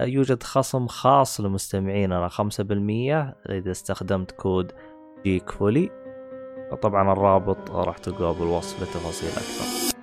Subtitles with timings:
[0.00, 2.40] يوجد خصم خاص لمستمعيننا 5%
[3.50, 4.72] إذا استخدمت كود
[5.24, 5.90] جيك فولي
[6.82, 9.96] طبعا الرابط راح تلقاه بالوصف لتفاصيل أكثر.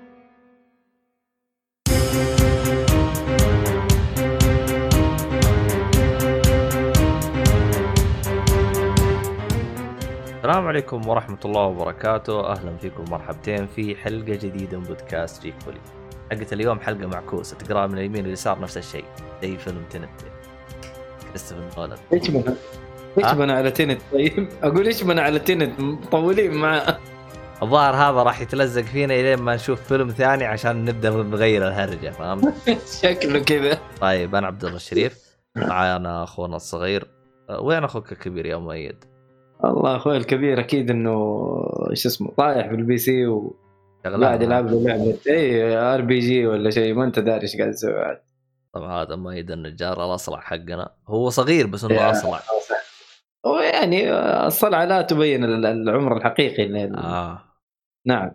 [10.38, 12.52] السلام عليكم ورحمة الله وبركاته.
[12.52, 15.80] أهلا فيكم مرحبتين في حلقة جديدة من بودكاست جيك فولي
[16.34, 19.06] حلقة اليوم حلقة معكوسة تقرأها من اليمين واليسار نفس الشيء
[19.42, 20.10] زي فيلم تنت
[21.30, 22.56] كريستوفر نولان إيش بنا؟
[23.18, 26.98] إيش بنا على تنت طيب؟ أقول إيش بنا على تنت مطولين معاه
[27.64, 32.54] الظاهر هذا راح يتلزق فينا إلين ما نشوف فيلم ثاني عشان نبدأ نغير الهرجة فهمت؟
[33.04, 37.08] شكله كذا طيب أنا عبد الله الشريف معاي أنا أخونا الصغير
[37.50, 39.06] أه، وين أخوك الكبير يا مؤيد؟
[39.66, 41.46] الله أخوي الكبير أكيد إنه
[41.92, 43.56] إيش اسمه طايح بال PC و
[44.06, 48.22] قاعد يلعب له لعبة RPG ولا شيء ما أنت داري إيش قاعد يسوي بعد
[48.74, 50.90] طبعا هذا مؤيد النجار الاصلع حقنا.
[51.08, 52.40] هو صغير بس إنه اصلع
[53.46, 54.12] هو يعني
[54.48, 56.96] الصلعه لا تبين العمر الحقيقي لل...
[56.96, 57.44] آه.
[58.06, 58.32] نعم.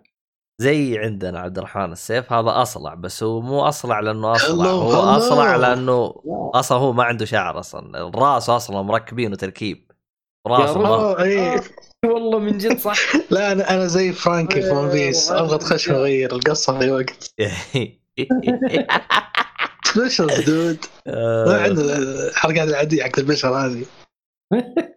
[0.61, 4.65] زي عندنا عبد الرحمن السيف هذا أصلع بس هو مو أصلع لأنه أصلع.
[4.65, 4.93] هو.
[4.93, 6.15] أصلع لأنه
[6.53, 8.07] أصلا هو ما عنده شعر أصلا.
[8.07, 9.88] الرأس أصلا مركبينه تركيب
[10.47, 11.61] راس يا ما اوه إيه.
[12.05, 12.97] والله من جد صح.
[13.31, 17.33] لا أنا أنا زي فرانكي في ون بيس أبغى تخش وأغير القصة في وقت.
[19.85, 20.85] special dude.
[21.47, 23.85] ما عنده الحركات العاديه حق البشر هذه.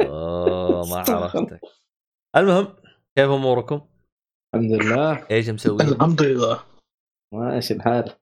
[0.03, 1.61] اوه ما عرفتك.
[2.37, 2.69] المهم
[3.17, 3.81] كيف أموركم؟
[4.55, 5.27] الحمد لله.
[5.31, 6.63] إيش مسوي؟ الحمد لله.
[7.35, 8.13] ماشي الحال.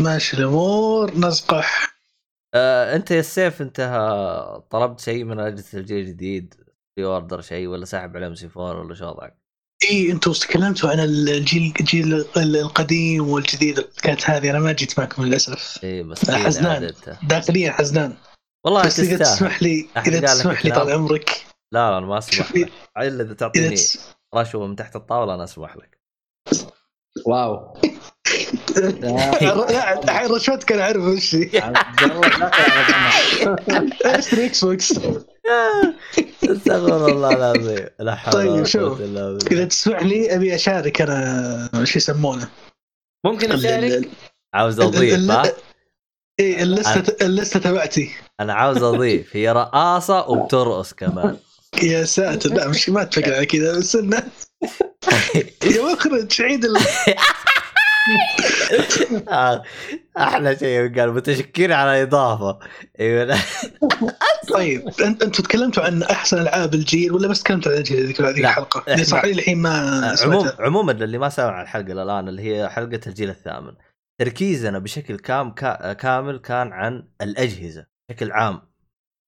[0.00, 1.94] ماشي الأمور نزقح
[2.54, 3.80] آه، أنت يا السيف أنت
[4.70, 6.54] طلبت شيء من اجهزه الجيل الجديد
[6.98, 9.38] order شيء ولا ساحب عليهم سيفون ولا شو وضعك؟
[9.90, 14.50] اي أنتم تكلمتوا عن الجيل الجيل القديم والجديد الحكايات هذه.
[14.50, 15.84] أنا ما جيت معكم للأسف.
[15.84, 16.72] اي مسكين حزنان.
[16.72, 17.18] عاد أنت.
[17.22, 18.16] داخليا حزنان.
[18.64, 21.46] والله بس إذا تسمح لي إذا تسمح لي؟ طال عمرك.
[21.72, 22.72] لا لا أنا ما أسمح لك.
[22.98, 23.76] الا إذا تعطيني.
[24.34, 26.00] رشوة من تحت الطاولة أنا أسمح لك.
[27.26, 27.80] wow.
[28.76, 31.36] الحين رشوتك أنا اعرف وش.
[34.04, 34.92] اشتري إكس بوكس
[36.44, 37.86] استغفر الله العظيم.
[37.98, 39.00] لا حول طيب، شوف.
[39.52, 42.48] إذا تسمح لي أبي أشارك أنا شو يسمونه.
[43.24, 44.08] ممكن أشارك؟
[44.54, 45.52] عاوز أضيف ها؟
[46.40, 48.10] إيه ال list ال list ة تبعتي.
[48.40, 51.36] أنا عاوز أضيف هي رقاصة وبترقص كمان.
[51.82, 54.22] يا ساتر لا مش ما اتفق على كذا بس انه
[55.74, 56.76] يا مخرج عيد ال...
[60.18, 62.58] أحلى شيء قال متشكرين على الإضافة.
[63.00, 63.38] أيوه.
[64.54, 69.02] طيب انت أنتم تكلمتوا عن أحسن ألعاب الجيل ولا بس تكلمتوا عن الجيل هذيك الحلقة؟
[69.02, 70.56] صح لي الحين ما عموم سمعتها.
[70.60, 73.72] عموما اللي ما سمع الحلقة الآن اللي هي حلقة الجيل الثامن.
[74.20, 78.60] تركيزنا بشكل كام كا كامل كان عن الأجهزة بشكل عام.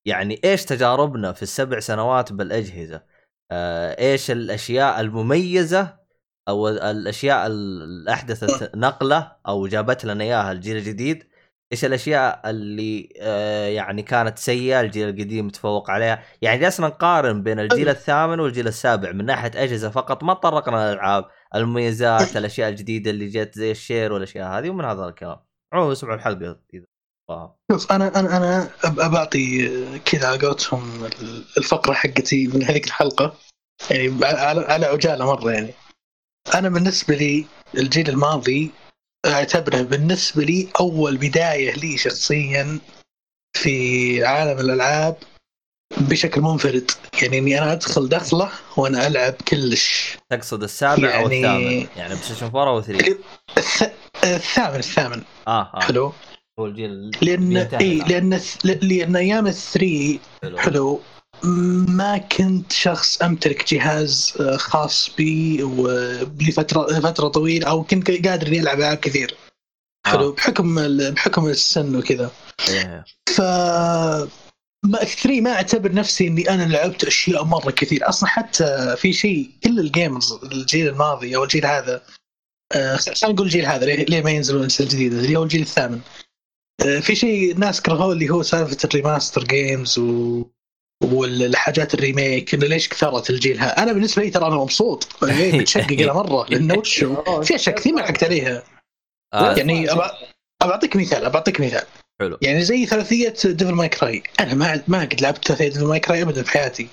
[0.06, 3.03] يعني إيش تجاربنا في السبع سنوات بالأجهزة؟
[3.50, 6.06] آه إيش الأشياء المميزة
[6.48, 11.24] أو الأشياء اللي احدثت نقلة أو جابت لنا إياها الجيل الجديد
[11.72, 17.60] إيش الأشياء اللي آه يعني كانت سيئة الجيل القديم تفوق عليها؟ يعني جلسنا نقارن بين
[17.60, 21.24] الجيل الثامن والجيل السابع من ناحية أجهزة فقط ما تطرقنا للألعاب
[21.54, 25.36] المميزات الأشياء الجديدة اللي جت زي الشير والأشياء هذه ومن هذا الكلام.
[25.72, 26.86] عموما اسمعوا الحلقة إذا.
[27.72, 29.68] شوف أنا أنا أنا اعطي
[29.98, 31.08] كذا على قولتهم
[31.58, 33.34] الفقرة حقتي من هذيك الحلقة.
[33.90, 35.74] يعني على على عجالة مرة يعني.
[36.54, 37.46] أنا بالنسبة لي
[37.76, 38.70] الجيل الماضي
[39.26, 42.78] أعتبره بالنسبة لي أول بداية لي شخصيا
[43.56, 45.16] في عالم الألعاب
[45.96, 46.90] بشكل منفرد.
[47.22, 50.16] يعني إني أنا أدخل دخلة وأنا ألعب كلش.
[50.31, 53.19] تقصد السابع أو يعني- الثامن؟ يعني بلاي ستيشن 4 أو 3
[53.58, 53.90] الث-
[54.25, 55.22] الثامن الثامن.
[55.49, 55.81] آه آه.
[55.81, 56.12] حلو.
[56.60, 57.99] هو الجيل لأن إي.
[57.99, 60.58] لأن لأن أيام ال three حلو.
[60.58, 61.00] حلو.
[61.88, 68.61] ما كنت شخص أمتلك جهاز آه، خاص بي ولفتره فتره طويلة أو كنت قادر إني
[68.61, 69.35] ألعب ألعاب كثير.
[70.06, 70.33] حلو آه.
[70.33, 72.31] بحكم ال- بحكم السن وكذا.
[72.69, 73.05] إيه.
[73.29, 73.41] ف
[74.85, 78.09] ما 3 ما أعتبر نفسي إني أنا لعبت أشياء مرة كثير.
[78.09, 82.03] أصلا حتى في شيء كل ال gamers الجيل الماضي أو الجيل هذا
[82.73, 86.00] آه، خلينا نقول الجيل هذا ليه ما ينزلون اجهزه جديده اللي هو الجيل الثامن.
[87.00, 90.44] في شيء الناس كرهوه اللي هو سالفة ال remaster games و
[91.04, 95.08] والحاجات ال remake إنه ليش كثرت الجيل ها أنا بالنسبة لي ترى أنا مبسوط.
[95.22, 97.04] يعني متشقق أنا مرة لأنه وش؟
[97.44, 98.62] في أشياء كثير ما لحقت عليها.
[99.34, 99.54] آه.
[99.56, 100.14] يعني أبع-
[100.60, 101.87] بعطيك مثال بعطيك مثال.
[102.20, 102.38] حلو.
[102.43, 106.23] يعني زي ثلاثية Devil May Cry أنا ما ما قد لعبت ثلاثية Devil May Cry
[106.22, 106.88] ابدا في حياتي.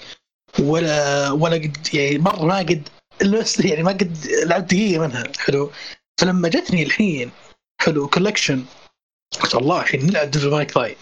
[0.59, 2.89] ولا ولا قد يعني مرة ما قد
[3.65, 5.23] يعني ما قد لعبت دقيقة منها.
[5.39, 5.71] حلو.
[6.21, 7.31] فلما جتني الحين
[7.81, 8.65] حلو collection
[9.41, 10.95] قلت الله الحين نلعب Devil May Cry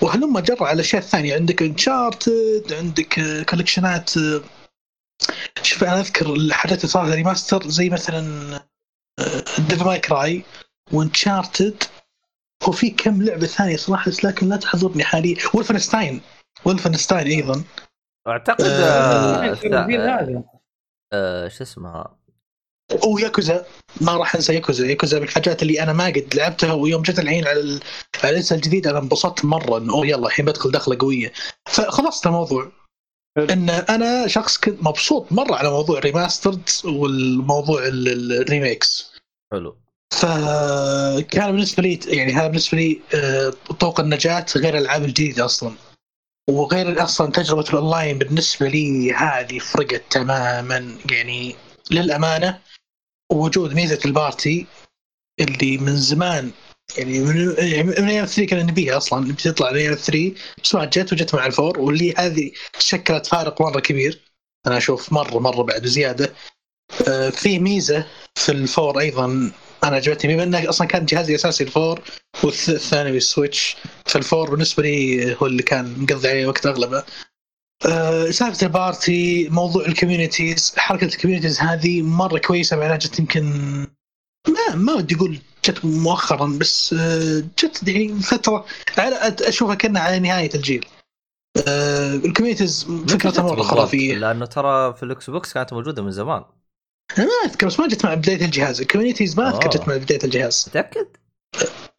[0.00, 4.10] وهلما جرى على الاشياء الثانية عندك Uncharted عندك collection ات
[5.62, 8.22] شوف أنا أذكر الحاجات اللي صارت remaster زي مثلا
[9.68, 10.44] Devil May Cry
[10.92, 11.82] و Uncharted.
[12.68, 15.36] وفي كم لعبة ثانية صراحة بس لكن لا تحضرني حاليا.
[15.54, 16.20] Wolfenstein
[16.64, 17.64] Wolfenstein أيضا.
[18.28, 20.44] أعتقد آه، آه، آه،
[21.12, 22.18] آه، شو اسمها؟
[23.06, 23.66] وياكوزا
[24.00, 24.86] ما راح أنسى Yakuza.
[24.86, 27.80] Yakuza من الحاجات اللي أنا ما قد لعبتها ويوم جت الحين على ال-
[28.24, 31.32] على الانسى الجديد أنا انبسطت مرة إنه أوه يلا الحين بدخل دخلة قوية.
[31.66, 32.72] فخلصت الموضوع.
[33.38, 39.12] إن أنا شخص كنت مبسوط مرة على موضوع remastered والموضوع ال- ال- ال remakes.
[39.52, 39.76] حلو.
[40.12, 45.72] فكان بالنسبة لي يعني هذا بالنسبة لي آه، طوق النجاة غير الألعاب الجديدة أصلا.
[46.50, 51.54] وغير أصلا تجربة الأونلاين بالنسبة لي هذه فرقت تماما يعني
[51.90, 52.58] للأمانة.
[53.32, 54.66] وجود ميزة ال party
[55.40, 56.50] اللي من زمان
[56.98, 60.34] يعني من يعني من أيام 3 كنا نبيها أصلا بتطلع من أيام 3
[60.64, 64.20] بس ما جت وجت مع ال four واللي هذه شكلت فارق مرة كبير.
[64.66, 66.34] أنا أشوف مرة مرة بعد زيادة.
[67.08, 69.52] آه، في ميزة في ال four أيضا
[69.84, 72.00] أنا عجبتني بما إنه أصلا كان جهازي الاساسي ال four
[72.44, 73.76] والثاني ال Switch
[74.06, 77.04] فال four بالنسبة لي هو اللي كان مقضي عليه وقت أغلبه.
[78.30, 83.18] سالفة ال party موضوع ال communities حركة ال communities هذه مرة كويسة مع إنها جت
[83.18, 83.44] يمكن
[84.48, 88.64] ما ما ودي أقول جت مؤخرا بس أه جت يعني فترة
[88.98, 90.86] على أشوفها كأنها على نهاية الجيل.
[91.68, 94.14] أه ال communities فكرتها مرة خرافية.
[94.14, 96.44] لأنه ترى في ال Xbox كانت موجودة من زمان.
[97.18, 98.80] أنا ما أذكر بس ما جت مع بداية الجهاز.
[98.80, 99.70] ال communities ما أذكر آه.
[99.70, 100.64] جت مع بداية الجهاز.
[100.68, 101.06] متأكد؟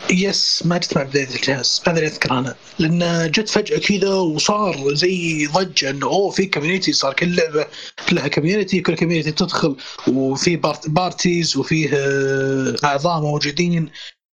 [0.10, 1.82] yes ما جت مع بداية الجهاز.
[1.88, 2.56] هذا اللي اذكره أنا.
[2.80, 7.68] لأن جت فجأة كذا وصار زي ضجة إنه أوه في community صار كل لعبة
[8.12, 9.76] لها community كل community تدخل
[10.08, 11.90] وفي part parties وفيه
[12.84, 13.90] أعضاء موجودين.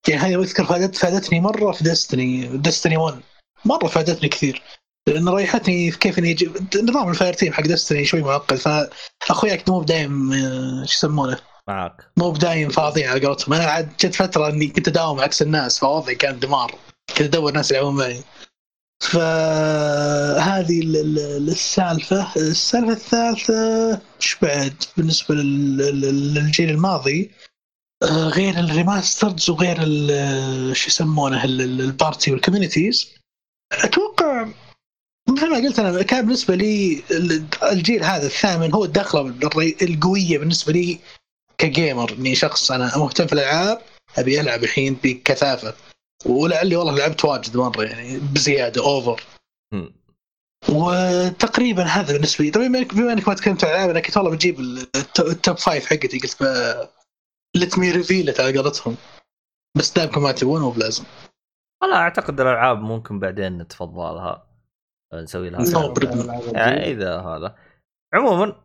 [0.07, 3.19] يعني هذه أذكر فادت فادتني مرة في Destiny Destiny 1
[3.65, 4.61] مرة فادتني كثير.
[5.07, 6.35] لأن ريحتني في كيف إني
[6.83, 8.57] نظام ال fireteam حق Destiny شوي معقد
[9.21, 13.53] فأخوياك مو بدايم آه، شو يسمونه؟ معك مو بدايم فاضيين على قولتهم.
[13.53, 16.75] أنا عاد جت فترة إني كنت أداوم عكس الناس فوضعي كان دمار.
[17.09, 18.23] كنت أدور ناس يلعبون معي.
[19.03, 22.35] فهذه ال- ال- السالفة.
[22.35, 27.31] السالفة الثالثة إيش بعد؟ بالنسبة لل- لل- للجيل الماضي
[28.03, 29.77] آه، غير ال remasters وغير
[30.73, 33.09] شو يسمونه ال- ال- البارتي وال communities.
[33.73, 34.47] أتوقع
[35.29, 39.21] مثل ما قلت أنا كان بالنسبة لي ال- الجيل هذا الثامن هو الدخلة
[39.81, 40.99] القوية بالنسبة لي
[41.59, 43.81] ك gamer إني شخص أنا مهتم في الألعاب
[44.17, 45.73] أبي ألعب الحين بكثافة.
[46.25, 49.23] ولعلي والله لعبت واجد مرة يعني بزيادة over.
[50.69, 52.51] وتقريبا هذا بالنسبة لي.
[52.51, 55.29] طبعا بما انك بما إنك ما تكلمت عن الألعاب أنا كنت والله بجيب الت- ال
[55.29, 56.19] top five حقتي.
[56.19, 56.43] قلت
[57.55, 58.95] let me reveal على قولتهم.
[59.77, 61.03] بس دامكم ما تبون مو بلازم.
[61.81, 64.47] والله أعتقد الألعاب ممكن بعدين نتفضلها.
[65.13, 65.93] نسوي لها.
[66.53, 67.55] يعني إذا هذا.
[68.13, 68.55] عموما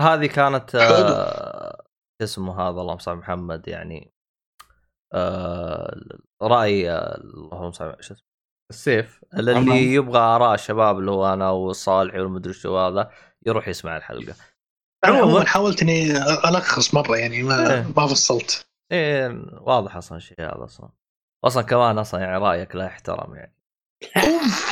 [0.00, 1.43] هذه كانت آه،
[2.24, 4.12] شو اسمه هذا اللهم صل على محمد يعني
[5.14, 5.96] آه،
[6.42, 8.26] رأي آه، اللهم صل على- شو اسمه
[8.70, 9.94] السيف اللي.
[9.94, 13.10] يبغى آراء الشباب اللي هو أنا والصالح والمدري شو هذا
[13.46, 14.34] يروح يسمع الحلقة.
[15.04, 16.16] عموما حاولت إني
[16.48, 17.86] ألخص مرة يعني ما إيه.
[17.96, 19.28] ما فصلت إيه
[19.60, 20.88] واضح أصلا الشيء هذا أصلا
[21.44, 23.54] أصلا كمان أصلا يعني رأيك لا يحترم يعني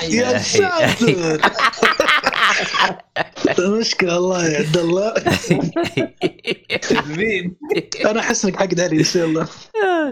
[0.03, 1.41] يا ساتر
[3.59, 5.15] المشكلة الله يا عبد الله
[7.17, 7.57] مين؟
[8.07, 9.49] أنا أحس إنك حق علي إن شاء الله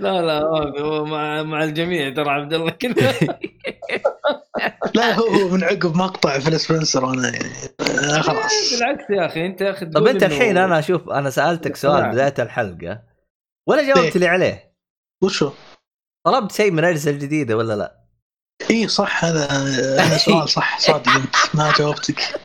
[0.01, 0.41] لا لا
[0.81, 3.15] هو مع مع الجميع ترى عبد الله كله
[4.95, 9.47] لا هو هو من عقب مقطع فيل سبنسر وأنا يعني آه خلاص بالعكس يا أخي
[9.47, 12.11] أنت يا أخي طب أنت الحين أنا أشوف أنا سألتك سؤال.
[12.11, 13.03] بدايه الحلقة
[13.67, 14.75] ولا جاوبت لي عليه
[15.23, 15.51] وشو؟
[16.27, 18.00] طلبت شيء من أجهزة الجديدة ولا لا؟
[18.71, 19.47] اي صح هذا
[20.01, 22.41] هذا سؤال صح صادق انت ما جاوبتك.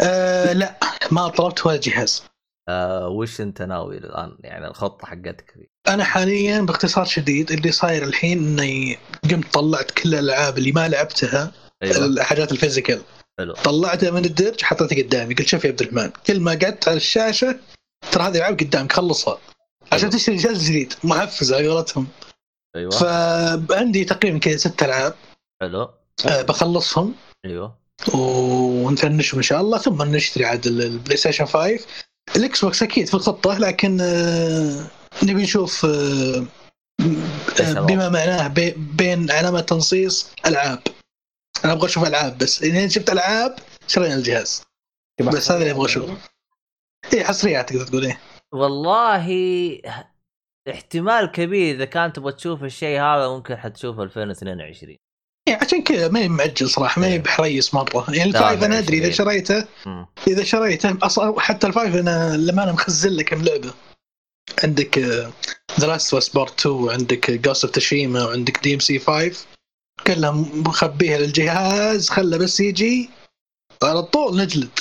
[0.00, 0.78] آه لا
[1.10, 2.22] ما طلبت ولا جهاز.
[2.68, 5.54] آه وش أنت ناوي الآن؟ يعني الخطة حقتك.
[5.58, 8.98] ذي؟ أنا حاليا باختصار شديد اللي صاير الحين إني
[9.30, 11.52] قمت طلعت كل الألعاب اللي ما لعبتها
[11.82, 12.04] أيوه.
[12.04, 13.02] الحاجات ال physical.
[13.38, 13.54] حلو.
[13.54, 17.58] طلعتها من الدرج حطيتها قدامي قلت شوف يا عبد الرحمن كل ما قعدت على الشاشة
[18.12, 19.38] ترى هذه الألعاب قدامك خلصها.
[19.92, 20.18] عشان حلو.
[20.18, 22.06] تشتري جهاز جديد محفز على قولتهم.
[22.76, 22.90] أيوه.
[22.90, 25.14] فعندي تقريبا كذا ست ألعاب.
[25.62, 25.82] حلو.
[26.26, 27.14] آه، بخلصهم.
[27.44, 27.78] أيوه.
[28.14, 31.86] ونفنشهم إن شاء الله ثم نشتري عاد ال PlayStation 5
[32.36, 34.90] ال Xbox أكيد في الخطة لكن آه،
[35.22, 36.46] نبي نشوف آه،
[37.60, 40.82] بما معناه بين علامة تنصيص ألعاب.
[41.64, 44.62] أنا أبغى أشوف ألعاب بس إذا شفت ألعاب شرينا الجهاز.
[45.20, 46.16] بس هذا اللي أبغى أشوفه.
[47.12, 48.20] اي حصريات تقدر تقول إيه.
[48.52, 49.26] والله
[50.70, 54.96] احتمال كبير إذا كان تبغى تشوف الشيء هذا ممكن حتشوفه 2022
[55.48, 57.18] يعني عشان كذا ما معجل صراحة ما إيه.
[57.18, 58.04] بحريص مرة.
[58.08, 59.64] يعني ال five أنا أدري إذا شريته
[60.28, 63.70] إذا شريته أصلا حتى ال five أنا لما أنا مخزن لك كم لعبة.
[64.64, 64.98] عندك
[65.80, 69.46] The Last of Us Part 2 عندك Ghost of Tsushima وعندك DMC 5
[70.06, 73.10] كلها مخبيها للجهاز خله بس يجي.
[73.82, 74.78] على طول نجلد.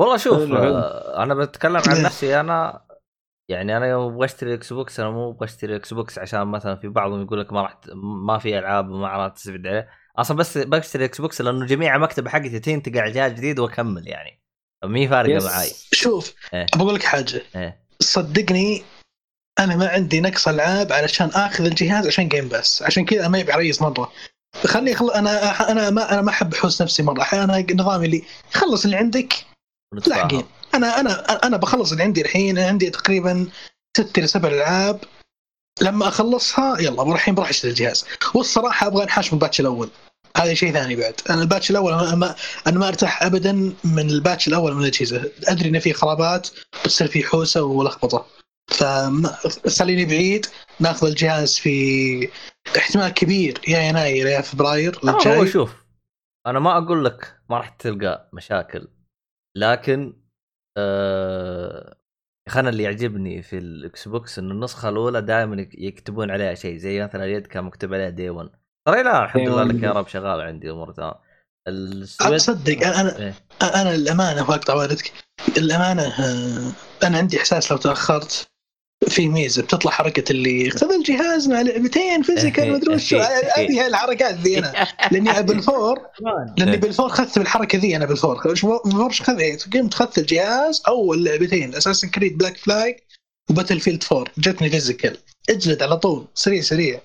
[0.00, 2.80] والله شوف آه أنا بتكلم عن نفسي أنا
[3.48, 7.22] يعني أنا يوم أبغى اشتري Xbox أنا مو أبغى اشتري Xbox عشان مثلا في بعضهم
[7.22, 7.78] يقول لك ما راح
[8.24, 9.88] ما في ألعاب وما راح تستفيد عليه.
[10.18, 14.40] أصلا بس بشتري Xbox لأنه جميع المكتبه حقتي تنتقل على جهاز جديد وأكمل يعني.
[14.84, 15.70] مي فارقة معاي.
[15.92, 17.42] شوف إيه؟ بقول لك حاجة.
[17.56, 18.82] إيه؟ صدقني
[19.58, 23.82] أنا ما عندي نقص ألعاب علشان آخذ الجهاز عشان Game Pass عشان كذا ماني بحريص
[23.82, 24.12] مرة.
[24.64, 25.10] خلني خل...
[25.10, 27.22] أنا أنا ما أنا ما أحب أحوس نفسي مرة.
[27.22, 28.22] أحيانا نظامي اللي
[28.52, 29.34] خلص اللي عندك
[30.06, 33.48] لاحقين أنا أنا أنا بخلص اللي عندي الحين عندي تقريبا
[33.96, 35.00] ست إلى سبع ألعاب.
[35.80, 38.04] لما أخلصها يلا الحين بروح أشتري الجهاز.
[38.34, 39.90] والصراحة أبغى أنحاش من الباتش الأول.
[40.36, 41.14] هذا شيء ثاني بعد.
[41.30, 42.34] أنا ال batch الأول أنا ما
[42.66, 43.52] أنا ما أرتاح ابدا
[43.84, 45.32] من ال batch الأول من الأجهزة.
[45.48, 46.48] أدري إن في خرابات
[46.84, 48.26] بتصير في حوسة ولخبطة.
[48.68, 50.46] فخليني بعيد.
[50.80, 52.28] ناخذ الجهاز في
[52.76, 55.72] احتمال كبير يا يناير يا فبراير الجاي هو شوف
[56.46, 58.88] أنا ما أقول لك ما راح تلقى مشاكل.
[59.56, 60.22] لكن
[60.78, 61.96] آه
[62.56, 67.24] أنا اللي يعجبني في الإكس بوكس إنه النسخة الأولى دائما يكتبون عليها شيء زي مثلا
[67.24, 68.50] اليد كان مكتوب عليها day 1
[68.88, 71.14] ترى لا الحمد لله لك يا رب شغال عندي امور تمام.
[72.36, 75.12] تصدق أنا إيه؟ أنا الأمانة واقطع والدك.
[75.58, 76.72] الأمانة آه،
[77.06, 78.50] أنا عندي إحساس لو تأخرت
[79.08, 84.34] في ميزة بتطلع حركة اللي خذ الجهاز مع لعبتين physical ما أدري وش هذه الحركات
[84.34, 84.86] ذي أنا.
[85.12, 85.98] لأني بالفور
[86.58, 88.42] لأني بالفور خذت بالحركة ذي أنا بالفور.
[88.84, 92.96] بالفور خذ قمت خذت الجهاز أول لعبتين Assassin's Creed Black Flag
[93.50, 95.18] و Battlefield 4 جتني physical.
[95.50, 97.00] اجلد على طول سريع سريع.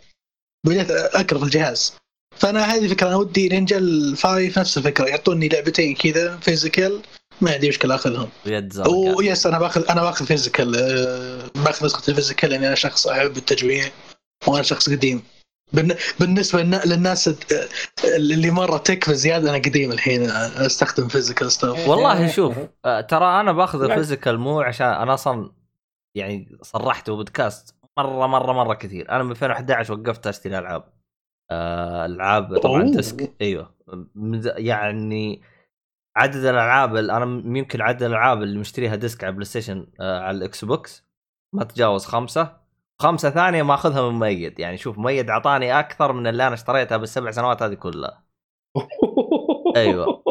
[0.65, 1.94] بديت اكره الجهاز.
[2.38, 7.01] فأنا هذه الفكرة أنا ودي نينجا ال five نفس الفكرة يعطوني لعبتين كذا physical.
[7.41, 8.74] ما عندي مشكله اخذهم ويد
[9.17, 13.38] ويس أنا باخذ أنا باخذ physical آه، باخذ نسخة ال physical لأني أنا شخص أحب
[13.38, 13.86] التجميع
[14.48, 15.24] وأنا شخص قديم.
[16.19, 17.34] بالنسبة للناس آه،
[18.17, 23.51] اللي مرة تكفى زياده أنا قديم الحين آه، أستخدم physical stuff والله شوف ترى أنا
[23.51, 25.51] باخذ ال physical مو عشان أنا أصلا
[26.15, 29.12] يعني صرحت بودكاست مرة مرة مرة كثير.
[29.12, 30.84] أنا من 2011 وقفت أشتري ألعاب.
[31.51, 33.75] ألعاب طبعا disc أيوه.
[34.58, 35.41] يعني
[36.16, 40.66] عدد الألعاب أنا يمكن عدد الألعاب اللي مشتريها disc على بلاي ستيشن آه على الإكس
[40.66, 41.10] بوكس
[41.54, 42.60] ما تجاوز خمسة.
[43.01, 47.32] خمسة ثانية ماخذها من ميد يعني شوف ميد أعطاني أكثر من اللي أنا اشتريتها بالسبع
[47.32, 48.24] سنوات هذه كلها.
[49.75, 50.24] أيوه.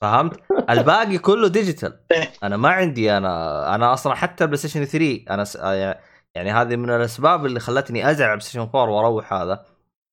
[0.00, 0.40] فهمت؟
[0.70, 2.00] الباقي كله digital.
[2.42, 5.56] أنا ما عندي أنا أنا أصلا حتى البلاي ستيشن 3 أنا س...
[5.56, 6.00] آه،
[6.34, 9.64] يعني هذه من الأسباب اللي خلتني أزعل على بلاي ستيشن 4 وأروح هذا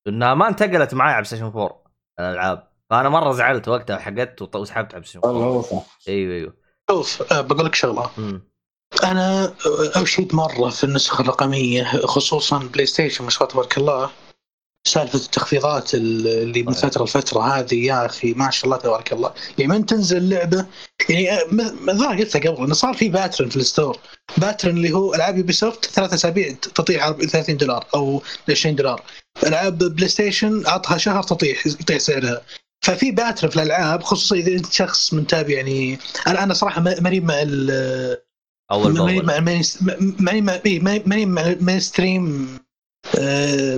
[0.08, 1.84] إنها ما انتقلت معي على بلاي ستيشن 4
[2.20, 2.73] الألعاب.
[2.94, 5.04] فانا مرة زعلت وقتها حقت وسحبت على
[6.08, 6.54] أيوه أيوه.
[6.92, 8.10] شوف أه بقول لك شغلة.
[9.04, 14.10] أنا أه، أوشيت مرة في النسخة الرقمية خصوصا بلاي ستيشن ما شاء الله تبارك الله
[14.88, 19.34] سالفة التخفيضات اللي من فترة لفترة هذه يا أخي ما شاء الله تبارك الله.
[19.58, 20.66] يعني من تنزل اللعبه
[21.10, 21.42] يعني
[21.90, 23.98] الظاهر قلتها قبل إنه صار في pattern في ال store.
[24.38, 29.04] pattern اللي هو ألعاب يوبي سوفت ثلاث أسابيع تطيح 30 دولار أو 20 دولار.
[29.48, 32.42] ألعاب بلاي ستيشن عطها شهر تطيح يطيح سعرها.
[32.84, 37.42] ففي pattern في الألعاب خصوصا إذا أنت شخص متابع يعني أنا أنا صراحة ماني مع
[37.42, 37.72] ال
[38.72, 40.42] أول ماني مع ماني
[40.80, 42.48] مع ماني مع mainstream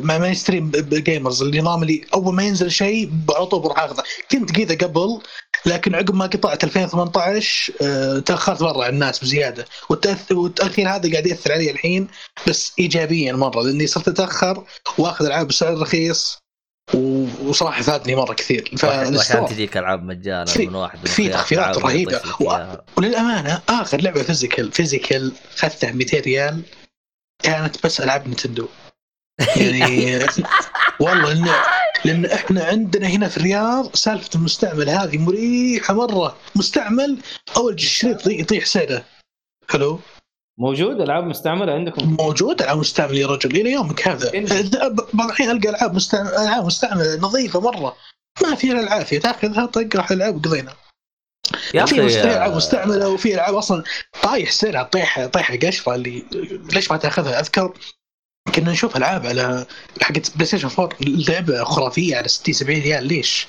[0.04, 4.04] مع mainstream gamers النظام اللي أول ما ينزل شيء على طول بروح أخذه.
[4.32, 5.22] كنت كذا قبل
[5.66, 9.66] لكن عقب ما قطعت 2018 آه، تأخرت مرة عن الناس بزيادة.
[9.90, 12.08] والتأخير هذا قاعد يأثر علي الحين
[12.48, 14.64] بس ايجابيا مرة لأني صرت أتأخر
[14.98, 16.45] وأخذ ألعاب بسعر رخيص.
[16.94, 18.72] وصراحة فادني مرة كثير.
[18.84, 22.22] عشان تجيك ألعاب مجانا من واحد في تخفيضات رهيبة.
[22.40, 22.76] و...
[22.98, 26.62] وللأمانة آخر لعبة physical physical اخذتها 200 ريال
[27.44, 28.68] كانت بس ألعاب نينتندو
[29.58, 30.20] يعني
[31.00, 31.56] والله لأن
[32.06, 36.38] لأن إحنا عندنا هنا في الرياض سالفة المستعمل هذه مريحة مرة.
[36.56, 37.18] مستعمل
[37.58, 39.06] أول الشريط يطيح سعره
[39.70, 40.00] حلو
[40.58, 43.56] موجود؟ ألعاب مستعملة عندكم؟ موجود ألعاب مستعملة يا رجل.
[43.56, 44.32] إلى يومك هذا.
[45.14, 47.96] بعض الاحيان ألقى ألعاب مستعمله ألعاب مستعملة نظيفة مرة.
[48.42, 49.20] ما فيها العافية.
[49.20, 50.74] تأخذها طق راح العب قضينا
[51.74, 53.84] يا في أخي ألعاب مستعملة وفي ألعاب أصلا
[54.24, 56.26] طايح سعرها طيحه طيحه قشره اللي
[56.74, 57.74] ليش ما تأخذها؟ أذكر
[58.56, 59.66] كنا نشوف ألعاب على
[60.02, 63.06] حقت بلاي ستيشن 4 لعبة خرافية على 60 70 ريال.
[63.06, 63.48] ليش؟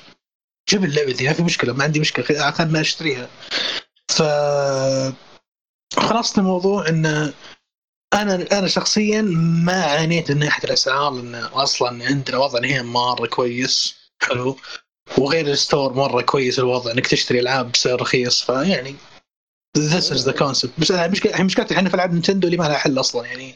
[0.69, 3.27] جيب اللعبة دي ما في مشكلة ما عندي مشكلة خلنا أشتريها.
[4.09, 4.21] ف
[5.95, 7.33] خلاصة الموضوع إن
[8.13, 9.21] أنا أنا شخصيا
[9.65, 14.57] ما عانيت من ناحيه الأسعار لأن أصلا عندنا وضع هنا مرة كويس حلو.
[15.17, 18.95] وغير ال store مرة كويس الوضع إنك تشتري ألعاب بسعر رخيص فيعني
[19.77, 22.99] this is the concept بس مشكلة مشكلتي إحنا في ألعاب نينتندو اللي ما لها حل
[22.99, 23.55] أصلا يعني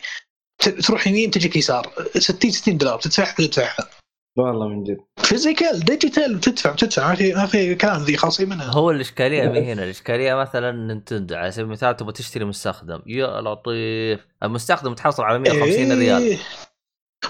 [0.59, 3.89] تروح يمين تجيك يسار 60 60 دولار تدفعها تدفعها.
[4.37, 4.97] والله من جد.
[5.17, 8.71] physical digital بتدفع بتدفع ما في ما في كلام ذي خاصين منها.
[8.71, 9.83] هو الإشكالية مي هنا.
[9.83, 13.01] الإشكالية مثلا نينتندو على سبيل المثال تبغى تشتري مستخدم.
[13.05, 14.27] يا لطيف.
[14.43, 15.93] المستخدم تحصل على 150 إيه.
[15.93, 16.37] ريال.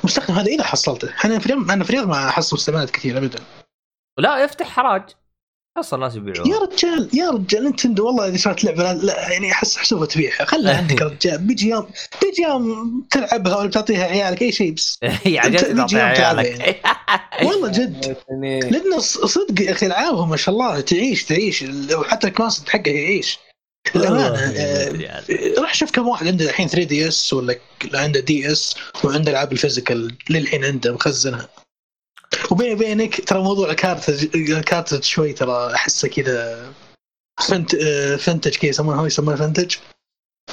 [0.04, 1.10] مستخدم هذا اذا حصلته.
[1.10, 3.40] إحنا في اليوم أنا في الرياض ما احصل مستعملات كثير ابدا.
[4.18, 5.10] لا يفتح حراج.
[5.78, 6.50] حصل ناس يبيعوها.
[6.50, 10.46] يا رجال يا رجال نينتندو والله إذا صارت لعبة لا, يعني أحس حسوبه تبيعها.
[10.46, 11.88] خلها عندك يا رجال بيجي يوم
[12.22, 15.00] بيجي يوم تلعبها ولا تعطيها عيالك أي شيء بس.
[15.24, 16.82] هي عجبتني بيجي تعطيها عيالك.
[17.46, 18.18] والله جد.
[18.30, 21.66] يعني لأنه ص- صدق يا أخي العابهم ما شاء الله تعيش تعيش.
[21.94, 23.40] وحتى ال class حقه يعيش.
[23.96, 25.54] الامانه آه، يعني.
[25.58, 27.56] راح شوف كم واحد عنده الحين 3DS ولا
[27.94, 31.50] عنده DS وعنده ألعاب ال physical للحين عنده مخزنها.
[32.52, 36.74] وبيني وبينك ترى موضوع الكارتج الكارتج شوي ترى أحسه كذا
[37.48, 37.76] فنت
[38.20, 39.76] فنتج كذا يسمونها هو يسمونها فنتج.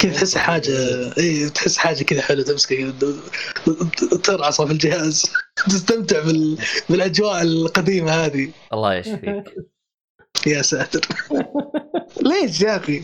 [0.01, 0.73] كذا تحس حاجة
[1.19, 5.33] إي تحس حاجة كذا حلوة تمسكه كذا ترعصه في الجهاز.
[5.69, 6.59] تستمتع بال...
[6.89, 8.51] بالأجواء القديمة هذه.
[8.73, 9.55] الله يشفيك.
[10.47, 11.09] يا ساتر.
[12.23, 13.03] ليش يا أخي؟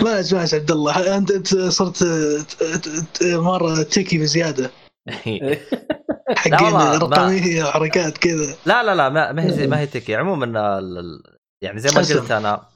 [0.00, 1.16] ما اسمعش عبد الله.
[1.16, 2.04] انت صرت
[3.22, 4.70] مرة تكي بزياده
[6.42, 8.56] حقين لا والله، ما- رقميه وحركات كذا.
[8.66, 10.16] لا لا لا ما ما هي ما هي تكي.
[10.16, 10.46] عموما
[11.62, 12.20] يعني زي ما.
[12.20, 12.66] قلت أنا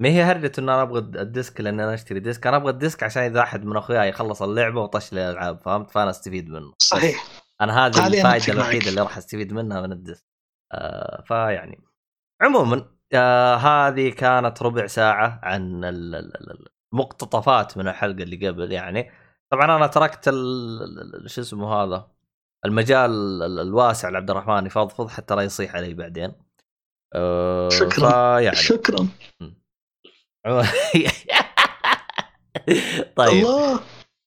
[0.00, 2.46] ما هي هرجة إن أنا أبغى ال disc لأن أنا أشتري disc.
[2.46, 5.90] أنا أبغى ال disc عشان إذا أحد من أخوياي يخلص اللعبة وطش لي الالعاب فهمت؟
[5.90, 6.72] فأنا أستفيد منه.
[6.78, 7.24] صحيح.
[7.60, 8.88] أنا هذه الفائدة الوحيدة.
[8.90, 10.24] اللي راح أستفيد منها من ال disc.
[10.72, 11.80] آه فيعني
[12.42, 18.72] عموما آه هذه كانت ربع ساعة عن ال- ال- ال- المقتطفات من الحلقة اللي قبل
[18.72, 19.10] يعني.
[19.52, 20.24] طبعا أنا تركت
[21.26, 22.13] شو اسمه هذا؟
[22.66, 23.10] المجال
[23.42, 26.32] ال- الواسع لعبد الرحمن يفضفض حتى لا يصيح علي بعدين.
[27.14, 28.10] آه شكراً.
[28.38, 28.56] فيعني.
[28.56, 29.08] شكرا.
[33.16, 33.44] طيب.
[33.44, 33.80] الله.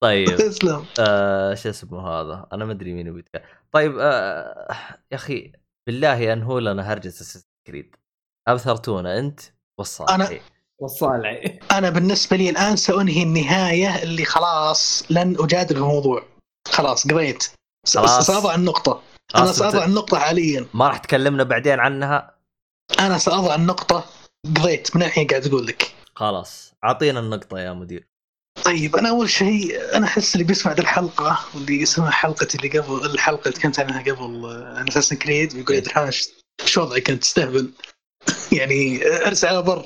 [0.04, 0.36] طيب.
[0.38, 0.86] تسلم.
[1.00, 3.42] آه شو اسمه هذا؟ أنا ما أدري مين يبي يتكلم.
[3.72, 4.68] طيب آه
[5.12, 5.52] يا أخي
[5.88, 7.96] بالله انهوا لنا هرجة أساس كريد
[8.48, 9.40] أبثرتونا أنت
[9.80, 10.34] والصالح أنا-
[10.82, 16.24] والصالعي أنا بالنسبة لي الآن سأنهي النهاية اللي خلاص لن أجادل في الموضوع.
[16.68, 17.44] خلاص قضيت.
[17.44, 17.57] س-
[17.96, 18.28] خلاص.
[18.28, 19.02] سأضع النقطة.
[19.36, 20.66] أنا خلاص سأضع أنت النقطة حاليا.
[20.74, 22.36] ما راح تكلمنا بعدين عنها.
[23.00, 24.06] أنا سأضع النقطة.
[24.56, 24.96] قضيت.
[24.96, 25.92] من الحين قاعد أقول لك.
[26.16, 28.08] خلاص أعطينا النقطة يا مدير.
[28.64, 33.06] طيب أنا أول شيء أنا أحس اللي بيسمع ذي الحلقة واللي يسمع حلقتي اللي قبل
[33.06, 34.46] الحلقة اللي كنت عنها قبل
[34.78, 36.30] عن اساسن كريد بيقول يا عبد الرحمن ش-
[36.66, 37.72] شو وضعك كنت تستهبل.
[38.58, 39.86] يعني أرسل على بر.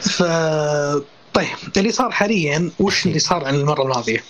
[0.00, 0.22] ف
[1.34, 4.24] طيب اللي صار حاليا وش اللي صار عن المرة الماضية؟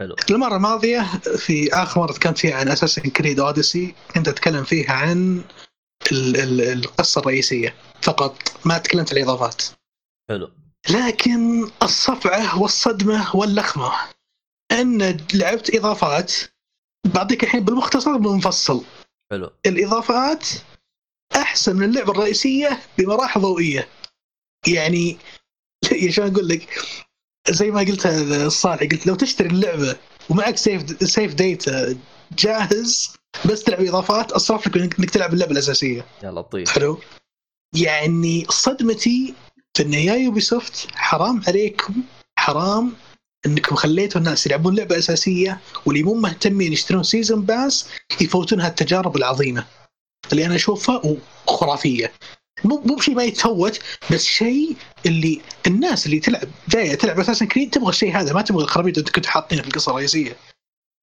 [0.00, 0.16] حلو.
[0.30, 1.02] المره الماضيه
[1.36, 5.44] في آخر مرة تكلمت فيها عن اساسن كريد اوديسي كنت أتكلم فيها عن
[6.12, 9.62] ال- ال- القصة الرئيسية فقط ما تكلمت عن الإضافات.
[10.30, 10.50] حلو.
[10.90, 13.92] لكن الصفعة والصدمة واللخمة.
[14.72, 16.32] أن لعبت إضافات
[17.06, 18.84] بعطيك الحين بالمختصر بالمفصل.
[19.30, 19.50] حلو.
[19.66, 20.48] الإضافات
[21.36, 23.88] أحسن من اللعبة الرئيسية بمراحل ضوئية.
[24.66, 25.16] يعني
[25.92, 26.68] يعني شلون أقول لك؟
[27.50, 29.96] زي ما قلت الصالح قلت لو تشتري اللعبة
[30.28, 31.98] ومعك سيف سيف ديتا
[32.38, 33.10] جاهز
[33.44, 36.06] بس تلعب إضافات أصرف لك إنك تلعب اللعبة الأساسية.
[36.22, 36.70] يا لطيف.
[36.70, 37.00] حلو؟
[37.76, 39.34] يعني صدمتي
[39.74, 41.94] في إن يا يوبي سوفت حرام عليكم
[42.38, 42.92] حرام
[43.46, 47.88] إنكم خليتوا الناس يلعبون لعبة أساسية واللي مو مهتمين يشترون season pass
[48.20, 49.66] يفوتون هالتجارب العظيمة
[50.32, 51.02] اللي أنا أشوفها
[51.46, 52.12] خرافيه
[52.64, 53.80] مو مو بشيء ما يتفوت
[54.12, 58.64] بس شيء اللي الناس اللي تلعب جاية تلعب Assassin's Creed تبغى الشيء هذا ما تبغى
[58.64, 60.36] الخرابيط اللي كنتوا حاطينها في القصة الرئيسية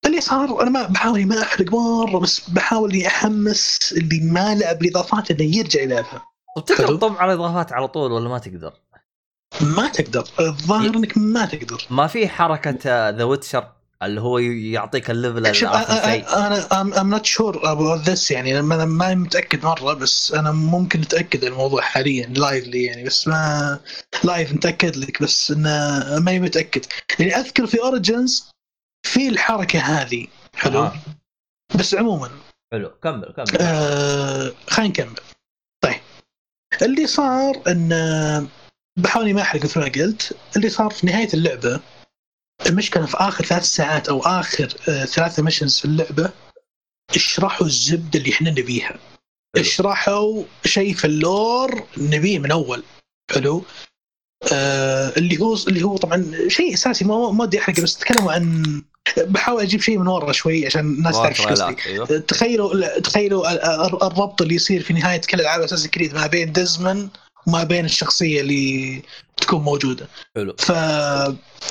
[0.06, 4.56] اللي صار أنا ما بحاول إني ما أحرق مرة بس بحاول اني أحمس اللي ما
[4.56, 6.96] لعب الإضافات إنه يرجع يلعبها طب تقدر.
[6.96, 8.74] تطب على الإضافات على طول ولا ما تقدر؟
[9.62, 15.18] ما تقدر الظاهر إنك ما تقدر ما في حركة The Witcher اللي هو يعطيك ال
[15.18, 20.32] level شوف أنا I'm not sure about this يعني أنا ما- ما متأكد مرة بس
[20.34, 23.80] أنا ممكن أتأكد الموضوع حاليا live لي يعني بس ما
[24.24, 25.70] live متأكد لك بس إنه
[26.20, 26.86] ماني متأكد.
[27.20, 28.50] يعني أذكر في Origins
[29.08, 30.94] في الحركة هذه حلو؟ آه.
[31.76, 32.30] بس عموما.
[32.74, 33.58] حلو كمل كمل.
[33.62, 35.16] آه خلينا نكمل.
[36.82, 37.90] اللي صار إن
[39.00, 41.80] بحاول ما أحرق مثل ما قلت اللي صار في نهاية اللعبة
[42.66, 46.32] المشكلة في آخر ثلاث ساعات أو آخر آه، ثلاثة missions في اللعبة
[47.16, 49.00] اشرحوا الزبدة اللي إحنا نبيها.
[49.58, 52.84] اشرحوا شيء في ال lore نبيه من أول.
[53.32, 53.64] حلو.
[54.54, 58.64] آه اللي هو اللي هو طبعا شيء أساسي ما ما ودي احرق بس تكلموا عن
[59.18, 61.76] بحاول أجيب شيء من ورا شوي عشان الناس تعرف إيش قصدي.
[61.86, 62.06] أيوه.
[62.06, 63.52] تخيلوا تخيلوا
[64.08, 67.10] الربط اللي يصير في نهاية كل العاب أساس كريد ما بين ديزمن
[67.48, 69.02] وما بين الشخصية اللي
[69.38, 70.08] تكون موجودة.
[70.36, 70.56] حلو.
[70.60, 70.72] ف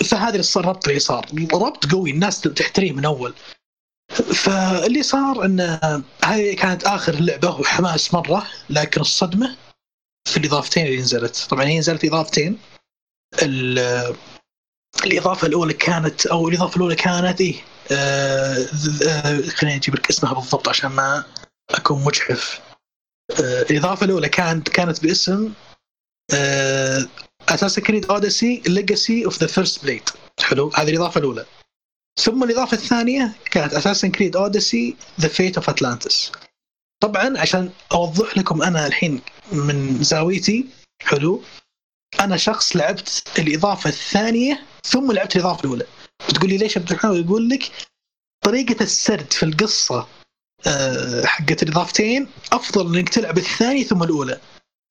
[0.04, 1.26] فهذا الربط اللي صار.
[1.52, 3.34] ربط قوي الناس تحتريه من أول.
[4.34, 5.60] فاللي صار إن
[6.24, 9.56] هذه كانت آخر لعبة وحماس مرة لكن الصدمة
[10.28, 11.46] في الإضافتين اللي نزلت.
[11.50, 12.58] طبعا هي نزلت إضافتين.
[15.04, 17.54] الإضافة الأولى كانت أو الإضافة الأولى كانت إيه؟
[17.92, 18.66] آه,
[19.08, 21.24] آه، خليني أجيب لك اسمها بالضبط عشان ما
[21.70, 22.60] أكون مجحف.
[23.70, 25.52] الاضافه الاولى كانت كانت باسم
[27.48, 30.02] Assassin's Creed Odyssey Legacy of the First Blade
[30.40, 31.46] حلو؟ هذه الإضافة الأولى.
[32.20, 36.32] ثم الإضافة الثانية كانت Assassin's Creed Odyssey The Fate of Atlantis
[37.02, 39.20] طبعا عشان أوضح لكم أنا الحين
[39.52, 40.66] من زاويتي
[41.02, 41.42] حلو؟
[42.20, 45.87] أنا شخص لعبت الإضافة الثانية ثم لعبت الإضافة الأولى.
[46.28, 47.70] بتقول لي ليش عبد الرحمن يقول لك
[48.44, 50.08] طريقة السرد في القصة
[51.24, 52.28] حقت الإضافتين.
[52.52, 54.40] أفضل إنك تلعب الثانية ثم الأولى.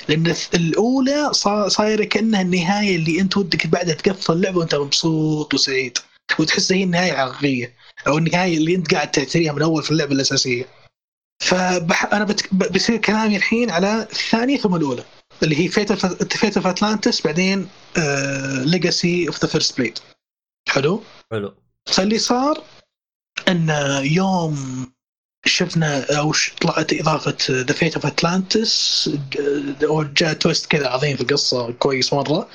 [0.10, 1.34] لأن الأولى
[1.68, 5.98] صايرة كأنها النهاية اللي أنت ودك بعدها تقفل اللعبة وأنت مبسوط وسعيد.
[6.40, 7.76] وتحس هي النهاية الحقيقيه
[8.08, 10.66] أو النهاية اللي أنت قاعد تعتريها من أول في اللعبة الأساسية.
[11.40, 12.54] فانا بت...
[12.54, 15.04] بصير كلامي الحين على الثانية ثم الأولى.
[15.44, 15.94] اللي هي Fate
[16.34, 17.70] Fate of Atlantis بعدين
[18.66, 20.00] Legacy of the First Blade
[20.70, 21.54] حلو؟ حلو.
[21.86, 22.64] فاللي صار
[23.48, 23.70] إن
[24.04, 24.86] يوم
[25.46, 29.10] شفنا أو طلعت إضافة The Fate of Atlantis
[30.18, 32.50] جاء twist كذا عظيم في القصة كويس مرة.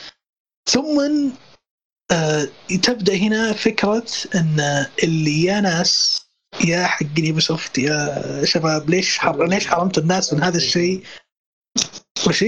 [0.70, 1.00] ثم
[2.10, 2.48] آه
[2.82, 6.22] تبدأ هنا فكرة إن اللي يا ناس
[6.64, 9.46] يا حقين Ubisoft يا شباب ليش حر...
[9.46, 11.02] ليش حرمتوا الناس من هذا الشيء؟
[12.26, 12.44] وش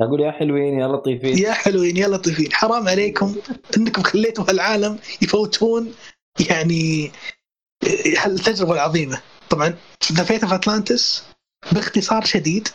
[0.00, 1.38] أقول يا حلوين يا لطيفين.
[1.38, 2.52] يا حلوين يا لطيفين.
[2.52, 3.36] حرام عليكم
[3.76, 5.94] إنكم خليتوا العالم يفوتون
[6.50, 7.12] يعني
[8.18, 9.20] هالتجربة العظيمة.
[9.52, 9.74] طبعا
[10.12, 11.22] The Fate of Atlantis
[11.72, 12.68] باختصار شديد.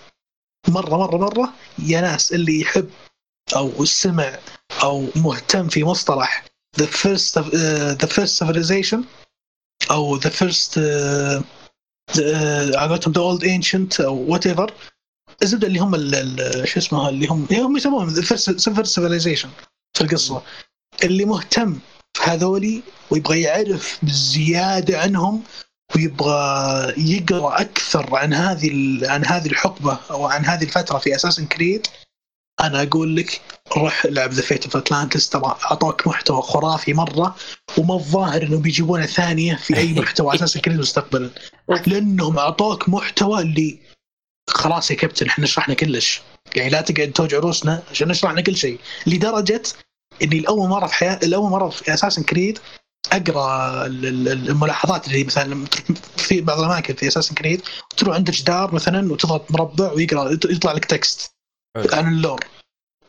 [0.68, 2.90] مرة مرة مرة يا ناس اللي يحب
[3.56, 4.40] أو سمع
[4.84, 6.46] أو مهتم في مصطلح
[6.80, 8.98] the first the first civilization
[9.92, 10.80] أو the first
[12.76, 14.74] عقولتهم the old ancient أو whatever
[15.44, 15.96] الزبدة اللي هم
[16.66, 19.50] شو اسمه اللي هم هم يسموهم first civilization
[19.94, 20.44] في القصة.
[21.04, 21.80] اللي مهتم
[22.14, 25.44] في هذولي ويبغى يعرف بزيادة عنهم
[25.96, 31.88] ويبغى يقرأ أكثر عن هذه عن هذه الحقبة أو عن هذه الفترة في Assassin's Creed
[32.62, 33.42] أنا أقول لك
[33.78, 37.36] روح لعب The Fate of Atlantis ترى اعطوك محتوى خرافي مرة
[37.78, 41.30] وما الظاهر إنهم بيجيبونه ثانية في أي محتوى Assassin's Creed مستقبلا.
[41.88, 43.80] لأنهم أعطوك محتوى اللي
[44.50, 46.22] خلاص يا كابتن إحنا شرحنا كلش.
[46.56, 48.80] يعني لا تقعد توجع روسنا عشان نشرح لنا كل شيء.
[49.08, 49.64] لدرجة
[50.24, 52.60] إني لأول مرة في حياتي لأول مرة في Assassin's Creed
[53.12, 55.66] أقرأ الملاحظات اللي مثلا
[56.18, 57.62] في بعض الأماكن في Assassin's Creed
[57.98, 61.32] تروح عند جدار مثلا وتضغط مربع ويقرأ يطلع لك text.
[61.94, 62.40] عن ال lore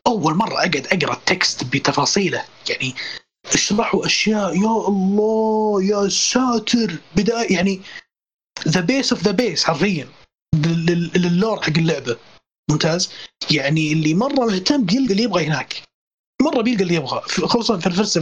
[0.07, 2.45] أول مرة أقعد أقرأ ال text بتفاصيله.
[2.69, 2.95] يعني
[3.55, 6.97] اشرحوا أشياء يا الله يا ساتر.
[7.17, 7.81] بداية يعني
[8.69, 10.09] the best of the best حرفيا.
[11.17, 12.17] لل lore حق اللعبة.
[12.71, 13.11] ممتاز؟
[13.51, 15.83] يعني اللي مرة مهتم بيلقى اللي يبغى هناك.
[16.51, 18.19] مرة بيلقى اللي يبغى خصوصا في ال first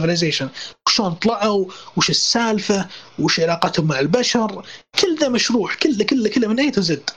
[0.89, 1.65] شلون طلعوا
[1.97, 2.87] وش السالفة
[3.19, 4.65] وش علاقتهم مع البشر.
[5.01, 7.09] كل ذا مشروح كله كله كله من A to Z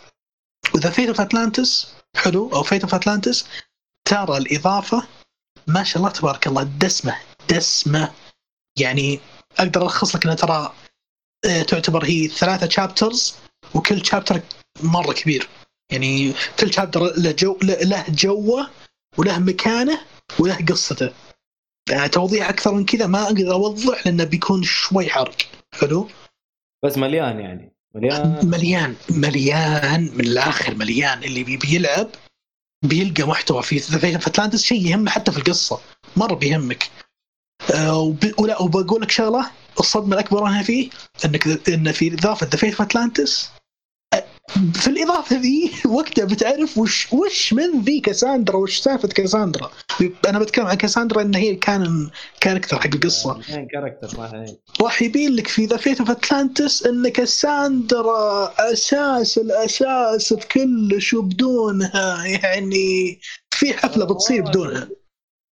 [0.74, 3.46] و The Fate of Atlantis حلو أو Fate of Atlantis
[4.08, 5.06] ترى الإضافة
[5.66, 7.16] ما شاء الله تبارك الله دسمة
[7.50, 8.12] دسمة.
[8.78, 9.20] يعني
[9.58, 10.72] أقدر ألخص لك انها ترى
[11.44, 13.34] آه، تعتبر هي ثلاثة chapters
[13.74, 14.40] وكل chapter
[14.82, 15.48] مرة كبير.
[15.92, 18.70] يعني كل chapter له جو له جوة
[19.18, 20.00] وله مكانة
[20.38, 21.12] وله قصته.
[21.90, 25.36] يعني توضيح أكثر من كذا ما أقدر أوضح لأنه بيكون شوي حرق.
[25.74, 26.08] حلو؟
[26.84, 27.72] بس مليان يعني.
[27.94, 28.46] مليان.
[28.46, 28.96] مليان.
[29.10, 30.74] مليان من الآخر.
[30.74, 31.24] مليان.
[31.24, 32.08] اللي بي بيلعب
[32.84, 33.62] بيلقى محتوى.
[33.62, 35.80] في The Atlantis شيء يهمه حتى في القصة.
[36.16, 36.90] مرة بيهمك.
[37.74, 39.50] أه ولا وبقول لك شغلة.
[39.80, 40.90] الصدمة الأكبر هنا فيه
[41.24, 43.50] انك إن في إضافة The Fate Atlantis
[44.74, 49.70] في الإضافة ذي وقتها بتعرف وش وش من ذي كاساندرا وش سالفة كاساندرا؟
[50.28, 53.40] أنا بتكلم عن كاساندرا ان هي كان character حق القصة.
[53.72, 54.32] character صح
[54.80, 62.24] راح يبين لك في The Fate of Atlantis إن كاساندرا أساس الأساس بكلش وبدونها.
[62.24, 63.20] يعني
[63.50, 64.88] في حفلة بتصير بدونها.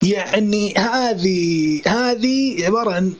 [0.04, 3.14] يعني هذه هذه عبارة عن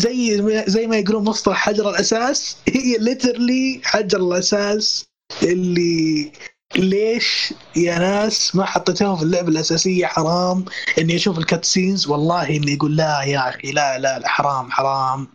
[0.00, 2.56] زي زي ما يقولون مصطلح حجر الأساس.
[2.68, 5.04] هي literally حجر الأساس
[5.42, 6.32] اللي
[6.76, 10.64] ليش يا ناس ما حطيتوه في اللعبة الأساسية؟ حرام.
[10.98, 15.28] إني أشوف ال cutscenes والله إني يقول لا يا أخي لا لا, لا حرام حرام.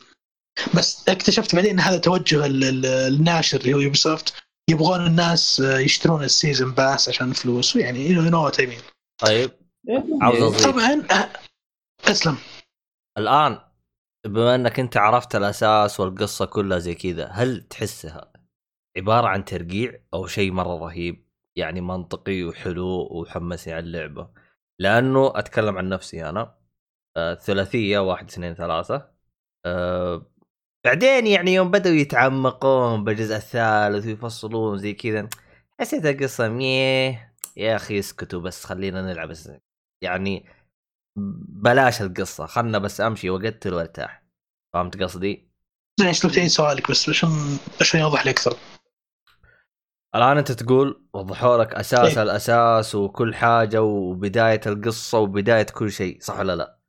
[0.74, 4.34] بس اكتشفت بعدين إن هذا توجه الناشر اللي هو Ubisoft
[4.70, 7.76] يبغون الناس يشترون ال season pass عشان فلوس.
[7.76, 8.58] يعني you know what
[9.22, 9.52] طيب.
[10.22, 11.04] عاوز طبعا
[12.06, 12.38] أسلم.
[13.18, 13.60] الآن
[14.26, 18.34] بما انك انت عرفت الأساس والقصة كلها زي كذا هل تحسها
[18.98, 24.30] عبارة عن ترقيع أو شيء مرة رهيب؟ يعني منطقي وحلو وحمسني على اللعبة.
[24.80, 26.56] لأنه أتكلم عن نفسي أنا.
[27.18, 29.12] آه ثلاثيه واحد اثنين ثلاثة.
[29.66, 30.26] آه
[30.86, 35.30] بعدين يعني يوم بدأوا يتعمقون بالجزء الثالث ويفصلون زي كذا
[35.80, 37.36] حسيت القصة مية.
[37.58, 39.34] يا أخي اسكتوا بس خلينا نلعب
[40.02, 40.46] يعني
[41.16, 44.24] بلاش القصة خلنا بس أمشي واقتل وارتاح
[44.74, 45.52] فهمت قصدي؟
[46.02, 48.58] إيش لو سؤالك بس عشان عشان يوضح لي أكثر
[50.16, 56.22] الآن أنت تقول وضحوا لك أساس إيه؟ الأساس وكل حاجة وبداية القصة وبداية كل شيء
[56.22, 56.80] صح ولا لا؟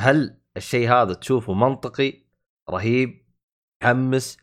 [0.00, 2.26] هل الشيء هذا تشوفه منطقي
[2.70, 3.26] رهيب
[3.82, 4.38] محمس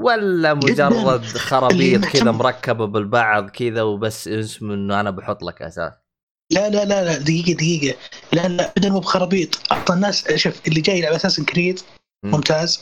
[0.00, 6.03] ولا مجرد خرابيط كذا مركبة بالبعض كذا وبس اسمه انه أنا بحط لك أساس
[6.50, 7.98] لا لا لا لا دقيقة دقيقة.
[8.32, 11.80] لا لا ابدا مو بخرابيط أعطى الناس شوف اللي جاي يلعب Assassin's Creed
[12.24, 12.80] ممتاز.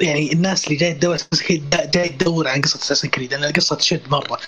[0.00, 1.16] يعني الناس اللي جاي تدور
[1.70, 4.40] جاي تدور عن قصة Assassin's Creed لأن القصة تشد مرة.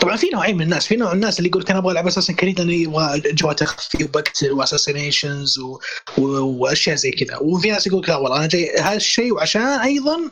[0.00, 2.60] طبعا في نوعين من الناس في نوع الناس اللي يقول أنا أبغى ألعب Assassin's Creed
[2.60, 5.78] لأنه يبغى جو تخفي وبقتل و assassinations و...
[6.18, 6.22] و...
[6.22, 7.36] وأشياء زي كذا.
[7.36, 10.30] وفي ناس يقول لا والله أنا جاي هذا الشيء وعشان أيضا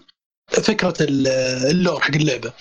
[0.62, 2.52] فكرة ال lore حق اللعبة.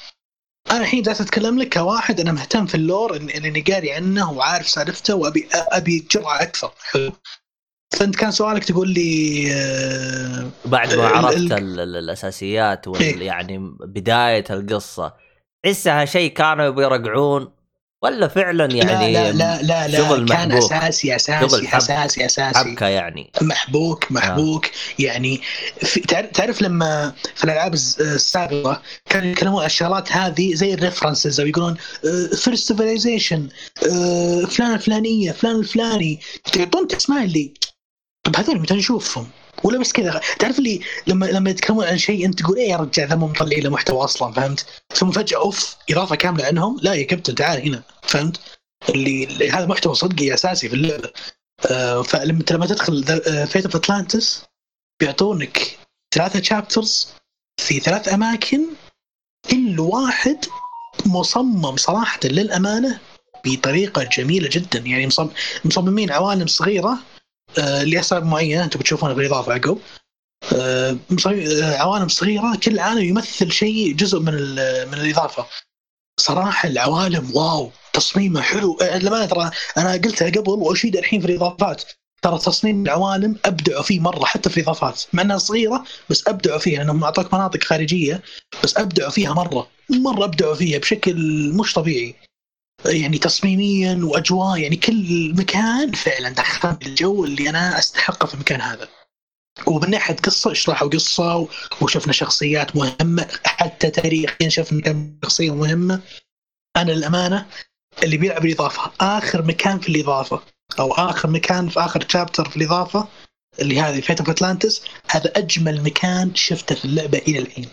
[0.72, 4.68] أنا الحين جالس أتكلم لك كواحد أنا مهتم في ال lore إني قاري عنه وعارف
[4.68, 6.72] سالفته وأبي أبي جرعة أكثر.
[6.84, 7.12] حلو.
[7.92, 13.58] فأنت كان سؤالك تقول لي آه بعد ما عرفت ال ال الأساسيات وال إيه؟ يعني
[13.80, 15.14] بداية القصة
[15.64, 17.54] تحسها شيء كانوا يبغوا يرقعون؟
[18.04, 20.72] ولا فعلا يعني لا لا لا لا, شغل كان محبوك.
[20.72, 24.72] أساسي أساسي حب أساسي أساسي حبكة يعني محبوك محبوك آه.
[25.00, 25.42] يعني
[25.82, 26.00] في
[26.34, 31.78] تعرف لما في الألعاب السابقة كانوا يتكلمون عن الشغلات هذه زي ال references أو يقولون
[32.36, 33.50] First Civilization
[34.50, 36.20] فلان الفلانية فلان الفلاني
[36.54, 37.54] تعطون اسماء اللي
[38.24, 39.28] طب هذول متى نشوفهم؟
[39.64, 40.22] ولا بس كذا.
[40.40, 43.64] تعرف اللي لما لما يتكلمون عن شيء انت تقول إيه يا رجال ذا مو مطلعين
[43.64, 44.34] له محتوى أصلا.
[44.34, 46.80] فهمت؟ ثم فجأة أوف إضافة كاملة عنهم.
[46.82, 47.84] لا يا كابتن تعال هنا.
[48.04, 48.40] فهمت؟
[48.90, 51.12] اللي, هذا محتوى صدقي أساسي في اللعبة.
[51.72, 53.04] آه فلما لما تدخل
[53.48, 54.44] Fate of Atlantis
[55.00, 55.80] بيعطونك
[56.16, 57.08] ثلاثة chapters
[57.58, 58.62] في ثلاث أماكن
[59.50, 60.46] كل واحد
[61.06, 63.00] مصمم صراحة للأمانة
[63.46, 64.80] بطريقة جميلة جدا.
[64.80, 65.10] يعني
[65.66, 66.98] مصممين عوالم صغيرة
[67.58, 69.78] لاسباب معينة أنتم بتشوفونها بالإضافة عقب؟
[70.54, 74.34] آه، آه، عوالم صغيرة كل عالم يمثل شيء جزء من
[74.88, 75.46] من الإضافة.
[76.20, 78.78] صراحة العوالم واو تصميمه حلو.
[78.82, 81.84] لما ترى أنا قلتها قبل وأشيد الحين في الإضافات.
[82.22, 85.04] ترى تصميم العوالم ابدعوا فيه مرة حتى في الإضافات.
[85.14, 88.22] مع إنها صغيرة بس ابدعوا فيها لانهم اعطوك مناطق خارجية
[88.64, 89.68] بس ابدعوا فيها مرة.
[89.90, 91.16] مرة ابدعوا فيها بشكل
[91.54, 92.16] مش طبيعي.
[92.86, 98.90] يعني تصميميا وأجواء يعني كل مكان فعلا دخلني الجو اللي أنا أستحقه في المكان هذا.
[99.68, 101.48] ومن ناحية قصة اشرحوا قصة؟
[101.82, 106.02] وشفنا شخصيات مهمة حتى تاريخيا شفنا كم شخصية مهمة.
[106.78, 107.46] أنا للأمانة
[108.04, 110.44] اللي بيلعب الإضافة آخر مكان في الإضافة
[110.80, 113.08] أو آخر مكان في آخر شابتر في الإضافة
[113.60, 117.70] اللي هذه Fate of Atlantis هذا أجمل مكان شفته في اللعبة إلى الحين.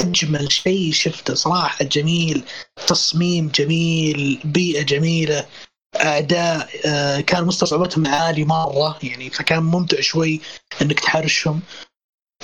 [0.00, 2.42] أجمل شيء شفته صراحة جميل
[2.86, 5.46] تصميم جميل بيئة جميلة
[5.96, 10.40] اعداء آه، كان مستوى صعوبتهم عالي مرة يعني فكان ممتع شوي
[10.82, 11.60] إنك تحرشهم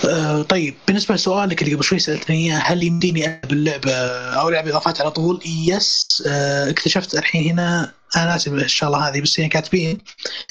[0.09, 3.93] آه، طيب بالنسبة لسؤالك اللي قبل شوي سألتني إياه هل يمديني ألعب اللعبة
[4.41, 9.41] أو ألعب إضافات على طول؟ yes آه، اكتشفت الحين هنا أنا آسف الشغله هذه بس
[9.41, 9.99] هي كاتبين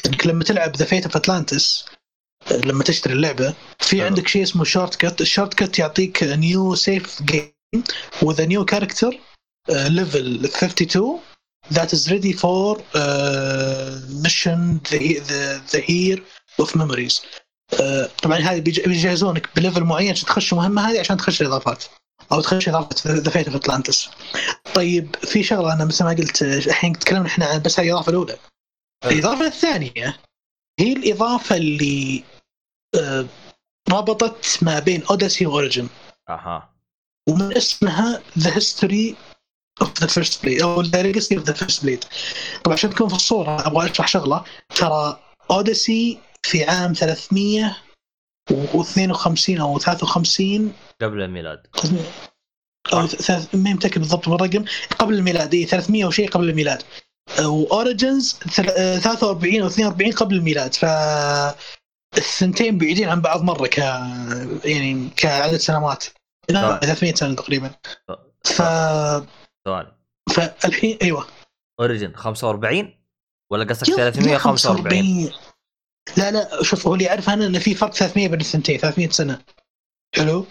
[0.06, 1.86] إنك لما تلعب The Fate of Atlantis
[2.52, 4.06] لما تشتري اللعبة في أه.
[4.06, 7.54] عندك شيء اسمه shortcut ال shortcut يعطيك new save game
[9.70, 11.20] level 52
[11.72, 16.20] that is ready for uh, mission the, the, the heir
[16.60, 17.22] of memories.
[17.74, 21.84] Uh, طبعا هذه بيجهزونك ب level معين عشان تخش المهمه هذه عشان تخش الاضافات
[22.32, 24.10] أو تخش إضافة The Fate of Atlantis
[24.76, 28.38] طيب في شغلة أنا مثل ما قلت الحين تكلمنا إحنا عن بس هاي الإضافة الأولى.
[29.06, 30.18] الإضافة الثانية
[30.80, 32.33] هي الإضافة اللي آه،
[33.92, 35.88] ربطت ما بين Odyssey و Origin
[36.30, 36.70] أها.
[37.30, 39.16] ومن أسمها The History
[39.82, 42.06] of the First Blade أو The Legacy of the First Blade
[42.64, 44.44] طبعا عشان تكون في الصورة أبغى اشرح شغلة.
[44.76, 45.20] ترى
[45.52, 51.68] Odyssey في عام 352 أو 53 قبل الميلاد.
[52.94, 53.08] أو
[53.54, 54.66] ما متاكد بالضبط بالرقم
[55.00, 56.84] قبل الميلاد اي 300 وشيء قبل الميلاد.
[57.40, 60.74] و Origins 43 أو 42 قبل الميلاد.
[60.74, 60.86] ف
[62.18, 66.06] الثنتين بعيدين عن بعض مرة ك يعني كعدد سنوات.
[66.50, 66.80] لا طيب.
[66.82, 67.72] 300 سنة تقريبا.
[68.46, 68.62] ف
[69.66, 69.92] ثواني
[70.36, 71.28] فالحين أيوه.
[71.80, 72.94] Origin 45
[73.52, 75.32] ولا قصدك يا- يا 345
[76.18, 79.42] لا لا شوف هو اللي يعرف أنا إن في فرق 300 بين الثنتين 300 سنة.
[80.16, 80.46] حلو؟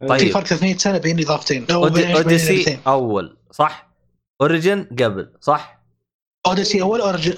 [0.00, 0.32] في طيب.
[0.32, 3.88] فرق 300 سنة بين الاضافتين Odyssey أول صح؟
[4.40, 5.78] Origin قبل صح؟
[6.46, 7.34] Odyssey أول Origin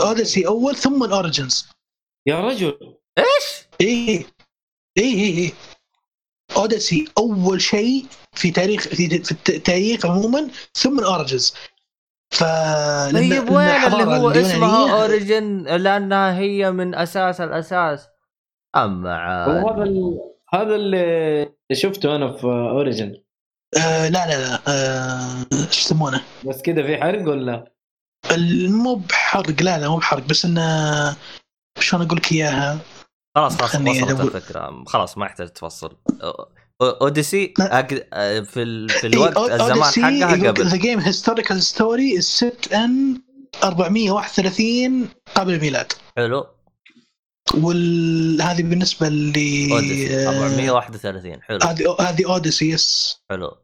[0.00, 1.68] Odyssey أول ثم ال Origins
[2.26, 2.96] يا رجل.
[3.18, 3.86] إيش؟ اي
[4.98, 5.52] اي اي اي
[6.56, 11.54] Odyssey أول شيء في تاريخ في, في التاريخ عموما ثم ال Origins
[12.30, 12.44] ف
[13.12, 18.08] طيب وين اللي هو اسمها Origin لأنها هي من أساس الأساس.
[18.76, 20.20] أما وهذا ال...
[20.54, 23.22] هذا اللي شفته أنا في Origin
[23.76, 27.72] آه لا لا لا آه، إيش يسمونه؟ بس كذا في حرق ولا؟
[28.68, 31.16] مو بحرق لا لا مو بحرق بس إنه
[31.86, 32.78] شلون أقول لك إياها؟
[33.36, 34.84] خلاص خلاص وصلت الفكرة.
[34.86, 35.96] خلاص ما يحتاج تفصل.
[36.82, 37.54] Odyssey.
[37.60, 37.94] أقد...
[38.44, 38.88] في ال...
[38.88, 40.66] في إيه، الوقت أو- الزمان حقها قبل.
[40.66, 43.22] the game historical story set in
[43.64, 45.92] 431 قبل الميلاد.
[46.16, 46.46] حلو.
[47.54, 49.32] وهذه بالنسبة ل
[49.72, 51.58] Odyssey آه، 431 حلو.
[51.62, 53.56] هذه هذه Odyssey yes حلو.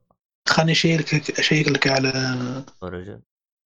[0.49, 2.13] خليني اشيك اشيك لك على
[2.83, 3.21] Origin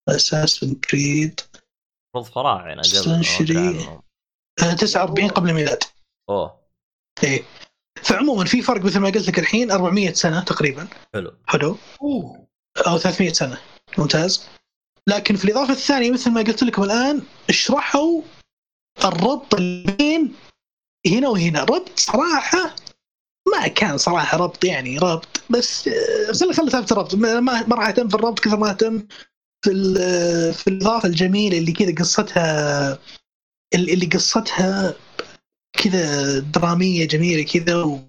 [0.09, 1.41] Assassin's Creed
[2.17, 4.03] المفروض فراعنه قبل
[4.61, 5.83] 49 قبل الميلاد.
[6.29, 6.61] أوه.
[7.25, 7.43] إيه.
[8.03, 10.89] فعموما في فرق مثل ما قلت لك الحين 400 سنة تقريبا.
[11.15, 11.33] حلو.
[11.47, 11.77] حلو.
[12.03, 12.47] أوه.
[12.87, 13.59] أو 300 سنة.
[13.99, 14.49] ممتاز.
[15.09, 18.23] لكن في الإضافة الثانية مثل ما قلت لكم الآن اشرحوا
[19.05, 20.35] الربط اللي بين
[21.07, 21.61] هنا وهنا.
[21.65, 22.75] ربط صراحة
[23.55, 25.89] ما كان صراحة ربط يعني ربط بس
[26.41, 27.15] خلي خلي ثابت الربط.
[27.15, 29.07] ما راح اهتم في الربط كثر ما اهتم
[29.65, 32.99] في ال- في الإضافة الجميلة اللي كذا قصتها
[33.77, 34.95] اللي قصتها
[35.73, 38.03] كذا درامية جميلة كذا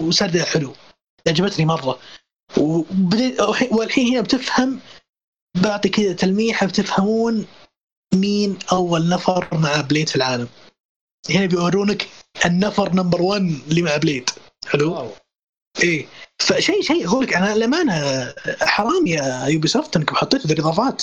[0.00, 0.74] وسردها حلو
[1.28, 1.98] عجبتني مرة.
[2.58, 3.40] وبديت
[3.72, 4.80] والحين هنا بتفهم
[5.56, 7.46] بعطي كذا تلميحة بتفهمون
[8.14, 10.48] مين أول نفر مع blade في العالم.
[11.30, 12.08] هنا بيورونك
[12.46, 14.30] النفر number 1 اللي مع blade.
[14.66, 15.12] حلو؟
[15.82, 16.06] إيه.
[16.38, 17.08] فشيء شيء.
[17.08, 17.94] أقول لك أنا للأمانة
[18.60, 21.02] حرام يا Ubisoft انكم حطيتوا الاضافات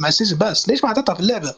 [0.00, 0.68] مع ال season pass.
[0.68, 1.54] ليش ما حطيتها في اللعبة؟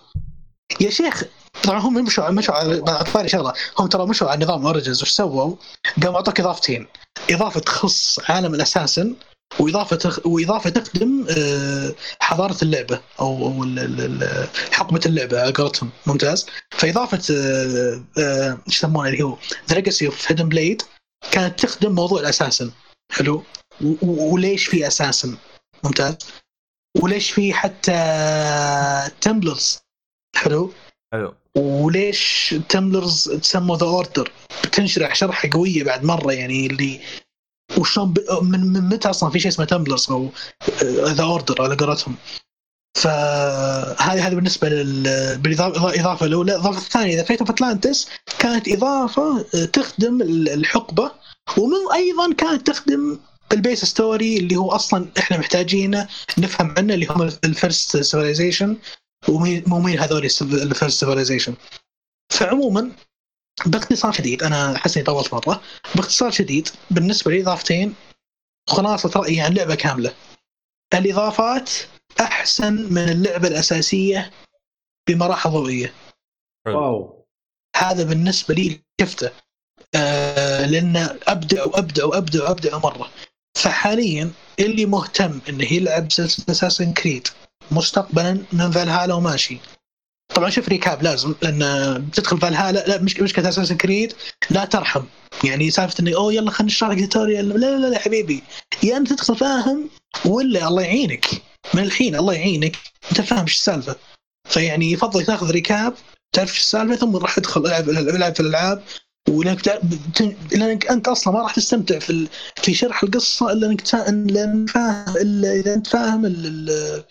[0.81, 1.25] يا شيخ
[1.63, 5.57] طبعا هم مشوا مشوا على طاري شغله هم ترى مشوا على نظام Origins وش سووا؟
[6.03, 6.87] قاموا أعطوك إضافتين.
[7.31, 9.15] إضافة تخص عالم ال assassin
[9.59, 10.23] وإضافة.
[10.25, 13.65] وإضافة تخدم آه، حضارة اللعبة أو
[14.73, 15.91] حقبة اللعبة على قولتهم.
[16.07, 16.47] ممتاز.
[16.71, 19.37] فإضافة آه، آه، إيش يسمونه اللي هو
[19.69, 20.83] The Legacy of Hidden Blade
[21.31, 22.71] كانت تخدم موضوع ال assassin.
[23.13, 23.43] حلو؟
[24.03, 25.37] وليش في assassin؟
[25.85, 26.17] ممتاز.
[27.03, 27.93] وليش في حتى
[29.21, 29.86] Templars
[30.37, 30.73] حلو؟
[31.13, 31.35] حلو.
[31.57, 34.33] وليش Templars تسموا The Order
[34.65, 37.01] بتنشرح شرحه قوية بعد مرة يعني اللي
[37.79, 38.19] وشلون ب...
[38.43, 40.31] من, من متى أصلا في شيء اسمه Templars أو
[40.83, 42.17] The Order على قولتهم.
[42.97, 46.53] فهذه هذه بالنسبة لل بالاضافه الاضافه الأولى.
[46.53, 51.13] الاضافه الثانية The Fate of Atlantis كانت إضافة تخدم الحقبة
[51.59, 53.19] ومن أيضا كانت تخدم
[53.53, 58.77] ال base story اللي هو أصلا إحنا محتاجينه نفهم عنه اللي هم ال First Civilization
[59.29, 61.55] ومين مين هذول ال First Civilization
[62.33, 62.93] فعموما
[63.67, 65.63] باختصار شديد أنا أحس إني طولت مره
[65.95, 67.95] باختصار شديد بالنسبة لي إضافتين
[68.69, 70.15] خلاصة رأيي عن لعبه كاملة.
[70.95, 71.71] الإضافات
[72.21, 74.31] أحسن من اللعبة الأساسية
[75.09, 75.95] بمراحل ضوئية.
[76.67, 76.81] حلو.
[76.81, 77.27] wow.
[77.77, 79.31] هذا بالنسبة لي شفته
[79.95, 80.97] آه لأن
[81.29, 83.11] ابدع وابدع وابدع وابدع مرة.
[83.57, 87.29] فحاليا اللي مهتم انه يلعب سلسله Assassin's Creed
[87.71, 89.59] مستقبلا من فالهالا وماشي.
[90.35, 94.13] طبعا شوف recap لازم لأن بتدخل فالهالا لا مش مشكله Assassin's Creed
[94.51, 95.03] لا ترحم.
[95.45, 98.43] يعني سالفة انه أوه يلا خلينا نشرح لك tutorial لا لا لا يا حبيبي.
[98.83, 99.91] يا أنت تدخل فاهم
[100.25, 101.27] ولا الله يعينك.
[101.75, 102.77] من الحين الله يعينك.
[103.11, 103.97] أنت فاهم إيش السالفة.
[104.49, 105.95] فيعني يفضل تأخذ recap
[106.33, 108.83] تعرف إيش السالفة ثم راح تدخل العب ألعب في الألعاب.
[109.29, 109.81] ولأنك
[110.53, 112.29] لأنك أنت أصلا ما راح تستمتع في.
[112.57, 113.95] في شرح القصة إلا إنك.
[113.95, 117.05] إلا فاهم إلا إذا أنت فاهم ال...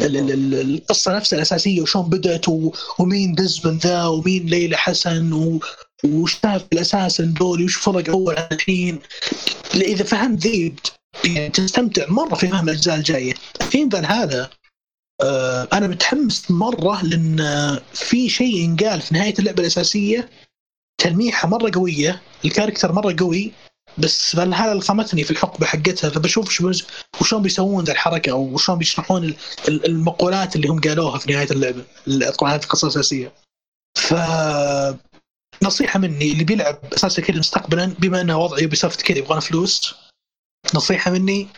[0.00, 0.54] ال...
[0.54, 2.46] القصة نفسها الأساسية وشلون بدأت.
[2.98, 5.60] ومين دزمن ذا ومين ليلى حسن.
[6.04, 8.98] وش في الاساس دول وش فرق أول عن الحين
[9.74, 10.74] إذا فهمت ذي
[11.24, 14.50] يعني تستمتع مرة في فهم الأجزاء الجاية الحين هذا
[15.22, 20.28] آه أنا متحمس مرة لأن في شيء ينقال في نهاية اللعبة الأساسية
[20.98, 23.52] تلميحة مرة قوية ال character مرة قوي
[23.98, 26.62] بس هذا اللي خمتني في الحقبه حقتها فبشوف
[27.20, 29.34] وشلون بيسوون ذا الحركة أو وشلون بيشرحون
[29.68, 31.84] المقولات اللي هم قالوها في نهاية اللعبة
[32.30, 33.32] طبعا في القصة الأساسية.
[33.98, 34.14] ف
[35.62, 39.94] نصيحة مني اللي بيلعب Assassin's Creed مستقبلا بما إنه وضع Ubisoft كذا يبغون فلوس
[40.74, 41.48] نصيحة مني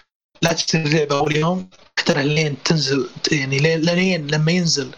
[0.42, 1.68] لا تشتري اللعبة أول يوم
[1.98, 4.90] احترها لين تنزل يعني لين لما ينزل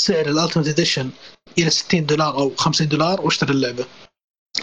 [0.00, 1.10] سعر ال ultimate edition
[1.58, 3.86] إلى 60 دولار أو 50 دولار واشتري اللعبة.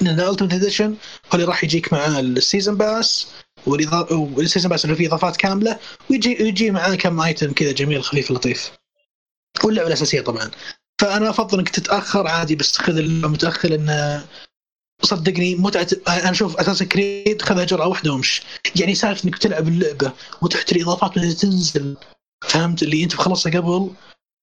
[0.02, 3.28] لأن ال ultimate edition هو اللي راح يجيك مع ال season pass
[3.68, 5.80] وال season pass اللي فيه إضافات كاملة
[6.10, 8.72] ويجي يجي معاه كم item كذا جميل خفيف لطيف.
[9.64, 10.52] واللعبة الأساسية طبعا.
[11.02, 14.22] فأنا أفضل إنك تتأخر عادي بس خذ اللعبة متأخر لأن
[15.04, 18.41] صدقني متعه أنا أشوف Assassin's Creed خذها جرعه واحدة ومش
[18.76, 21.97] يعني سالفة إنك تلعب اللعبة وتحتري اضافات من تنزل
[22.43, 23.89] فهمت؟ اللي أنت مخلصها قبل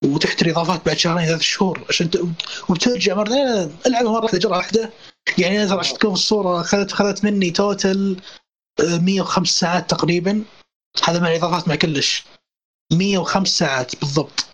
[0.05, 2.17] وتحتري اضافات بعد شهرين ثلاث شهور عشان ت...
[2.69, 4.89] وبترجع مره ألعبها مرة واحدة جرعه واحدة.
[5.37, 8.17] يعني أنا عشان تكون الصورة اخذت اخذت مني total
[8.79, 10.43] 105 ساعات تقريبا.
[11.03, 12.23] هذا مع الإضافات مع كلش.
[12.93, 14.45] 105 ساعات بالضبط.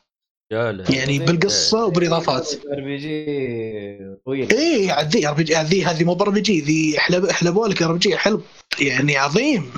[0.89, 2.49] يعني بالقصة وبالإضافات.
[2.53, 4.57] R PG طويل.
[4.57, 7.81] اي عاد ذي ار بي جي ذي هذه مو ار بي جي ذي حلبوا لك
[7.83, 8.41] ار بي جي حلو
[8.79, 9.71] يعني عظيم.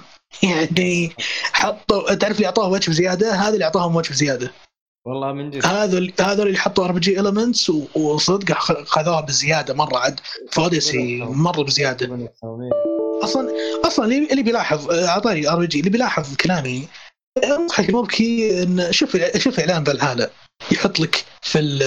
[0.44, 1.12] يعني
[1.54, 4.52] حطوا تعرف اللي اعطوهم وجه زياده هذا اللي أعطاهم وجه زياده
[5.08, 5.66] والله من جد.
[5.66, 10.20] هذا هذا اللي حطوا RPG elements وصدق خذوها بزيادة مرة عاد.
[10.52, 12.32] ف Odyssey مرة بزيادة.
[13.24, 13.50] أصلا
[13.86, 16.88] أصلا اللي بيلاحظ أعطاني RPG اللي بيلاحظ كلامي
[17.46, 20.30] مضحك المبكي إن شوف شوف إعلان فالهالا
[20.72, 21.80] يحط لك في ال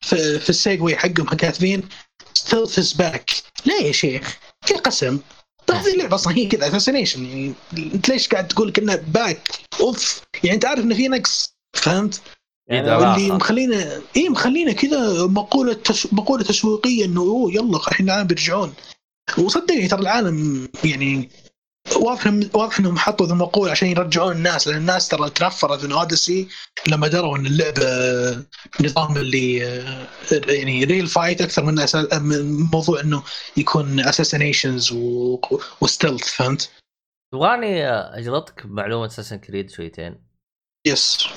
[0.00, 1.88] في, في ال CGI حقهم كاتبين
[2.34, 3.30] stealth back
[3.64, 5.18] لا يا شيخ في قسم.
[5.70, 9.48] هذه اللعبة أصلا هي كذا assassination يعني انت ليش قاعد تقول كأنها back
[9.80, 10.22] of.
[10.44, 12.20] يعني أنت عارف انه في نقص فهمت؟
[12.68, 16.12] يعني اللي مخلينا اي مخلينا كذا مقولة تس...
[16.12, 18.74] مقولة تسويقيه إنه أوه يلا الحين العالم بيرجعون.
[19.38, 21.30] وصدقني ترى العالم يعني
[21.96, 26.48] واضح واضح إنهم حطوا ذا المقول عشان يرجعون الناس لأن الناس ترى تنفرت من Odyssey
[26.86, 27.82] لما دروا إن اللعبة
[28.80, 29.56] نظام اللي
[30.48, 31.74] يعني real fight أكثر من
[32.22, 33.22] من موضوع إنه
[33.56, 34.92] يكون assassinations
[35.80, 36.70] و stealth فهمت؟
[37.32, 40.18] تبغاني اجلطك بمعلومه Assassin's Creed شويتين؟
[40.86, 41.28] yes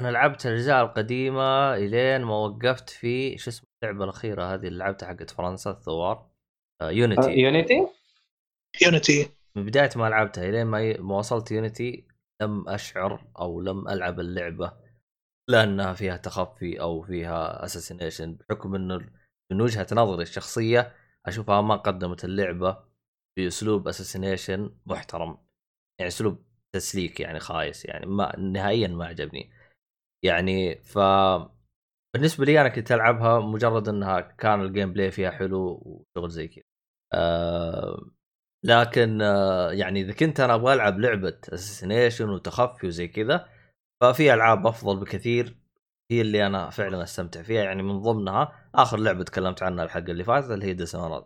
[0.00, 5.06] أنا لعبت الأجزاء القديمة إلين ما وقفت في شو اسمه اللعبة الأخيرة هذه اللي لعبتها
[5.08, 6.30] حقت فرنسا الثوار.
[6.82, 7.86] Unity Unity
[8.82, 10.66] Unity من بداية ما لعبتها إلين
[11.00, 12.08] ما وصلت Unity
[12.42, 14.72] لم أشعر أو لم ألعب اللعبة
[15.48, 19.10] لأنها فيها تخفي أو فيها assassination بحكم إنه
[19.52, 20.94] من وجهة نظري الشخصية
[21.26, 22.84] أشوفها ما قدمت اللعبة
[23.36, 25.38] بأسلوب assassination محترم.
[25.98, 29.50] يعني أسلوب تسليك يعني خايس يعني ما نهائيا ما عجبني.
[30.24, 30.98] يعني ف
[32.14, 35.82] بالنسبة لي أنا كنت ألعبها مجرد إنها كان ال gameplay فيها حلو
[36.16, 36.64] وشغل زي كذا.
[37.14, 38.10] أه
[38.64, 43.48] لكن آه، يعني إذا كنت أنا أبغى ألعب لعبة assassination وتخفي وزي كذا
[44.02, 45.56] ففي ألعاب أفضل بكثير
[46.10, 47.62] هي اللي أنا فعلا أستمتع فيها.
[47.64, 51.24] يعني من ضمنها آخر لعبة تكلمت عنها الحلقة اللي فاتت اللي هي Dishonored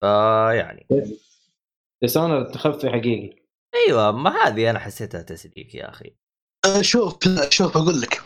[0.00, 0.86] فيعني
[2.02, 3.42] Dishonored تخفي حقيقي.
[3.74, 6.08] أيوه ما هذه أنا حسيتها تسليك يا أخي.
[6.08, 6.21] أه،
[6.80, 7.14] شوف
[7.48, 8.22] شوف أقول لك.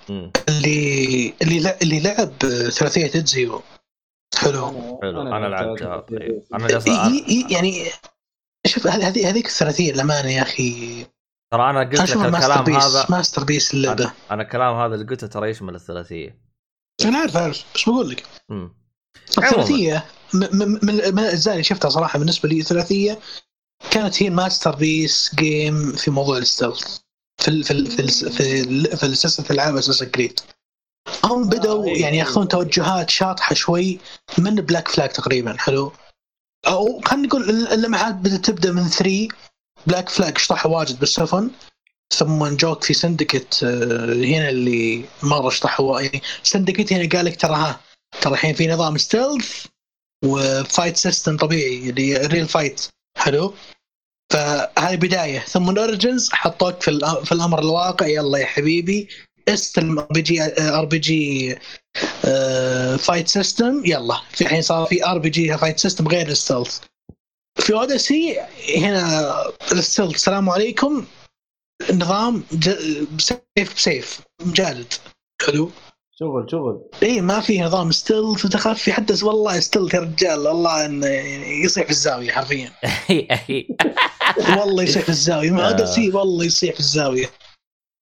[0.48, 2.32] اللي اللي اللي لعب
[2.68, 3.62] ثلاثية Ezio
[4.36, 4.98] حلو.
[5.02, 5.22] حلو.
[5.22, 6.86] أنا لعبتها طيب أنا جالس
[7.50, 7.90] يعني
[8.66, 11.06] شوف هذه هذيك الثلاثية للامانه يا أخي.
[11.52, 14.04] ترى أنا قلت لك الكلام بيس هذا masterpiece اللعبة.
[14.04, 16.38] أنا, أنا الكلام هذا اللي قلته ترى يشمل الثلاثية.
[17.04, 18.26] أنا عارف عارف بس بقول لك.
[19.38, 20.06] الثلاثية
[20.82, 23.18] من الأجزاء اللي شفتها صراحة بالنسبة لي الثلاثية
[23.90, 26.98] كانت هي ال masterpiece game في موضوع ال stealth
[27.38, 30.40] في في في في, في سلسله العاب Assassin's Creed
[31.24, 33.98] هم بدأوا يعني ياخذون توجهات شاطحة شوي
[34.38, 35.92] من Black Flag تقريبا حلو؟
[36.66, 39.28] أو خلينا نقول اللمعات بدأت تبدأ من 3
[39.86, 41.50] Black Flag شطحها واجد بالسفن.
[42.14, 47.54] ثم جوك في Syndicate آه، هنا اللي مرة شطحوا يعني Syndicate هنا قال لك ترى
[47.54, 47.80] ها
[48.20, 49.66] ترى الحين في نظام stealth
[50.24, 53.54] و fight system طبيعي اللي real fight حلو؟
[54.32, 55.38] فهذه بداية.
[55.38, 58.06] ثم ال Origins حطوك في, في الأمر الواقع.
[58.06, 59.08] يلا يا حبيبي.
[59.48, 61.56] استلم ار بي جي ار بي جي
[62.98, 64.20] فايت سيستم يلا.
[64.30, 66.78] في الحين صار في RPG fight system غير ال stealth
[67.56, 68.40] في Odyssey
[68.76, 69.32] هنا
[69.72, 71.06] ال stealth السلام عليكم.
[71.92, 72.44] نظام
[73.18, 74.92] سيف بسيف مجالد.
[75.46, 75.70] حلو.
[76.18, 76.90] شغل شغل.
[77.02, 78.44] إي ما في نظام stealth.
[78.44, 80.38] وتخفي حتى والله stealth يا رجال.
[80.38, 81.06] والله انه
[81.64, 82.72] يصيح في الزاوية حرفيا.
[84.58, 85.50] والله يصيح في الزاوية.
[85.50, 87.26] ما Odyssey والله يصيح في الزاوية.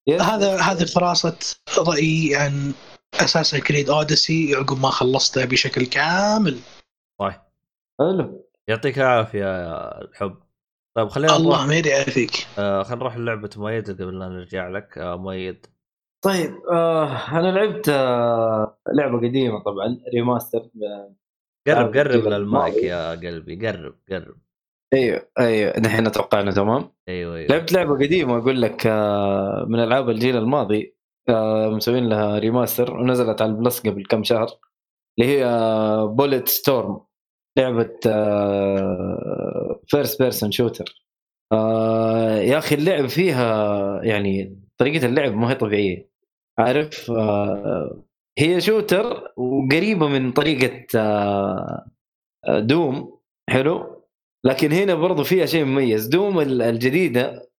[0.09, 1.37] هذا هذا خلاصة
[1.77, 2.73] رأيي عن
[3.13, 6.59] Assassin's Creed Odyssey عقب ما خلصته بشكل كامل.
[7.19, 7.41] طيب.
[7.99, 8.49] حلو.
[8.67, 10.37] يعطيك العافية يا الحب.
[10.95, 14.97] طيب خلينا الله ما يعافيك آه خلينا نروح للعبة مؤيد قبل لا نرجع لك.
[14.97, 15.74] آه مؤيد.
[16.25, 20.69] طيب آه أنا لعبت آه لعبة قديمة طبعا remaster
[21.67, 24.35] قرب قرب للمايك يا قلبي قرب قرب.
[24.93, 26.89] أيوه أيوه دحين أتوقع تمام.
[27.09, 27.47] أيوه أيوه.
[27.49, 30.95] لعبت لعبة قديمة أقول لك آه من ألعاب الجيل الماضي
[31.29, 34.47] آه مسوين لها remaster ونزلت على ال Plus قبل كم شهر
[35.19, 35.45] اللي هي
[36.07, 37.01] Bulletstorm
[37.57, 37.89] لعبة
[39.87, 41.05] first person shooter
[42.41, 46.14] يا أخي اللعب فيها يعني طريقة اللعب ما هي طبيعية.
[46.59, 48.03] عارف؟ آه
[48.39, 51.85] هي shooter وقريبة من طريقة آه
[52.59, 54.05] Doom حلو؟
[54.45, 56.07] لكن هنا برضو فيها شيء مميز.
[56.07, 57.49] Doom الجديدة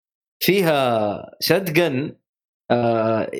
[0.42, 2.16] فيها shotgun
[2.70, 3.30] آه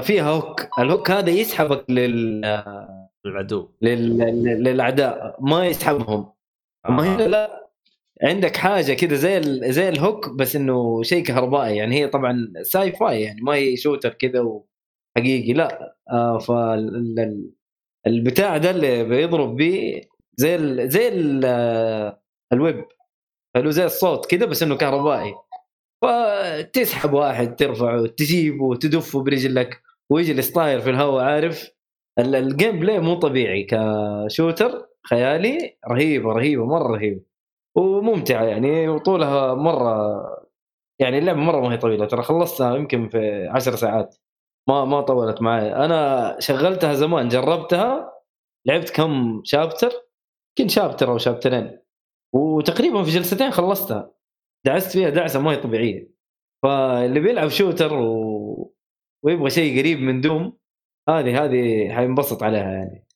[0.00, 2.44] فيها hook ال hook هذا يسحبك لل
[3.26, 4.18] العدو لل...
[4.64, 6.32] للأعداء ما يسحبهم.
[6.88, 7.61] أما هنا لا.
[8.24, 9.72] عندك حاجة كذا زي ال...
[9.72, 11.76] زي ال hook بس إنه شيء كهربائي.
[11.76, 15.96] يعني هي طبعا sci-fi يعني ما هي shooter كذا وحقيقي لا.
[16.10, 17.52] آه فال
[18.06, 20.00] البتاع ده اللي بيضرب به
[20.36, 20.90] زي ال...
[20.90, 21.44] زي ال...
[22.52, 22.84] ال whip.
[23.56, 25.34] حلو؟ زي السوط كذا بس إنه كهربائي.
[26.02, 31.70] فتسحب واحد ترفعه تجيبه تدفه برجلك ويجلس طاير في الهواء عارف؟
[32.18, 33.66] ال gameplay مو طبيعي.
[33.70, 37.31] ك shooter خيالي رهيبة رهيبة مرة رهيبة.
[37.76, 40.22] وممتعة يعني وطولها مرة
[40.98, 44.16] يعني اللعبة مرة ما هي طويلة ترى خلصتها يمكن في عشر ساعات.
[44.68, 48.12] ما ما طولت معي أنا شغلتها زمان جربتها
[48.66, 49.92] لعبت كم chapter؟
[50.58, 51.78] يمكن chapter أو شابترين.
[52.34, 54.14] وتقريبا في جلستين خلصتها.
[54.66, 56.12] دعست فيها دعسة ما هي طبيعية.
[56.62, 58.74] فاللي بيلعب shooter و...
[59.24, 60.58] ويبغى شيء قريب من Doom
[61.08, 63.06] هذه هذه حينبسط عليها يعني.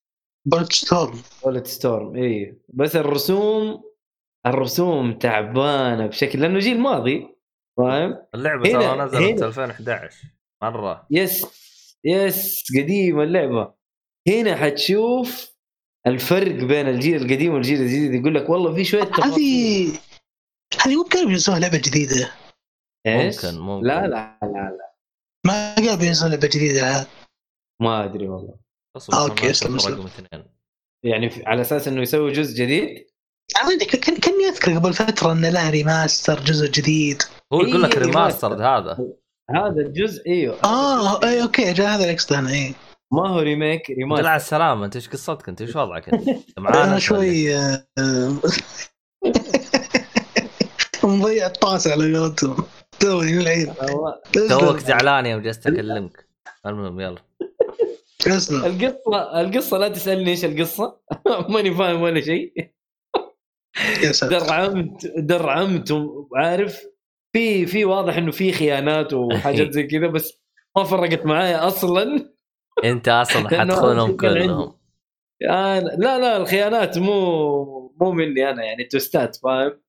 [0.47, 1.15] Bulletstorm
[1.45, 3.86] Bulletstorm اي بس الرسوم
[4.47, 7.29] الرسوم تعبانة بشكل لأنه جيل ماضي
[7.79, 10.17] فاهم؟ اللعبة ترى نزلت 2011
[10.63, 11.07] مرة.
[11.11, 11.47] yes
[12.05, 13.75] yes قديمة اللعبة.
[14.29, 15.57] هنا حتشوف
[16.07, 19.89] الفرق بين الجيل القديم والجيل الجديد يقول لك والله في شوية هذه
[20.83, 22.33] هذه مو بقرب ينزلون لعبة جديدة.
[23.07, 23.87] إيش؟ ممكن ممكن.
[23.87, 24.95] لا لا لا لا.
[25.47, 27.07] ما قرب ينزلون لعبة جديدة.
[27.83, 28.59] ما أدري والله.
[29.15, 30.45] okay اسلم رقم اثنين.
[31.05, 33.07] يعني على أساس إنه يسوي جزء جديد؟
[34.23, 37.23] كاني اذكر قبل فترة انه له remaster جزء جديد.
[37.53, 38.99] هو يقول لك ريماستر هذا.
[39.51, 40.59] هذا الجزء إيوه.
[40.65, 42.75] آه اي أوكي جاء هذا الاكس هنا اي
[43.13, 46.29] ما هو ريميك ريماستر لا السلامة أنت إيش قصتك؟ أنت إيش وضعك؟ أنت؟
[46.59, 47.57] أنا شوي.
[51.05, 52.65] مضيع الطاس على قولتهم.
[53.01, 53.73] توي العيد.
[54.49, 56.29] توك زعلان يوم جلست أكلمك.
[56.67, 57.19] المهم يلا.
[58.27, 61.01] القصة القصة لا تسألني إيش القصة.
[61.51, 62.76] ماني فاهم ولا شيء.
[64.23, 66.87] درعمت درعمت وعارف
[67.33, 70.41] في في واضح إنه في خيانات وحاجات زي كذا بس
[70.77, 72.31] ما فرقت معايا أصلا.
[72.85, 74.77] أنت أصلا حتخونهم كلهم.
[75.43, 79.81] أنا لا لا الخيانات مو مو مني أنا يعني توستات فاهم؟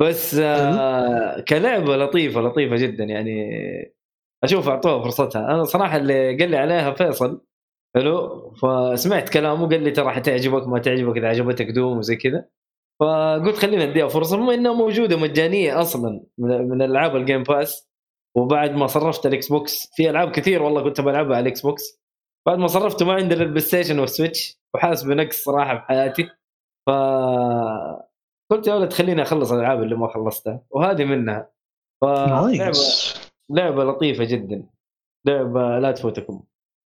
[0.00, 3.50] بس آه كلعبة لطيفة لطيفة جدا يعني
[4.44, 5.54] أشوف أعطوها فرصتها.
[5.54, 7.44] أنا صراحة اللي قال لي عليها فيصل
[7.94, 12.48] حلو؟ فسمعت كلامه قال لي ترى حتعجبك ما تعجبك إذا عجبتك دوم وزي كذا.
[13.00, 17.90] فقلت خلينا نديها فرصة بما إنها موجودة مجانية أصلا من ألعاب ال Game Pass
[18.36, 22.00] وبعد ما صرفت ال Xbox في ألعاب كثير والله كنت بلعبها على ال Xbox
[22.46, 26.28] بعد ما صرفته ما عندي ال PlayStation وال Switch وحاسس بنقص صراحة بحياتي
[26.86, 26.90] ف
[28.50, 31.50] قلت يا ولد خليني أخلص الألعاب اللي ما خلصتها وهذه منها.
[32.00, 32.78] ف لعبة
[33.50, 34.66] لعبة لطيفة جدا.
[35.26, 36.42] لعبة لا تفوتكم.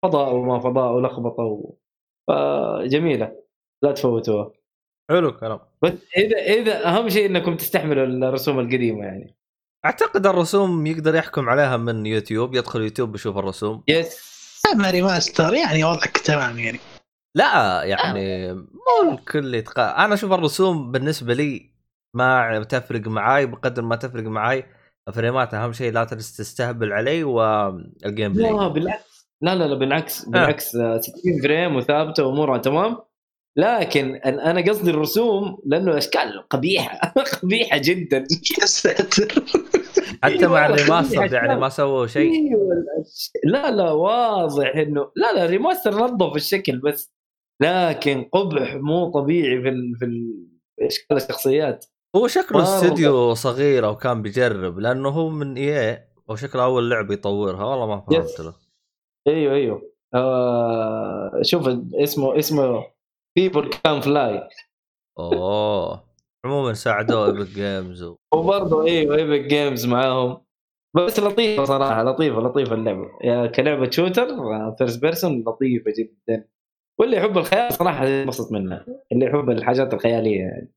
[0.05, 1.73] فضاء وما فضاء ولخبطة و...
[2.29, 3.37] فجميله
[3.83, 4.51] لا تفوتوها.
[5.11, 5.61] حلو الكلام.
[5.83, 9.37] بس إذا إذا أهم شيء إنكم تستحملوا الرسوم القديمة يعني.
[9.85, 13.83] أعتقد الرسوم يقدر يحكم عليها من يوتيوب يدخل يوتيوب يشوف الرسوم.
[13.89, 14.33] yes
[14.73, 16.79] اما remaster يعني وضعك تمام يعني.
[17.35, 21.73] لا يعني مو الكل يتقا أنا أشوف الرسوم بالنسبة لي
[22.15, 24.67] ما تفرق معاي بقدر ما تفرق معاي.
[25.13, 29.29] فريمات أهم شيء لا تستهبل علي وال gameplay لا بالعكس.
[29.41, 30.77] لا لا لا بالعكس بالعكس.
[30.77, 31.01] آه.
[31.01, 32.97] 60 frame وثابتة وأمورها تمام.
[33.57, 37.13] لكن أنا قصدي الرسوم لأنه أشكال قبيحة.
[37.43, 38.19] قبيحة جدا.
[38.61, 39.45] يا ساتر.
[40.23, 41.57] حتى مع ال remaster يعني.
[41.61, 42.33] ما سووا شيء.
[42.33, 47.13] أيوه الأش- لا لا واضح انه لا لا ال remaster نظف الشكل بس.
[47.63, 49.97] لكن قبح مو طبيعي في ال...
[49.99, 50.47] في ال...
[50.79, 51.87] في أشكال الشخصيات.
[52.17, 52.63] هو شكله مرة.
[52.65, 57.65] استوديو صغير أو كان بيجرب لأنه هو من إيه أو شكله أول لعبه يطورها.
[57.65, 58.41] والله ما فهمت.
[58.41, 58.55] له.
[59.29, 59.93] أيوه أيوه.
[60.15, 62.85] آه شوف اسمه اسمه
[63.37, 64.49] People Can Fly
[65.19, 66.05] أوه.
[66.45, 68.17] عموما ساعدوه Epic Games و...
[68.35, 70.45] وبرضه إيوه Epic Games معاهم.
[70.97, 73.11] بس لطيفة صراحة لطيفة لطيفة اللعبة.
[73.25, 74.27] يا كلعبة shooter
[74.79, 76.49] first person لطيفة جدا.
[77.01, 78.87] واللي يحب الخيال صراحة ينبسط منها.
[79.13, 80.73] اللي يحب الحاجات الخيالية يعني.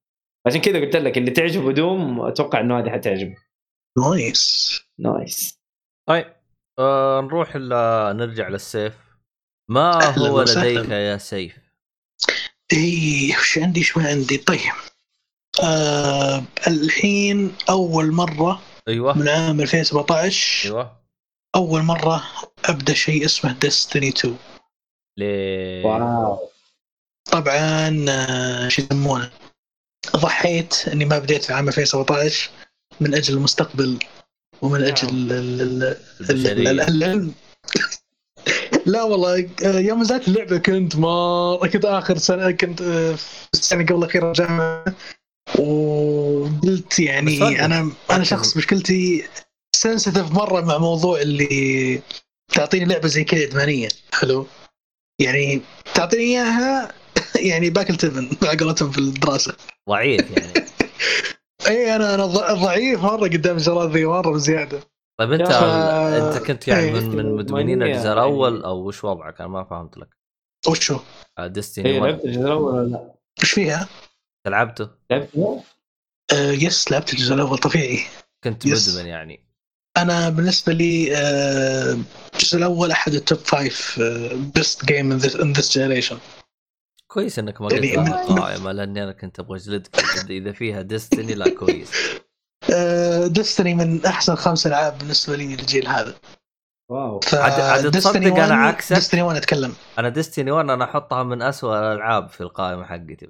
[0.47, 3.35] عشان كذا قلت لك اللي تعجبه Doom أتوقع إنه هذه حتعجبه.
[3.97, 5.61] nice nice
[6.09, 6.25] طيب
[6.79, 7.69] آه نروح ل...
[8.17, 9.17] نرجع للسيف.
[9.69, 10.41] ما هو.
[10.41, 11.64] لديك يا سيف؟
[12.73, 14.59] إيه وش عندي شو عندي؟ طيب.
[15.63, 19.17] آه الحين أول مرة أيوه.
[19.17, 21.01] من عام 2017 أيوه.
[21.55, 22.23] أول مرة
[22.65, 24.37] أبدأ شيء اسمه Destiny 2
[25.17, 26.49] ليه؟ wow.
[27.31, 29.31] طبعا آه، شو يسمونه؟
[30.15, 32.49] ضحيت إني ما بديت في عام 2017
[32.99, 33.99] من أجل المستقبل
[34.61, 37.33] ومن أجل ال- ال- ال- ال- البشريه العلم
[38.85, 43.85] لا والله آه، يوم نزلت اللعبة كنت ما كنت آخر سنة كنت آه، في السنة
[43.85, 44.85] قبل الأخيرة جامعه
[45.59, 47.65] وقلت يعني.
[47.65, 48.23] أنا أنا.
[48.23, 49.23] شخص مشكلتي
[49.75, 52.01] سنسيتيف مرة مع موضوع اللي
[52.53, 53.87] تعطيني لعبة زي كذا إدمانية.
[54.13, 54.47] حلو؟
[55.21, 55.61] يعني
[55.93, 56.93] تعطيني إياها
[57.49, 59.55] يعني باكل تبن على قولتهم في الدراسة.
[59.89, 60.53] ضعيف يعني.
[61.67, 64.79] اي أنا أنا ضعيف مرة قدام الشغلات ذي مرة بزيادة.
[65.19, 66.91] طيب أنت يا أنت كنت يعني إيه.
[66.93, 68.13] من من مدمنين الجزء يعني.
[68.13, 70.09] الأول أو وش وضعك أنا ما فهمت لك
[70.67, 70.99] وشو؟
[71.39, 73.87] Destiny اي 1 لعبت الجزء الأول ولا لا؟ وش فيها؟
[74.47, 75.29] لعبته لعبت
[76.33, 77.99] آه yes لعبت الجزء الأول طبيعي
[78.43, 78.95] كنت yes.
[78.95, 79.45] مدمن يعني
[79.97, 81.97] أنا بالنسبة لي آه،
[82.33, 83.99] الجزء الأول أحد ال top five
[84.55, 85.17] best game in
[85.53, 86.17] this generation
[87.07, 89.89] كويس إنك ما قلت يعني من- القائمه لأني أنا كنت أبغى أجلدك
[90.29, 91.91] إذا فيها Destiny لا كويس
[93.27, 96.15] Destiny من أحسن خمس ألعاب بالنسبة لي للجيل هذا.
[96.91, 97.19] wow.
[97.33, 99.73] عاد- عاد تصدق أنا عكسك؟ Destiny 1 أتكلم.
[99.99, 103.29] أنا Destiny 1 أنا أحطها من أسوأ الألعاب في القائمة حقتي.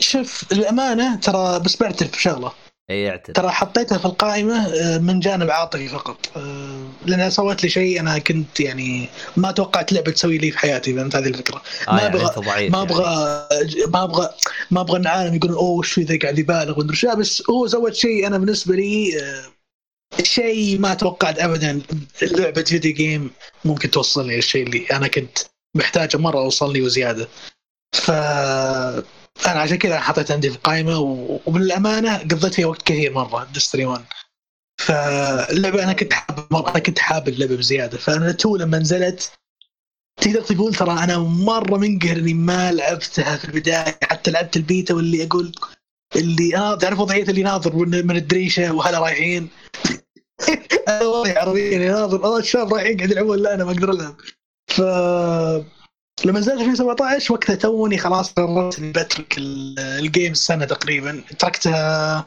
[0.00, 2.52] شوف الامانه ترى بس بعترف بشغلة.
[2.90, 6.16] اي اعترف ترى حطيتها في القائمة آه، من جانب عاطفي فقط.
[6.36, 10.94] آه، لانها سوت لي شيء أنا كنت يعني ما توقعت لعبة تسوي لي في حياتي
[10.94, 11.62] فهمت هذه الفكرة.
[11.88, 12.90] آه ما يعني أنت ضعيف ما يعني.
[12.92, 13.04] أبغى
[13.88, 14.30] ما أبغى
[14.70, 18.26] ما أبغى العالم يقولون أوه وش في ذا قاعد يبالغ ومدري بس هو سوت شيء
[18.26, 19.44] أنا بالنسبة لي آه،
[20.22, 21.82] شيء ما توقعت ابدا.
[22.22, 23.30] لعبة video game
[23.64, 25.38] ممكن توصلني للشيء اللي أنا كنت
[25.76, 27.28] محتاجه مرة اوصلني وزيادة.
[27.92, 28.10] ف
[29.46, 30.98] أنا عشان كذا حطيت عندي في القائمه
[31.46, 34.04] وبالامانه قضيت فيها وقت كثير مرة Destiny 1
[34.78, 37.98] فاللعبة أنا كنت حابب مره أنا كنت حابب اللعبة بزيادة.
[37.98, 39.32] فأنا تو لما نزلت
[40.20, 43.98] تقدر تقول ترى أنا مرة منقهر إني ما لعبتها في البداية.
[44.02, 45.52] حتى لعبت البيتا واللي أقول
[46.16, 49.48] اللي أنا تعرف وضعية اللي ناظر من الدريشة وهلا رايحين؟
[50.88, 52.24] أنا وضعي عربيا ناظر.
[52.24, 53.38] آه الشباب رايحين قاعد يلعبون.
[53.38, 54.16] لا أنا ما أقدر ألعب.
[54.68, 54.80] ف
[56.24, 61.22] لما نزلت 2017 وقتها توني خلاص قررت اني بترك ال- الجيم السنة تقريبا.
[61.38, 62.26] تركتها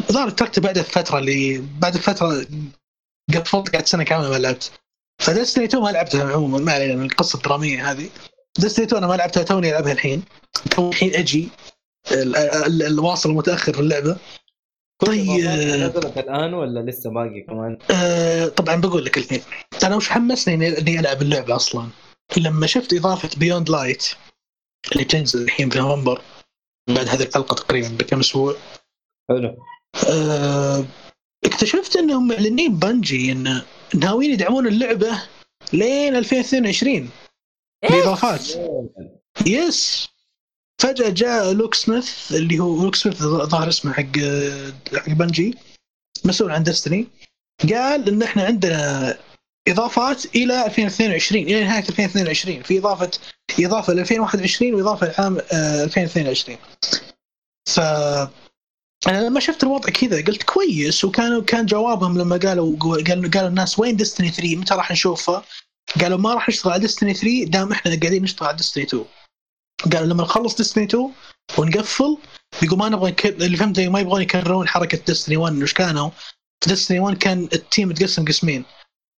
[0.00, 2.46] الظاهر تركتها بعد الفترة اللي بعد الفترة
[3.34, 4.72] قفلت قعدت سنة كاملة ما لعبت.
[5.22, 8.08] ف Destiny 2 ما لعبتها عموما ما علينا من القصة الدرامية هذه.
[8.58, 10.22] Destiny 2 أنا ما لعبتها توني ألعبها الحين.
[10.70, 11.48] تو الحين أجي
[12.12, 14.16] ال- ال- الواصل المتأخر في اللعبة.
[14.98, 15.28] طيب.
[15.30, 19.42] نزلت الآن ولا لسه باقي كمان؟ آه، طبعا بقول لك الحين
[19.84, 21.88] أنا وش حمسني إني ألعب اللعبة أصلا؟
[22.36, 24.06] لما شفت إضافة Beyond Light
[24.92, 26.22] اللي تنزل الحين في نوفمبر
[26.88, 28.56] بعد هذه الحلقة تقريبا بكم أسبوع.
[29.28, 29.56] حلو.
[30.08, 30.84] آه،
[31.44, 33.62] اكتشفت إنهم معلنين Bungie إن
[33.94, 35.22] ناويين يدعمون اللعبة
[35.72, 37.10] لين 2022
[37.90, 38.48] باضافات
[39.46, 40.08] yes
[40.82, 44.18] فجأة جاء Luke Smith اللي هو Luke Smith ظاهر اسمه حق
[44.96, 45.54] حق Bungie
[46.24, 47.08] مسؤول عن Destiny
[47.72, 49.18] قال إن إحنا عندنا
[49.68, 53.10] إضافات إلى 2022 إلى نهاية 2022 في إضافة
[53.60, 56.58] إضافة ل 2021 وإضافة لعام آه، 2022
[57.68, 57.80] ف
[59.08, 63.78] أنا لما شفت الوضع كذا قلت كويس وكانوا كان جوابهم لما قالوا قالوا قالوا الناس
[63.78, 65.44] وين Destiny 3 متى راح نشوفها؟
[66.00, 69.04] قالوا ما راح نشتغل على Destiny 3 دام إحنا قاعدين نشتغل على Destiny 2
[69.92, 71.12] قالوا لما نخلص Destiny 2
[71.58, 72.18] ونقفل
[72.62, 73.14] بيقول ما نبغى.
[73.24, 76.10] اللي فهمته ما يبغون يكررون حركة Destiny 1 وش كانوا؟
[76.66, 78.64] Destiny 1 كان ال team متقسم قسمين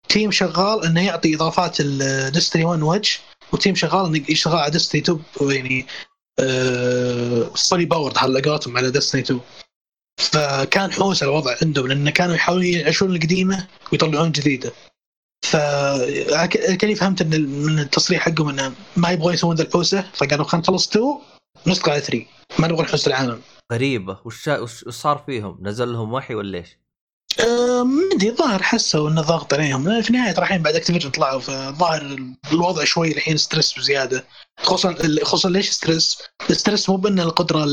[0.09, 3.19] team شغال إنه يعطي إضافات ل Destiny 1 وجه
[3.53, 5.87] و team شغال إنه يشتغل على Destiny 2 يعني
[7.70, 9.41] fully powered على قولتهم على Destiny 2
[10.19, 14.73] فكان حوس الوضع عندهم لأن كانوا يحاولون يعيشون القديمة ويطلعون جديدة.
[15.43, 20.89] فكاني فهمت إن من التصريح حقهم إنه ما يبغون يسوون ذا الحوسة فقالوا خلينا نخلص
[20.89, 21.19] 2
[21.67, 22.27] ونسقط على 3
[22.59, 23.41] ما نبغى نحوس العالم.
[23.73, 24.19] غريبة.
[24.25, 26.79] وش وش صار فيهم؟ نزل لهم وحي ولا إيش؟
[27.41, 30.03] أدري الظاهر حسوا انه ضغط عليهم.
[30.03, 32.18] في النهاية رايحين بعد Activision طلعوا فالظاهر
[32.53, 34.24] الوضع شوي الحين stress بزيادة.
[34.61, 37.64] خصوصا خصوصا ليش stress؟ ال stress مو بأن القدرة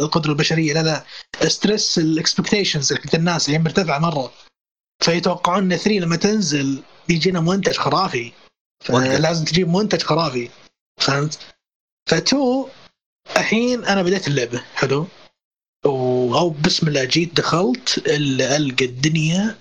[0.00, 1.04] القدرة البشرية لا لا.
[1.48, 4.32] stress ال expectations حقت الناس هي مرتفعة مرة.
[5.04, 8.32] فيتوقعون إن 3 لما تنزل بيجينا منتج خرافي.
[8.84, 10.50] فلازم تجيب منتج خرافي.
[11.00, 11.38] فهمت؟
[12.10, 12.68] فتو
[13.36, 14.62] الحين أنا بديت اللعبة.
[14.74, 15.06] حلو؟
[16.34, 19.56] أو بسم الله جيت دخلت ألقى الدنيا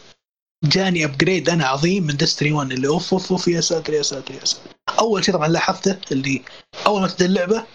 [0.64, 4.34] جاني upgrade أنا عظيم من Destiny 1 اللي أوف أوف أوف يا ساتر يا ساتر
[4.34, 4.76] يا ساتر.
[5.00, 6.42] أول شيء طبعا لاحظته اللي
[6.88, 7.66] أول ما تبدأ اللعبة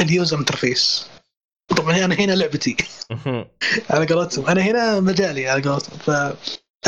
[0.00, 1.06] ال user interface
[1.76, 2.76] طبعا أنا هنا لعبتي.
[3.90, 4.46] على قولتهم.
[4.46, 5.98] أنا هنا مجالي على قولتهم.
[5.98, 6.36] ف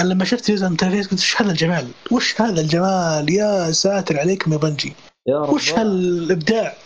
[0.01, 4.59] لما شفت user interface قلت وش هذا الجمال؟ وش هذا الجمال؟ يا ساتر عليكم يا
[4.59, 4.93] Bungie.
[5.27, 6.77] يا وش هالإبداع؟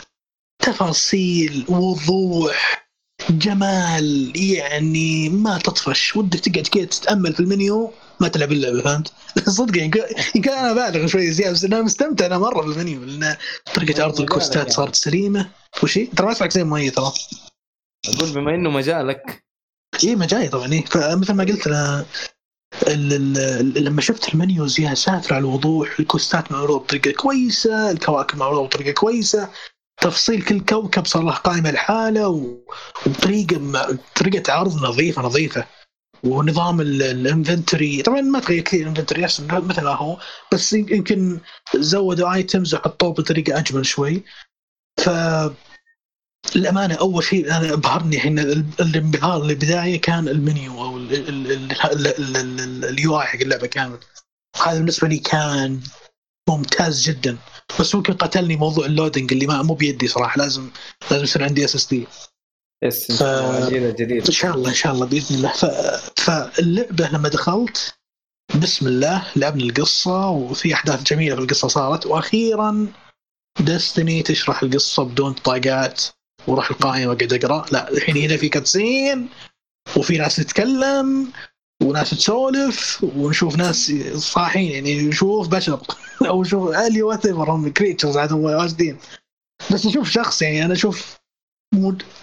[0.63, 2.82] تفاصيل وضوح
[3.31, 9.13] جمال يعني ما تطفش ودك تقعد كذا تتأمل في المنيو ما تلعب اللعبه فهمت؟
[9.59, 9.91] صدق يعني
[10.35, 13.37] يمكن أنا بالغ شوي زيادة بس أنا مستمتع أنا مرة بالمنيو لأن
[13.75, 15.51] طريقة عرض الكوستات صارت سليمة.
[15.83, 17.13] وشي ترى ما اسمعك زي مي ترى.
[18.09, 19.45] أقول بما إنه مجالك.
[20.05, 22.07] إي مجالي طبعا إيه فمثل ما قلت أنا
[23.77, 29.49] لما شفت المنيوز يا ساتر على الوضوح الكوستات معروضه بطريقة كويسة الكواكب معروضه بطريقة كويسة.
[30.01, 32.59] تفصيل كل كوكب صار له قائمه لحاله و-
[33.07, 35.67] وبطريقه م- طريقه عرض نظيفه نظيفه
[36.25, 40.19] ونظام ال- inventory طبعا ما تغير كثير ال inventory مثل ما هو
[40.53, 41.41] بس يمكن
[41.77, 44.23] زودوا items وحطوه بطريقه اجمل شوي
[45.01, 45.09] ف
[46.57, 53.41] الامانه اول شيء أنا ابهرني الحين ال- الانبهار البدايه كان المنيو أو ال UI حق
[53.41, 53.99] اللعبه كامل
[54.67, 55.81] هذا بالنسبة لي كان
[56.49, 57.39] ممتاز جدا
[57.81, 60.71] بس ممكن قتلني موضوع ال loading اللي ما مو بيدي صراحة لازم
[61.11, 62.07] لازم يصير عندي SSD
[62.85, 63.23] yes ف-
[63.93, 65.53] جديد إن شاء الله إن شاء الله بإذن الله.
[65.53, 65.65] ف...
[66.21, 67.95] فاللعبه لما دخلت
[68.63, 72.07] بسم الله لعبنا القصة وفي أحداث جميلة في القصة صارت.
[72.07, 72.87] وأخيرا
[73.61, 76.03] Destiny تشرح القصة بدون طاقات
[76.47, 77.65] وأروح القائمه قاعد أقرأ.
[77.73, 79.29] لا الحين هنا في cutscene
[79.97, 81.33] وفي ناس تتكلم
[81.83, 85.81] وناس تسولف ونشوف ناس صاحين يعني نشوف بشر.
[86.29, 88.97] أو نشوف alien whatever هم creatures عادهم واجدين.
[89.73, 91.19] بس نشوف شخص يعني أنا أشوف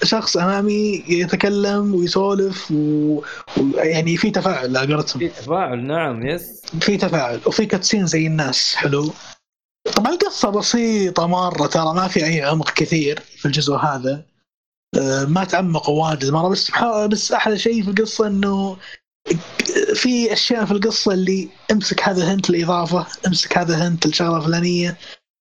[0.03, 3.21] شخص أمامي يتكلم ويسولف و-
[3.57, 8.75] ويعني في تفاعل على قولتهم في تفاعل نعم yes في تفاعل وفي cutscene زي الناس
[8.75, 9.11] حلو.
[9.95, 14.25] طبعا القصة بسيطة مرة ترى ما في أي عمق كثير في الجزء هذا.
[14.97, 16.71] آه، ما تعمقوا واجد مرة بس
[17.11, 18.77] بس أحلى شيء في القصة إنه
[19.95, 24.97] في أشياء في القصة اللي امسك هذا هنت الإضافة امسك هذا هنت الشغلة الفلانية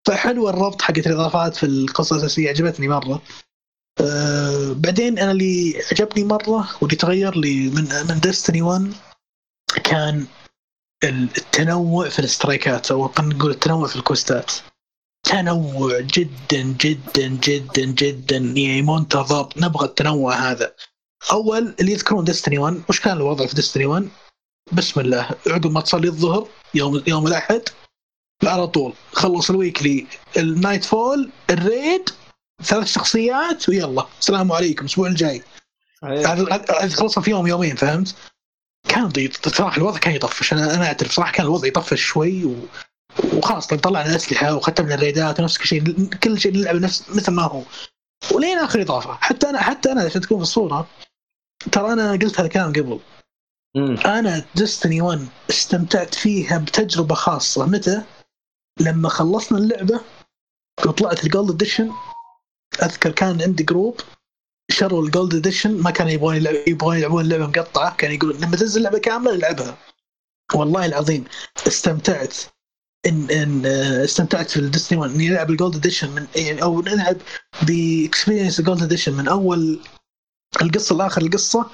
[0.06, 3.22] فحلو الربط حقت الإضافات في القصة الأساسية عجبتني مرة.
[4.00, 8.92] آه، بعدين أنا اللي عجبني مرة واللي تغير لي من من ديستني 1
[9.84, 10.26] كان
[11.04, 14.52] التنوع في الاسترايكات أو خلينا نقول التنوع في الكوستات.
[15.22, 18.36] تنوع جدا جدا جدا جدا.
[18.36, 20.74] يعني منتظر نبغى التنوع هذا.
[21.32, 24.08] أول اللي يذكرون Destiny 1 وش كان الوضع في Destiny 1
[24.72, 25.30] بسم الله.
[25.46, 27.62] عقب ما تصلي الظهر يوم يوم الأحد
[28.44, 28.92] على طول.
[29.12, 32.10] خلص ال weekly ال nightfall ال raid
[32.62, 34.06] ثلاث شخصيات ويلا.
[34.20, 34.84] السلام عليكم.
[34.84, 35.42] الأسبوع الجاي.
[36.02, 38.14] هذا خلصها في يوم يومين فهمت؟
[38.88, 39.12] كان
[39.46, 40.52] صراحة الوضع كان يطفش.
[40.52, 41.12] أنا أنا أعترف.
[41.12, 42.56] صراحة كان الوضع يطفش شوي و...
[43.32, 43.66] وخلاص.
[43.66, 47.62] طلعنا الأسلحة وختمنا ال raidات ونفس كل شيء كل شيء نلعب نفس مثل ما هو.
[48.32, 49.14] ولين آخر إضافة.
[49.20, 50.88] حتى أنا حتى أنا عشان تكون في الصورة
[51.72, 53.00] ترى أنا قلت هذا الكلام قبل.
[53.76, 53.96] مم.
[53.96, 57.66] أنا Destiny 1 استمتعت فيها بتجربة خاصة.
[57.66, 58.02] متى؟
[58.80, 60.00] لما خلصنا اللعبة
[60.86, 61.90] وطلعت ال gold edition
[62.82, 64.00] أذكر كان عندي group
[64.70, 66.36] شروا ال gold edition ما كانوا يبغون
[66.66, 67.96] يبغون يلعبون اللعبه مقطعة.
[67.96, 69.78] كان يقول لما تنزل لعبة كاملة نلعبها.
[70.54, 71.24] والله العظيم
[71.66, 72.36] استمتعت.
[73.06, 76.62] ان إن آه، استمتعت في ال Destiny 1 إني ألعب ال gold edition من يعني
[76.62, 77.16] أو نلعب
[77.62, 79.80] ب experience ال gold edition من أول
[80.62, 81.70] القصة لاخر القصة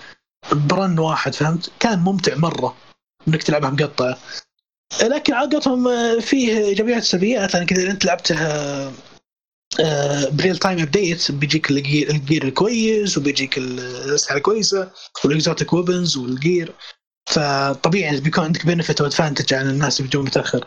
[0.53, 2.77] ب run واحد فهمت؟ كان ممتع مرة
[3.29, 4.19] إنك تلعبها مقطعه
[5.03, 8.93] لكن عقدهم آه، فيه ايجابيات سلبيات لأن كذا أنت لعبتها
[10.33, 14.91] ب real time update بيجيك ال gear, الكويس وبيجيك ال- الأسلحة الكويسة
[15.25, 16.73] وال exotic weapons وال gear
[17.31, 20.67] فطبيعي بيكون عندك benefit و advantage عن الناس اللي بيجون متأخر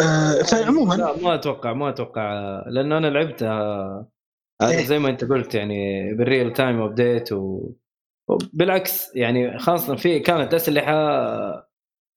[0.00, 2.32] آه، فعموما لا ما أتوقع ما أتوقع
[2.66, 4.06] لأنه أنا لعبتها.
[4.62, 7.72] زي ما انت قلت يعني بال real time update و...
[8.28, 10.92] وبالعكس يعني خاصة في كانت أسلحة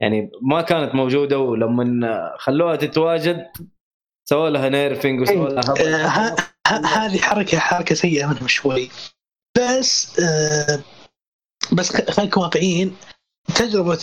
[0.01, 3.47] يعني ما كانت موجودة ولما خلوها تتواجد
[4.29, 6.35] سووا لها nerfing وسووا لها
[6.67, 8.89] آه، هذه حركة حركة سيئة منهم شوي.
[9.57, 10.79] بس آه،
[11.73, 12.95] بس خلينا نكون واقعيين.
[13.55, 13.99] تجربة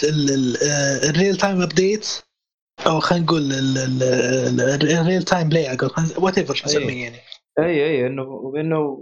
[1.08, 2.08] ال real time update
[2.86, 5.78] أو خلينا نقول ال real time
[6.18, 7.16] play whatever شو نسميه يعني.
[7.58, 8.98] أي أي إنه إنه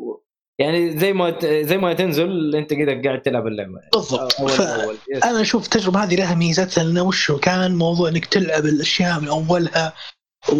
[0.58, 3.80] يعني زي ما ت- زي ما تنزل أنت كذا قاعد تلعب اللعبة.
[3.92, 4.32] بالضبط.
[4.32, 5.24] ف- أول yes.
[5.24, 9.92] أنا أشوف التجربة هذه لها ميزتها لأنه وش كان موضوع إنك تلعب الأشياء من أولها
[10.52, 10.56] و...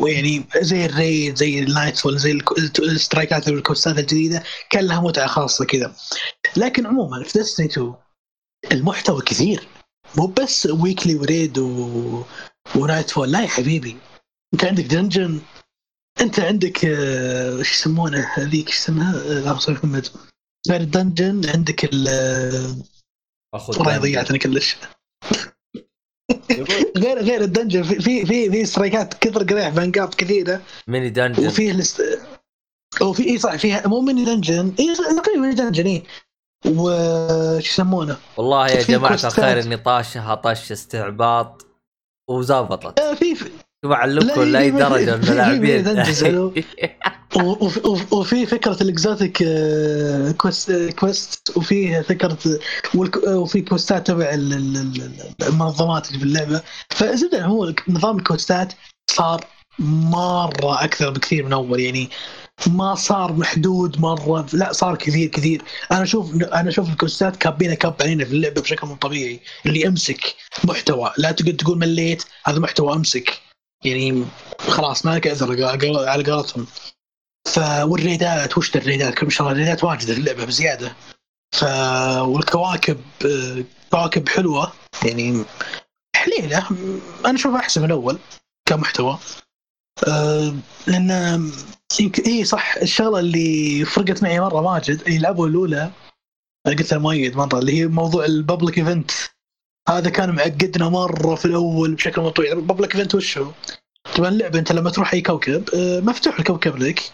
[0.00, 2.38] ويعني زي الريد زي النايت فول زي
[2.78, 5.92] السترايكات والكوستات الجديدة كان لها متعة خاصة كذا
[6.56, 7.94] لكن عموما في Destiny 2
[8.72, 9.66] المحتوى كثير.
[10.16, 12.22] مو بس weekly و raid و...
[12.76, 13.96] و nightfall لا يا حبيبي.
[14.54, 15.40] أنت عندك dungeon
[16.20, 20.08] انت عندك آه، إيش يسمونه هذيك؟ إيش اسمها؟ آه، اللهم صل على محمد
[20.70, 22.08] غير ال dungeon عندك ال
[23.54, 24.76] اخذ والله ضيعتني كلش.
[26.96, 30.62] غير غير الدنجن في في في, في سترايكات كثر قريح فانجاب كثيرة.
[30.88, 32.02] ميني دنجن وفيه لست...
[33.00, 36.02] وفي إي صح فيها مو ميني دنجن إي تقريبا ميني دنجن إي.
[36.66, 39.14] وش يسمونه؟ والله يا جماعة.
[39.14, 41.66] الخير إني طاشها طش استعباط.
[42.30, 43.50] وزابطت آه، في
[44.20, 45.84] لا، لاي درجة من اللاعبين.
[48.12, 49.36] وفي فكرة الاكزوتيك
[50.36, 52.38] كويست آه، كويست وفي فكرة
[53.28, 56.62] وفي questات تبع ال- ال- ال- المنظمات اللي في اللعبة.
[56.90, 58.72] فزبدة هو نظام ال questات
[59.10, 59.44] صار
[59.78, 62.08] مرة أكثر بكثير من أول يعني
[62.66, 65.62] ما صار محدود مرة لا صار كثير كثير.
[65.92, 69.40] أنا أشوف أنا أشوف ال questات كابينة كاب علينا في اللعبة بشكل مو طبيعي.
[69.66, 73.49] اللي امسك محتوى لا تقعد تقول مليت هذا محتوى أمسك.
[73.84, 74.24] يعني
[74.58, 75.64] خلاص ما لك اثر
[76.08, 76.66] على قولتهم.
[77.48, 80.96] ف والريدات وش الريدات؟ ما شاء الله ال raidات واجد في اللعبة بزيادة.
[81.54, 81.64] ف
[82.20, 83.00] والكواكب
[83.90, 84.72] كواكب حلوة
[85.06, 85.44] يعني
[86.16, 86.68] حليلة.
[87.26, 88.18] أنا أشوفها أحسن من الأول
[88.68, 89.18] كمحتوى.
[90.86, 91.50] لأن
[92.00, 95.90] يمكن إي صح الشغلة اللي فرقت معي مرة واجد اللي لعبوا الأولى
[96.66, 99.10] قلتها مؤيد مرة اللي هي موضوع ال public event
[99.88, 103.50] هذا كان معقدنا مرة في الأول بشكل مو طبيعي ال public event وش هو؟
[104.16, 107.12] طبعا اللعبه أنت لما تروح أي كوكب آه، مفتوح الكوكب لك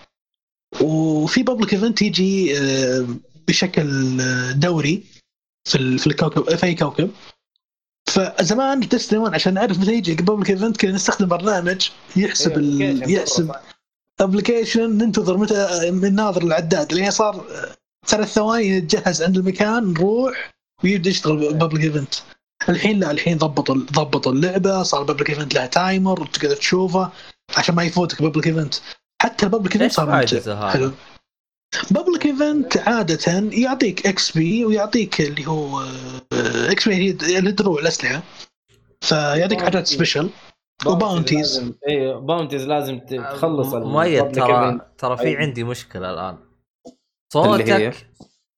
[0.80, 3.06] وفي public event يجي آه،
[3.48, 5.02] بشكل آه، دوري
[5.64, 7.10] في ال- في الكوكب في أي كوكب.
[8.10, 13.12] فزمان Destiny 1 عشان نعرف متى يجي public event كنا نستخدم برنامج يحسب ال...
[13.14, 13.52] يحسب
[14.20, 16.92] application ننتظر متى من ناظر العداد.
[16.92, 17.46] لين صار
[18.06, 20.54] ثلاث ثواني نتجهز عند المكان نروح
[20.84, 22.14] ويبدأ يشتغل public event.
[22.68, 27.10] الحين لا الحين ضبطوا ضبطوا اللعبة صار public event لها timer وتقدر تشوفه
[27.56, 28.74] عشان ما يفوتك public event
[29.22, 30.70] حتى ال public event صار ممتع.
[30.70, 30.92] حلو
[31.90, 35.84] public event عادة يعطيك XP ويعطيك اللي هو
[36.70, 38.22] XP هي اللي دروع الأسلحة
[39.00, 40.30] فيعطيك حاجات special
[40.86, 41.72] و bounties.
[41.88, 44.80] اي bounties لازم ت- تخلص مؤيد ترى.
[44.98, 45.36] ترى في.
[45.36, 46.36] عندي مشكلة الآن
[47.36, 48.06] اللي هي؟ صوتك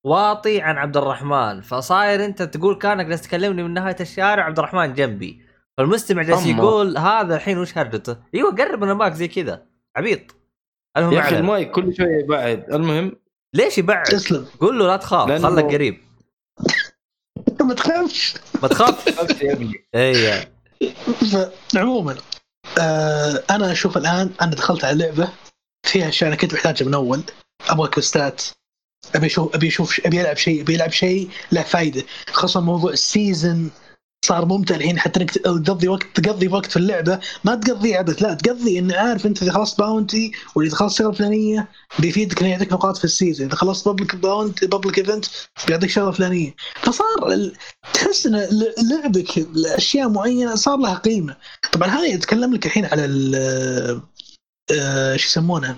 [0.04, 1.60] واطي عن عبد الرحمن.
[1.62, 5.42] فصاير انت تقول كانك جالس تكلمني من نهاية الشارع عبد الرحمن جنبي.
[5.78, 6.46] فالمستمع جالس.
[6.46, 9.62] يقول هذا الحين وش هرجته؟ أيوه قرب من المايك زي كذا.
[9.96, 10.20] عبيط.
[10.96, 11.38] المهم يا أخي.
[11.38, 12.64] المايك كل شوية يبعد.
[12.72, 13.12] المهم.
[13.54, 14.46] ليش يبعد؟ تسلم.
[14.60, 16.00] قول له لا تخاف لأنه- خلك قريب.
[17.60, 19.72] ما تخافش؟ ما تخاف خفت يا ابني.
[19.94, 20.46] اي
[21.74, 22.16] فعموما
[22.80, 25.28] آه أنا أشوف الآن أنا دخلت على لعبه
[25.86, 27.22] فيها اشياء أنا كنت محتاجها من أول.
[27.68, 28.42] أبغى كوستات
[29.14, 33.03] أبي أشوف أبي أشوف أبي ألعب شيء أبي ألعب شيء له فائده خاصة موضوع ال
[33.03, 33.70] season
[34.24, 37.20] صار ممتع الحين حتى إنك تقضي وقت تقضي وقت في اللعبة.
[37.44, 41.12] ما تقضيه عبث لا تقضي انه عارف أنت إذا خلصت bounty ولا إذا خلصت شغلة
[41.12, 41.68] فلانية
[41.98, 45.24] بيفيدك إنه يعطيك نقاط في ال season إذا خلصت public bounty public event
[45.68, 46.54] بيعطيك شغلة فلانية.
[46.82, 47.50] فصار
[47.94, 48.48] تحس إن
[48.90, 51.36] لعبك لأشياء معينة صار لها قيمة.
[51.72, 53.04] طبعا هذه أتكلم لك الحين على
[54.70, 55.76] آه، شو يسمونه؟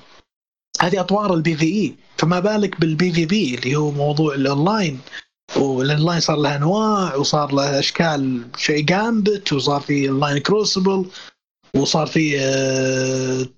[0.83, 5.01] هذه أطوار ال PvE فما بالك بال PvP اللي هو موضوع الاونلاين
[5.57, 11.07] والاونلاين صار له أنواع وصار له أشكال شيء جامبت وصار في اونلاين كروسبل
[11.77, 12.39] وصار في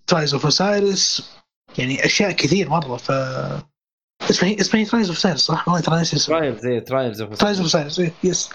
[0.07, 1.31] ترايز اوف اوسايرس
[1.79, 3.11] يعني أشياء كثير مرة ف
[4.31, 7.57] اسمها اسمها ترايز اوف اوسايرس صح؟ والله ترى ناسي اسمها ترايلز زي ترايلز اوف ترايز
[7.57, 8.51] اوف اوسايرس يس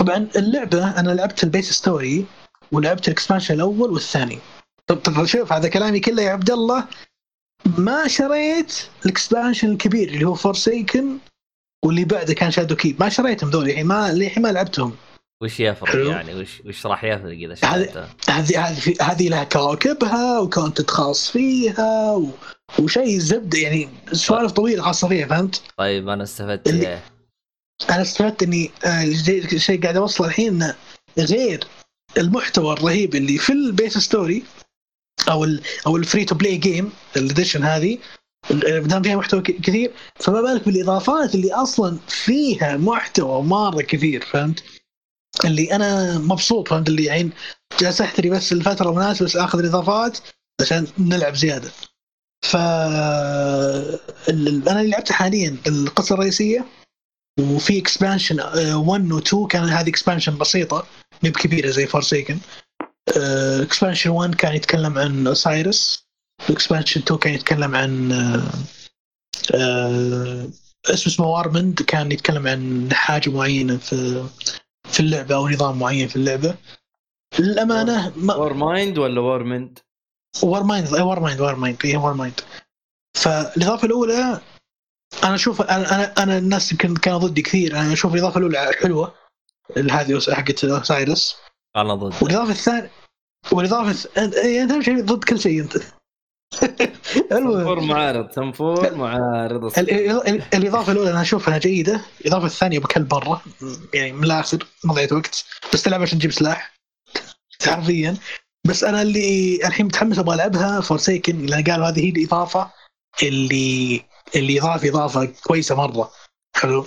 [0.00, 2.24] طبعا اللعبة أنا لعبت البيس ستوري
[2.72, 4.38] ولعبت الإكسبانشن الأول والثاني.
[4.86, 6.84] طب طب شوف هذا كلامي كله يا عبد الله.
[7.78, 11.18] ما شريت الاكسبانشن الكبير اللي هو فورسيكن
[11.84, 14.96] واللي بعده كان Shadowkeep ما شريتهم ذولي الحين ما للحين ما لعبتهم
[15.42, 16.10] وش يفرق حلو.
[16.10, 20.90] يعني وش وش راح يفرق إذا هذه- شريته؟ هذه هذه هذه لها كواكبها و content
[20.90, 22.30] خاص فيها و...
[22.78, 27.02] وشيء زبده يعني سوالف طويلة خاصه فيها فهمت؟ طيب أنا استفدت اللي- إيه؟
[27.90, 30.74] أنا استفدت إني آه، زي- الشيء قاعد أوصله الحين إنه
[31.18, 31.64] غير
[32.18, 34.42] المحتوى الرهيب اللي في ال base story
[35.30, 37.98] أو ال أو ال free to play game ال edition هذه
[38.50, 44.64] دام فيها محتوى كثير فما بالك بالإضافات اللي أصلا فيها محتوى مرة كثير فهمت؟
[45.44, 47.32] اللي أنا مبسوط فهمت اللي الحين
[47.80, 50.18] جالس أحتري بس الفترة المناسبة بس آخذ الإضافات
[50.60, 51.70] عشان نلعب زيادة.
[52.42, 52.56] ف
[54.66, 56.64] أنا اللي لعبته حاليا القصة الرئيسية
[57.40, 58.40] وفي expansion
[58.74, 60.86] 1 و 2 كان هذه expansion بسيطة
[61.22, 62.38] مي بكبيره زي Forsaken
[63.62, 66.06] expansion 1 كان يتكلم عن Osiris
[66.50, 68.42] و expansion 2 كان يتكلم عن آه،
[69.54, 70.48] آه،
[70.86, 74.26] اسمه اسمه Warmind كان يتكلم عن حاجة معينة في
[74.84, 76.56] في اللعبة أو نظام معين في اللعبة.
[77.38, 79.78] للأمانة ما وور مايند ولا وورمند؟
[80.42, 82.40] وار مايند وار مايند وار مايند هي وار مايند
[83.14, 84.40] فالإضافة الأولى
[85.24, 87.80] أنا أشوف أنا أنا, أنا الناس يمكن كانوا ضدي كثير.
[87.80, 89.14] أنا أشوف الإضافة الأولى حلوة
[89.76, 91.36] هذه حقت سايرس
[91.76, 92.14] أنا ضد.
[92.22, 92.90] والإضافة الثانية
[93.52, 95.76] والإضافة الث- انت أهم شيء ضد كل شيء أنت.
[97.32, 97.58] المهم.
[97.58, 99.78] تنفور معارض تنفور معارض.
[99.78, 99.90] ال-
[100.28, 102.00] ال- الإضافة الأولى أنا أشوفها جيدة.
[102.20, 103.40] الإضافة الثانية بكل برا.
[103.94, 105.44] يعني من الآخر مضيعه وقت.
[105.72, 106.74] بس تلعب عشان تجيب سلاح.
[107.66, 108.16] حرفيا.
[108.66, 112.70] بس أنا اللي الحين متحمس أبغى ألعبها فورسيكن لأن قالوا هذه هي الإضافة
[113.22, 114.02] اللي
[114.36, 116.10] اللي يضاف إضافة كويسة مرة.
[116.56, 116.86] حلو.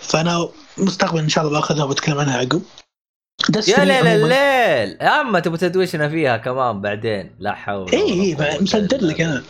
[0.00, 2.62] فأنا مستقبلا إن شاء الله باخذها وبتكلم عنها عقب.
[3.68, 8.98] يا ليل الليل يا اما تبغى تدوشنا فيها كمان بعدين لا حول إيه، قوة مصدر
[9.00, 9.16] لك.
[9.16, 9.42] بالله.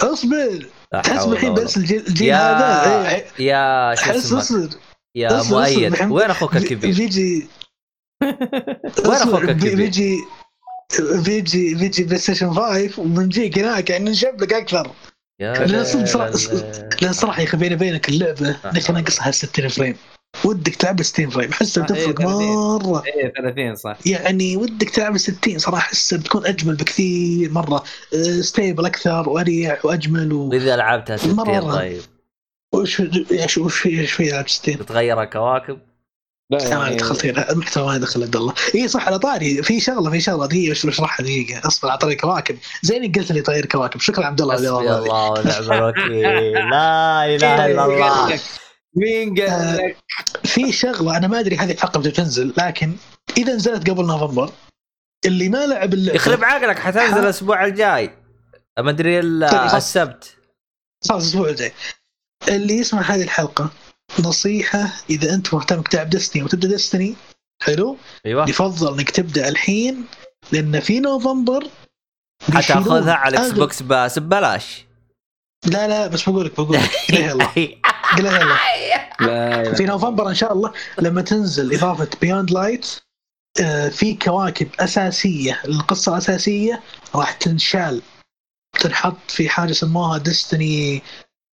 [0.00, 4.68] اصبر لا حول الحين بس الجيل, يا هذا إيه، يا شو حس اسمك أصبر
[5.16, 6.02] يا أصبر، مؤيد.
[6.02, 7.46] وين أخوك الكبير؟ بيجي
[8.22, 8.36] وين
[9.06, 10.16] أصبر، الكبير؟ بيجي
[11.24, 14.90] بيجي بيجي بلاي ستيشن 5 وبنجيك هناك يعني نشب لك أكثر
[15.40, 17.02] يا لا، صدق.
[17.02, 18.70] لأن صراحة يا أخي بيني وبينك اللعبة آه.
[18.72, 19.96] ليش أنا اقصها 60 فريم
[20.44, 22.54] ودك تلعب 60 فريم احسها آه، إيه، تفرق 30.
[22.54, 23.02] مرة.
[23.06, 23.96] إيه 30 صح.
[24.06, 27.84] يعني ودك تلعب 60 صراحة احسها بتكون أجمل بكثير مرة.
[28.40, 30.48] ستيبل أكثر وأريح وأجمل و...
[30.48, 31.60] وإذا لعبتها 60 مرة.
[31.60, 32.00] طيب.
[32.74, 35.78] وش وش وش في إيش في لعب 60 تتغير الكواكب؟
[36.50, 38.54] لا ما يعني دخلت فيها المحتوى ما دخل عبد الله.
[38.74, 39.62] إي صح على طاري.
[39.62, 40.46] في شغلة في شغلة.
[40.46, 41.66] دقيقة بس بشرحها دقيقة.
[41.66, 42.58] أصبر على طريق كواكب.
[42.82, 44.00] زي اللي قلت لي طير كواكب.
[44.00, 44.68] شكرا عبد الله حسبي.
[44.68, 46.70] الله ونعم الوكيل.
[46.70, 48.40] لا إله إلا الله.
[48.96, 49.96] مين آه، قال لك؟
[50.44, 52.96] في شغلة أنا ما أدري هذه الحلقة بتنزل لكن
[53.36, 54.52] إذا نزلت قبل نوفمبر
[55.26, 58.10] اللي ما لعب اللعبة يخرب عقلك حتنزل الأسبوع الجاي.
[58.78, 59.76] ما أدري ال- طيب،.
[59.76, 60.36] السبت.
[61.08, 61.72] خلاص الأسبوع الجاي.
[62.48, 63.70] اللي يسمع هذه الحلقة
[64.20, 67.14] نصيحة إذا أنت مهتم تلعب Destiny وتبدأ Destiny
[67.62, 68.48] حلو؟ أيوه.
[68.50, 70.04] يفضل إنك تبدأ الحين
[70.52, 71.68] لأن في نوفمبر
[72.52, 74.84] حتاخذها على ال Xbox pass ببلاش.
[75.66, 78.44] لا لا بس بقول لك بقول لك قلها
[79.20, 79.74] لا لا.
[79.74, 82.86] في نوفمبر إن شاء الله لما تنزل إضافة Beyond Light
[83.90, 86.80] في كواكب أساسية القصة الاساسيه
[87.14, 88.02] راح تنشال.
[88.80, 91.02] تنحط في حاجة سموها Destiny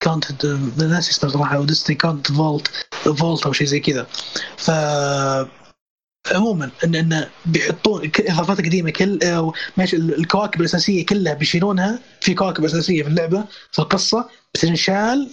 [0.02, 0.46] content
[0.78, 2.70] ناسي اسمه صراحة أو Destiny content vault
[3.18, 4.06] vault أو شيء زي كذا.
[4.56, 4.70] ف
[6.34, 12.34] عموما إن إن بيحطون إضافات قديمة كل أو ماشي ال- الكواكب الأساسية كلها بيشيلونها في
[12.34, 15.30] كواكب أساسية في اللعبة في القصة بتنشال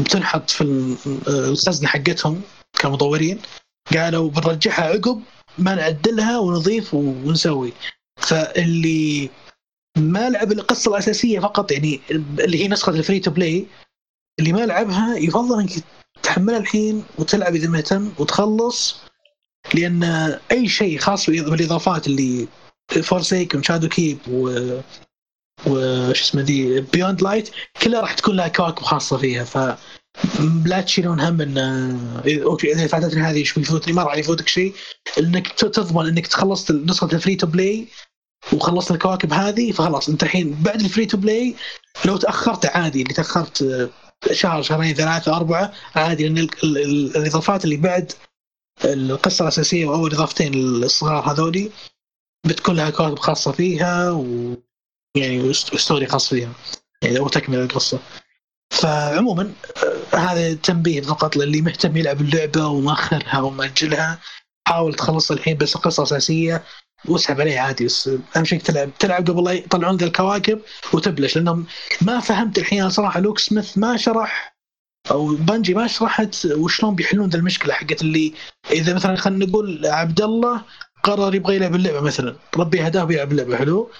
[0.00, 0.96] بتنحط في ال-
[1.28, 2.40] الخزنة حقتهم
[2.78, 3.38] كمطورين.
[3.94, 5.22] قالوا بنرجعها عقب
[5.58, 7.72] ما نعدلها ونضيف ونسوي.
[8.16, 9.30] فاللي
[9.98, 12.00] ما لعب القصة الأساسية فقط يعني
[12.40, 13.66] اللي هي نسخة ال free to play
[14.40, 15.70] اللي ما لعبها يفضل إنك
[16.22, 18.96] تحملها الحين وتلعب إذا مهتم وتخلص
[19.74, 20.04] لأن
[20.52, 22.48] أي شيء خاص بالإضافات اللي
[23.02, 24.50] Forsaken و Shadowkeep و
[25.66, 27.50] وش اسمه دي Beyond Light
[27.82, 29.78] كلها راح تكون لها كواكب خاصة فيها ف
[30.64, 31.58] لا تشيلون هم إن
[32.42, 34.74] okay إذا فاتتني هذه إيش بيفوتني ما راح يفوتك شيء.
[35.18, 37.86] إنك تضمن إنك خلصت نسخة ال free to play
[38.52, 41.54] وخلصت الكواكب هذه فخلاص أنت الحين بعد ال free to play
[42.04, 43.90] لو تأخرت عادي اللي تأخرت
[44.32, 48.12] شهر شهرين ثلاثة أربعة عادي لأن ال- ال- ال- الإضافات اللي بعد
[48.84, 51.70] القصة الأساسية واول اضافتين الصغار هذولي
[52.46, 54.54] بتكون لها كواكب خاصة فيها و
[55.16, 56.52] يعني story خاص فيها
[57.02, 57.18] يعني.
[57.18, 57.98] أو تكمل القصة
[58.70, 59.52] فعموما
[60.12, 64.18] آه، هذا تنبيه فقط للي مهتم يلعب اللعبة ومأخرها ومأجلها
[64.68, 66.62] حاول تخلص الحين بس القصة الاساسيه
[67.08, 67.84] واسحب عليه عادي.
[67.84, 68.90] بس أهم شيء تلعب.
[68.98, 70.60] تلعب قبل لا يطلعون ذا الكواكب
[70.92, 71.36] وتبلش.
[71.36, 71.66] لأنهم
[72.02, 73.20] ما فهمت الحين صراحة.
[73.20, 74.56] Luke Smith ما شرح
[75.10, 78.34] أو بنجي ما شرحت وشلون بيحلون ذا المشكلة حقت اللي
[78.70, 80.62] إذا مثلا خلينا نقول عبد الله
[81.02, 82.36] قرر يبغى يلعب اللعبة مثلا.
[82.56, 83.56] ربي هداه بيلعب اللعبة.
[83.56, 83.90] حلو؟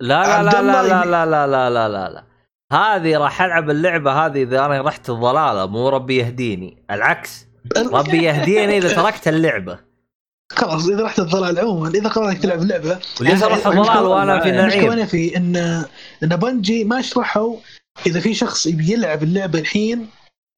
[0.00, 2.24] لا لا لا لا لا لا لا لا لا لا لا
[2.72, 7.46] هذه راح العب اللعبة هذه إذا أنا رحت الضلالة مو ربي يهديني العكس
[7.76, 9.78] ربي يهديني إذا تركت اللعبة
[10.52, 15.06] خلاص إذا رحت الضلال عموما إذا قررت تلعب اللعبه وليش أروح الضلال وأنا في نعيم
[15.06, 15.56] في إن
[16.22, 17.56] إن بنجي ما شرحوا
[18.06, 20.10] إذا في شخص يبي يلعب اللعبة الحين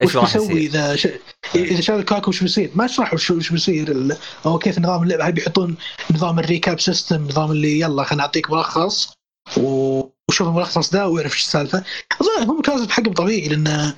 [0.03, 1.09] إيش راح يصير؟ إذا ش...
[1.55, 4.17] إذا شاف الكواكب وش بيصير؟ ما شرحوا شو وش بيصير ال...
[4.47, 5.77] أو كيف نظام اللعبة هل بيحطون
[6.11, 9.20] نظام ال recap system نظام اللي يلا خلينا نعطيك ملخص.
[9.57, 11.85] وشوف الملخص ده واعرف إيش السالفة.
[12.21, 13.95] أظن هم كانوا بحقهم طبيعي لأن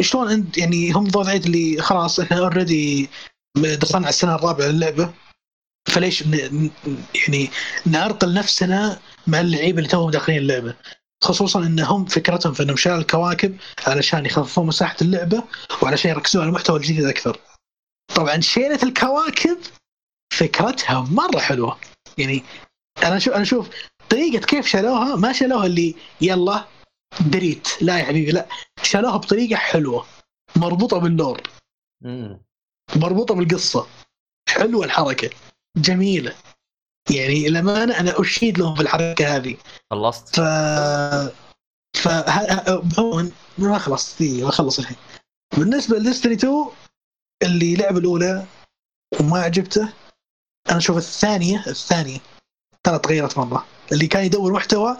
[0.00, 3.08] شلون أنت يعني هم وضعيه اللي خلاص إحنا already
[3.56, 5.12] دخلنا على السنة الرابعة للعبة.
[5.88, 6.70] فليش ن...
[7.14, 7.50] يعني
[7.86, 10.76] نعرقل نفسنا مع اللعيبة اللي توهم داخلين اللعبة.
[11.24, 13.56] خصوصا إن هم فكرتهم في إنهم شالوا الكواكب
[13.86, 15.44] علشان يخففون مساحة اللعبة
[15.82, 17.38] وعلشان يركزون على المحتوى الجديد أكثر.
[18.14, 19.58] طبعا شيلة الكواكب
[20.32, 21.78] فكرتها مرة حلوة.
[22.18, 22.44] يعني
[23.02, 23.68] أنا أشوف أنا أشوف
[24.12, 26.64] طريقة كيف شالوها ما شالوها اللي يلا
[27.20, 28.48] دريت لا يا حبيبي لا.
[28.82, 30.06] شالوها بطريقة حلوة
[30.56, 31.42] مربوطة باللور.
[32.96, 33.86] مربوطة بالقصة.
[34.48, 35.30] حلوة الحركة
[35.76, 36.34] جميلة.
[37.10, 39.56] يعني الامانه أنا أشيد لهم في الحركة هذه.
[39.90, 40.36] خلصت.
[40.36, 40.40] ف
[41.96, 42.08] ف
[43.58, 44.96] ما خلصت؟ دقيقة بخلص الحين.
[45.58, 46.66] بالنسبة لديستني 2
[47.42, 48.46] اللي لعب الأولى
[49.20, 49.92] وما عجبته
[50.70, 52.18] أنا أشوف الثانية الثانية
[52.84, 53.66] ترى تغيرت مرة.
[53.92, 54.96] اللي كان يدور محتوى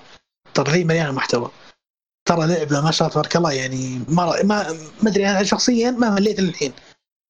[0.54, 1.50] ترى ذي مليانة محتوى.
[2.28, 4.72] ترى لعبة ما شاء الله تبارك الله يعني ما ما
[5.02, 6.72] ما أدري أنا شخصيا ما مليت للحين.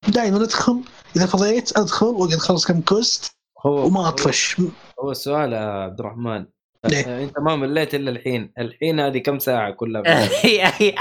[0.09, 0.81] دائما أدخل
[1.17, 3.37] إذا فضيت أدخل واقعد أخلص كم quest
[3.67, 4.61] هو وما أطفش.
[5.01, 6.47] هو السؤال يا عبد الرحمن.
[6.85, 8.53] ليه؟ آه، أنت ما مليت إلا الحين.
[8.59, 10.03] الحين هذه كم ساعة كلها؟
[10.59, 10.95] هذه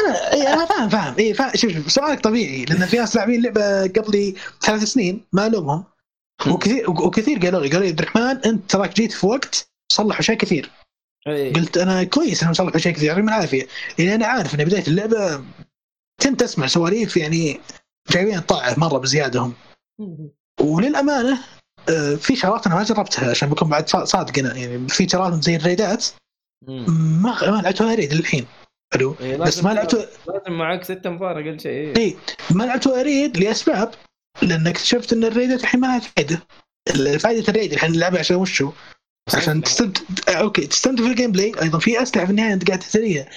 [0.00, 1.14] أنا إيه، أنا فاهم فاهم.
[1.18, 1.50] إي فاهم.
[1.54, 5.84] شوف شوف سؤالك طبيعي لأن في ناس لاعبين لعبة قبلي ثلاث سنين ما الومهم
[6.46, 10.36] وكثير وكثير قالوا لي قالوا لي عبد الرحمن أنت تراك جيت في وقت صلحوا اشياء
[10.36, 10.70] كثير.
[11.26, 11.52] إيه.
[11.52, 13.66] قلت أنا كويس إنهم صلحوا اشياء كثير يعطيهم العافية.
[13.98, 15.44] لأن أنا عارف إن بداية اللعبة
[16.22, 17.60] كنت أسمع سواليف يعني
[18.10, 19.54] جايبين طاعة مرة بزياده هم
[20.60, 21.38] وللأمانة
[21.88, 25.42] آه، في شغلات أنا ما جربتها عشان بكون بعد صا- صادق أنا يعني في شغلات
[25.42, 26.06] زي ال raid ات.
[26.68, 28.46] ما ما لعبتها raid للحين.
[28.94, 31.96] حلو إيه، بس ما لعبته لازم معك ست أنفار أقل شيء.
[31.98, 32.16] اي
[32.50, 33.94] ما لعبت raid لأسباب.
[34.42, 36.42] لأن اكتشفت إن ال raid الحين ما لها فائده
[37.18, 38.72] فائده ال raid الحين اللعبة عشان وشو؟
[39.34, 43.28] عشان تستمتع okay تستمتع في ال gameplay أيضا في أسلحة في النهاية أنت قاعد تحتريها.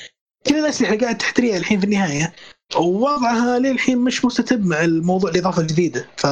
[0.47, 2.36] كل الأسلحة اللي قاعد تحتريها الحين في النهاية
[2.76, 6.10] ووضعها للحين مش مستتب مع الموضوع الإضافة الجديدة.
[6.18, 6.28] ف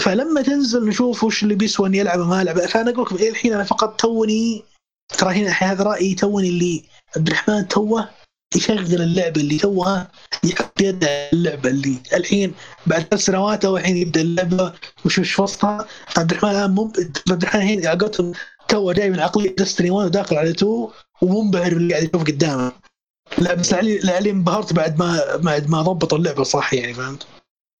[0.00, 3.64] فلما تنزل نشوف وش اللي بيسوى إني ألعب ما ألعب فأنا أقول لكم الحين أنا
[3.64, 4.64] فقط توني
[5.18, 6.84] ترى هنا هذا رأيي توني اللي
[7.16, 8.08] عبد الرحمن توه
[8.56, 10.10] يشغل اللعبة اللي توها
[10.44, 12.54] يحط يده على اللعبة اللي الحين
[12.86, 14.72] بعد ثلاث سنوات أو الحين يبدأ اللعبة
[15.04, 15.86] وش وش وسطها.
[16.16, 16.92] عبد الرحمن الآن مم...
[17.30, 18.32] عبد الرحمن الحين على قولتهم
[18.68, 20.88] تو جاي من عقلية دستني 1 وداخل على 2
[21.22, 22.72] ومنبهر باللي قاعد يشوف قدامه.
[23.38, 27.26] لا بس لعلي انبهرت بعد ما بعد ما ضبطوا اللعبة صح يعني فهمت؟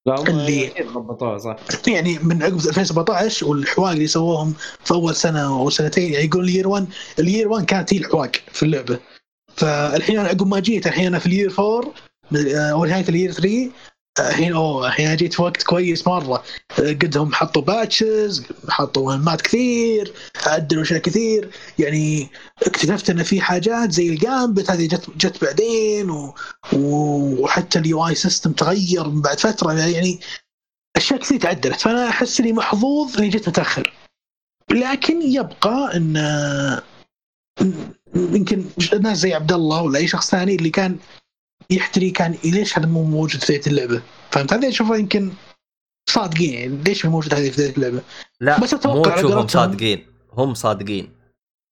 [0.07, 1.57] لا اللي- ضبطوها صح.
[1.87, 4.55] يعني من عقب 2017 والحواق اللي سووهم
[4.85, 6.87] في أول سنة أو سنتين يعني يقول اليير 1
[7.19, 8.99] اليير 1 كانت هي الحواق في اللعبة.
[9.57, 11.93] فالحين أنا عقب ما جيت الحين أنا في اليير 4
[12.73, 13.71] أو نهاية ال year 3
[14.21, 16.45] الحين أوه الحين جيت في وقت كويس مرة.
[16.79, 20.13] قدهم حطوا patches حطوا مهمات كثير
[20.47, 21.51] عدلوا أشياء كثير.
[21.79, 22.29] يعني
[22.63, 26.35] اكتشفت إن في حاجات زي ال Gambit هذه جت جت بعدين و...
[26.73, 29.73] وحتى ال UI system تغير من بعد فترة.
[29.73, 30.21] يعني
[30.97, 33.93] أشياء كثير تعدلت فأنا أحس إني محظوظ إني جيت متأخر.
[34.71, 36.17] لكن يبقى إن
[38.15, 38.65] يمكن
[39.01, 40.97] ناس زي عبد الله ولا أي شخص ثاني اللي كان
[41.71, 45.33] يحتري كان ليش هذا مو موجود في بدايه اللعبة؟ فهمت هذا اشوفه يمكن
[46.11, 46.83] صادقين يعني.
[46.87, 48.03] ليش مو موجود هذه في بدايه اللعبة؟
[48.41, 50.07] لا بس أتوقع مو تشوفهم صادقين.
[50.33, 51.13] هم صادقين.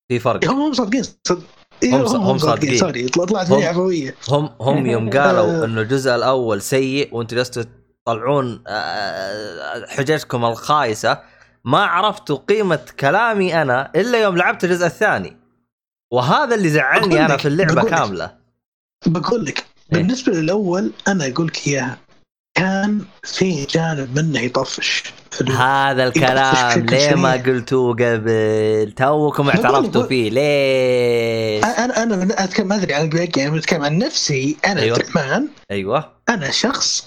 [0.08, 0.44] في فرق.
[0.44, 1.02] هم هم صادقين.
[1.02, 1.42] صد...
[1.82, 2.78] إيه، هم هم صادقين.
[2.78, 4.14] سوري طلعت مني عفوية.
[4.28, 7.62] هم هم يوم قالوا إنه الجزء الأول سيء وأنتم جلستوا
[8.06, 11.18] تطلعون آه، حججكم الخايسة
[11.64, 15.43] ما عرفتوا قيمة كلامي أنا إلا يوم لعبت الجزء الثاني.
[16.14, 17.98] وهذا اللي زعلني أنا في اللعبة بقول لك.
[17.98, 18.34] كاملة
[19.06, 19.64] بقول لك إيه.
[19.98, 21.98] بالنسبة للأول أنا أقول لك إياها
[22.56, 25.02] كان في جانب منه يطفش.
[25.58, 27.32] هذا الكلام ليه ما.
[27.32, 33.98] قلتوه قبل توكم اعترفتوا فيه ليش أنا أنا أتكلم ما أدري الباقي يعني بتكلم عن
[33.98, 34.96] نفسي أنا أيوة.
[34.96, 37.06] الرحمن أيوه أنا شخص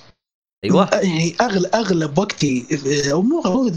[0.64, 2.66] أيوه يعني اغلب أغلب وقتي
[3.12, 3.74] أو مو غلط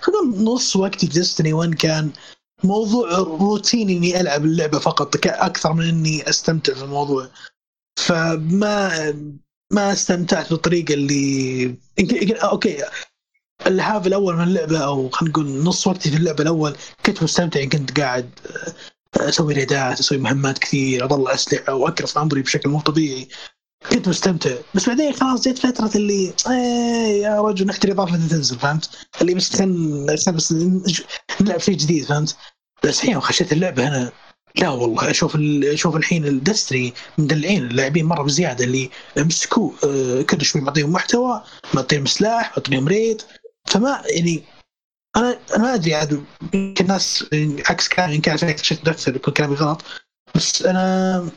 [0.00, 2.10] خلينا نقول نص وقتي في Destiny 1 كان
[2.64, 7.28] موضوع روتيني إني ألعب اللعبة فقط أكثر من إني أستمتع في الموضوع.
[7.98, 9.12] فما
[9.72, 11.76] ما استمتعت بالطريقة اللي
[12.42, 12.84] okay
[13.66, 16.76] ال half الأول من اللعبة أو خلينا نقول نص وقتي في اللعبة الأول
[17.06, 18.30] كنت مستمتع كنت قاعد
[19.20, 23.28] آه، أسوي raid ات أسوي مهمات كثير اطلع اسلحه واكرف أمري بشكل مو طبيعي.
[23.88, 28.90] كنت مستمتع بس بعدين خلاص جت فترة اللي إيه يا رجل نحتري اضافه تنزل فهمت؟
[29.20, 29.62] اللي بس
[30.28, 30.52] بس
[31.40, 32.36] نلعب شيء جديد فهمت؟
[32.84, 34.12] بس الحين خشيت اللعبه هنا
[34.56, 40.62] لا والله أشوف أشوف الحين الدستري مدلعين اللاعبين مرة بزيادة اللي مسكوه آه، كل شوي
[40.62, 41.42] معطيهم محتوى
[41.74, 43.22] معطيهم سلاح معطيهم ريد
[43.66, 44.42] فما يعني
[45.16, 46.24] أنا أنا ما أدري عاد
[46.54, 47.24] يمكن الناس
[47.68, 49.82] عكس كلامي يمكن عشان اكتشفت نفسي يكون كلامي غلط
[50.34, 51.30] بس أنا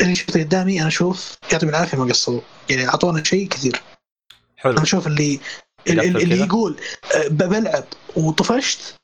[0.00, 2.40] اللي شفته قدامي أنا أشوف يعطيهم العافية ما قصروا
[2.70, 3.82] يعني أعطونا شيء كثير
[4.56, 5.40] حلو أنا أشوف اللي
[5.88, 6.76] اللي, اللي؟ يقول
[7.14, 7.84] آه، بلعب
[8.16, 8.96] وطفشت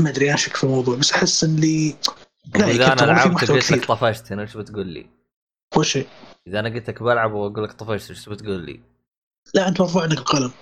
[0.00, 1.94] ما أدري أنا شك في الموضوع بس أحس اللي
[2.54, 5.06] لا إذا أنا لعبت قلت لك طفشت هنا إيش بتقول لي؟
[5.76, 5.98] وش؟
[6.46, 8.80] إذا أنا قلت لك بلعب وأقول لك طفشت إيش بتقول لي؟
[9.54, 10.52] لا أنت مرفوع عندك القلم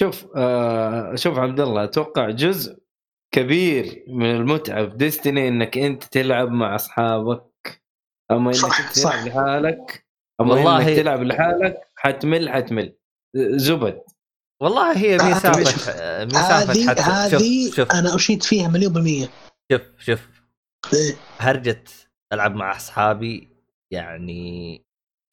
[0.00, 2.78] شوف آه شوف عبد الله أتوقع جزء
[3.34, 7.42] كبير من المتعة في ديستني إنك أنت تلعب مع أصحابك
[8.30, 9.10] أما إنك صح، انت صح.
[9.10, 10.06] تلعب لحالك
[10.40, 12.96] أما والله- انك تلعب لحالك حتمل حتمل
[13.36, 14.02] زبد
[14.62, 15.88] والله هي آه، مسافه شوف.
[16.34, 19.28] مسافه هذه حتى هذه شوف شوف أنا أشيد فيها مليون بالمية
[19.72, 20.28] شوف شوف
[20.94, 21.14] إيه.
[21.38, 21.84] هرجة
[22.32, 23.48] ألعب مع أصحابي
[23.92, 24.82] يعني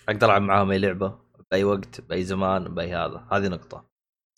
[0.09, 1.15] أقدر ألعب معاهم أي لعبة
[1.51, 3.85] بأي وقت بأي زمان بأي هذا هذه نقطة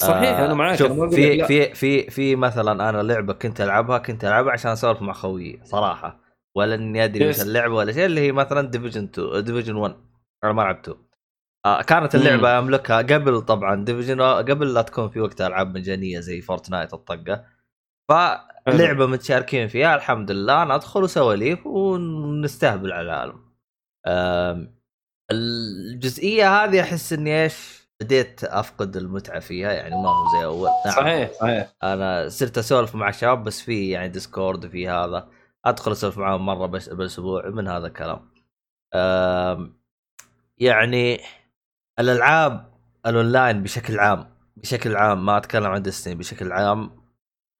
[0.01, 1.45] صحيح أنا معاك شوف أنا في.
[1.45, 6.24] في في في مثلا أنا لعبة كنت ألعبها كنت ألعبها عشان أسولف مع خويي صراحة
[6.57, 7.41] ولا إني أدري وش Yes.
[7.41, 9.95] اللعبة ولا شيء اللي هي مثلا Division 2 Division 1
[10.43, 10.97] أنا ما لعبته.
[11.65, 12.45] آه كانت اللعبة مم.
[12.45, 17.45] أملكها قبل طبعا Division قبل لا تكون في وقتها ألعاب مجانية زي Fortnite الطقة.
[18.09, 20.63] فلعبة متشاركين فيها الحمد لله.
[20.75, 23.45] ندخل سواليف ونستهبل على العالم.
[25.31, 30.69] الجزئية هذه أحس إني إيش بديت أفقد المتعة فيها يعني ما هو زي أول.
[30.85, 30.95] نعم.
[30.95, 31.73] صحيح صحيح.
[31.83, 35.27] أنا صرت أسولف مع الشباب بس في يعني Discord في هذا.
[35.65, 38.29] أدخل أسولف معاهم مرة بس بالأسبوع من هذا الكلام.
[40.57, 41.19] يعني
[41.99, 42.73] الألعاب
[43.05, 47.05] الأونلاين بشكل عام بشكل عام ما أتكلم عن Destiny بشكل عام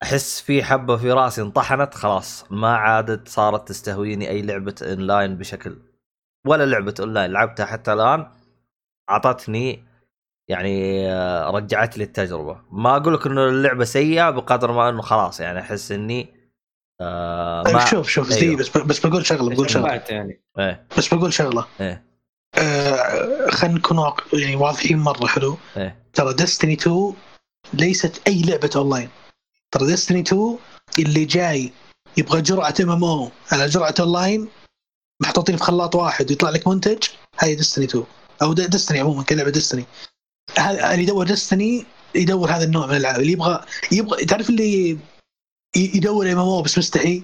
[0.04, 5.78] أحس في حبة في رأسي انطحنت خلاص ما عادت صارت تستهويني أي لعبة أونلاين بشكل
[6.48, 8.28] ولا لعبة أونلاين لعبتها حتى الآن
[9.10, 9.84] أعطتني
[10.48, 12.62] يعني آه، رجعت لي التجربة.
[12.72, 16.45] ما أقول لك إنه اللعبة سيئة بقدر ما إنه خلاص يعني أحس إني
[17.02, 18.40] آه طيب ما شوف شوف أيوه.
[18.40, 20.02] زي بس بس بقول شغلة بقول شغلة.
[20.10, 20.42] يعني.
[20.60, 20.88] إيه.
[20.98, 21.66] بس بقول شغلة.
[21.82, 22.04] إيه.
[22.58, 25.96] آه خلينا نكون واق- يعني واضحين مرة حلو؟ إيه.
[26.14, 27.14] ترى Destiny 2
[27.74, 29.10] ليست أي لعبة اونلاين
[29.72, 30.58] ترى Destiny 2
[31.00, 31.72] اللي جاي
[32.18, 34.48] يبغى جرعة MMO على جرعة اونلاين
[35.22, 37.04] محطوطين في خلاط واحد ويطلع لك منتج
[37.40, 38.04] هاي Destiny 2
[38.42, 39.86] أو Destiny عموما كلعبة Destiny
[40.60, 41.86] هذا اللي يدور Destiny
[42.16, 43.20] يدور هذا النوع من الألعاب.
[43.20, 44.98] اللي يبغى يبغى تعرف اللي
[45.76, 47.24] يدور MMO بس مستحي.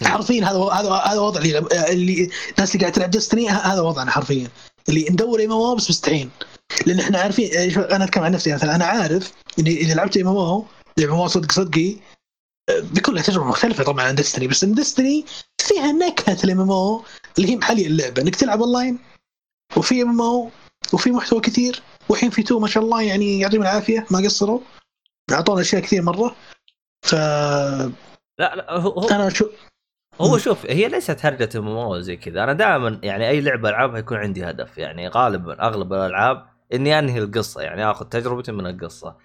[0.03, 1.57] حرفيا هذا هذا هذا وضع اللي
[1.89, 4.47] اللي الناس اللي قاعد تلعب Destiny هذا وضعنا حرفيا.
[4.89, 6.29] اللي ندور MMO بس مستحين
[6.85, 8.75] لأن إحنا عارفين شوف، أنا أتكلم عن نفسي مثلا.
[8.75, 10.65] أنا عارف اني اذا لعبت ام ام أو
[10.99, 11.95] ام ام أو صدق صدقي
[12.69, 15.25] آه، بيكون لها تجربة مختلفة طبعا عن Destiny بس إن Destiny
[15.61, 17.03] فيها نكهة ال MMO
[17.37, 18.21] اللي هي محلية اللعبة.
[18.21, 18.99] إنك تلعب اونلاين
[19.77, 20.49] وفي MMO
[20.93, 24.59] وفي محتوى كثير والحين في two ما شاء الله يعني يعطيهم العافية ما قصروا.
[25.31, 26.35] أعطونا أشياء كثير مرة.
[27.03, 27.13] ف
[28.39, 29.49] لا لا هو هو, أنا شو
[30.21, 32.43] هو شوف هي ليست هرجة ام زي كذا.
[32.43, 34.77] أنا دائما يعني أي لعبة ألعبها يكون عندي هدف.
[34.77, 37.61] يعني غالبا أغلب الألعاب إني أنهي القصة.
[37.61, 39.15] يعني آخذ تجربتي من القصة.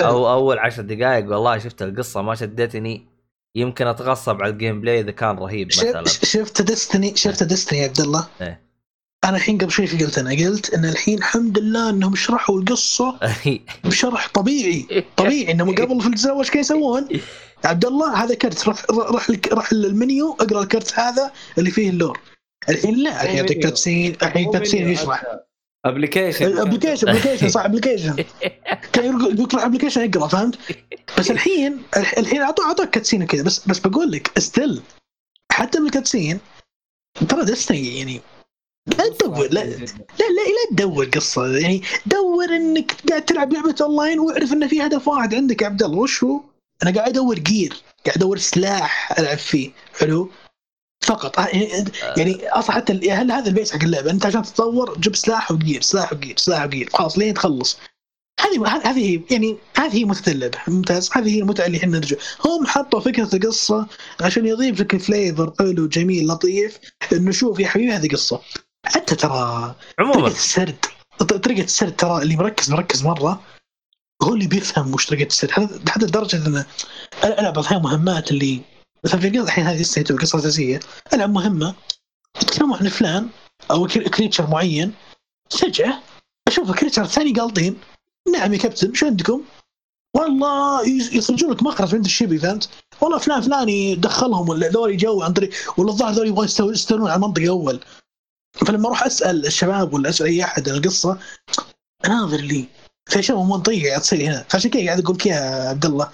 [0.00, 3.08] أو أول عشر دقائق والله شفت القصة ما شدتني.
[3.56, 6.04] يمكن أتغصب على ال gameplay إذا كان رهيب مثلا.
[6.04, 8.65] شفت شفت Destiny شفت Destiny يا عبد الله؟ إيه.
[9.26, 13.18] أنا الحين قبل شوي إيش قلت أنا قلت إن الحين الحمد لله إنهم شرحوا القصة
[13.84, 17.08] بشرح طبيعي طبيعي إنهم قبل في الجزء الأول إيش كانوا يسوون؟
[17.64, 21.95] عبد الله هذا كرت روح روح لك- روح المنيو اقرأ الكرت هذا اللي فيه ال
[21.95, 22.20] lore.
[22.68, 25.24] الحين لا الحين يعطيك cutscene الحين cutscene يشرح.
[25.86, 28.16] ابلكيشن الابلكيشن ابلكيشن صح ابلكيشن
[28.92, 30.58] كان يقول يقول روح application اقرا فهمت؟
[31.18, 31.82] بس الحين
[32.18, 34.82] الحين اعطوك أعطوك cutscene كذا بس بس بقول لك still
[35.52, 36.38] حتى بال cutscene
[37.28, 38.20] ترى Destiny يعني
[38.86, 39.76] لا تدور لا لا
[40.18, 41.56] لا لا تدور قصة.
[41.58, 45.82] يعني دور إنك قاعد تلعب لعبة اونلاين واعرف إن في هدف واحد عندك يا عبد
[45.82, 45.98] الله.
[45.98, 46.40] وش هو؟
[46.82, 47.76] أنا قاعد أدور gear
[48.06, 49.70] قاعد أدور سلاح ألعب فيه.
[50.00, 50.30] حلو؟
[51.04, 51.38] فقط.
[51.38, 51.84] آه، يعني
[52.16, 55.50] يعني أصلا حتى ال- هل هذا ال base حق اللعبة؟ أنت عشان تتطور جيب سلاح
[55.52, 57.78] و gear سلاح و gear سلاح و gear خلاص لين تخلص.
[58.40, 61.10] هذه هذه يعني هذه هي متدلة ممتاز.
[61.12, 62.16] هذه هي المتعة اللي إحنا نرجع.
[62.44, 63.86] هم حطوا فكرة القصة
[64.20, 66.78] عشان يضيف لك flavor حلو جميل لطيف.
[67.12, 68.40] إنه شوف يا حبيبي هذه قصة.
[68.86, 70.14] حتى ترى عموما.
[70.14, 70.76] طريقة السرد
[71.18, 73.42] طريقة السرد ترى اللي مركز مركز مرة
[74.22, 75.50] هو اللي بيفهم وش طريقة السرد.
[75.50, 76.66] حتى- لدرجة إن أنا
[77.24, 78.60] العب أحيانا مهمات اللي
[79.04, 80.80] مثلا في الحين هذه لسه قصة أساسية.
[81.12, 81.74] العب مهمة
[82.42, 83.28] يتكلموا عن فلان
[83.70, 84.92] أو crea- creature معين.
[85.50, 85.98] فجأة
[86.48, 87.78] أشوف ال creature الثاني قالطين
[88.32, 89.42] نعم يا كابتن شو عندكم؟
[90.16, 92.68] والله يخرجون لك مخرج عند الشيبي فهمت؟
[93.00, 97.16] والله فلان فلاني دخلهم ولا ذولي جو عن طريق ولا الظاهر ذولي يستو- يستولون على
[97.16, 97.80] المنطقة أول.
[98.66, 101.18] فلما أروح أسأل الشباب ولا أسأل أي أحد عن القصة
[102.06, 102.64] اناظر لي.
[103.10, 104.44] في اشياء مو منطقيه قاعد تصير هنا.
[104.48, 106.10] فعشان كذا قاعد أقول لك يا عبد الله.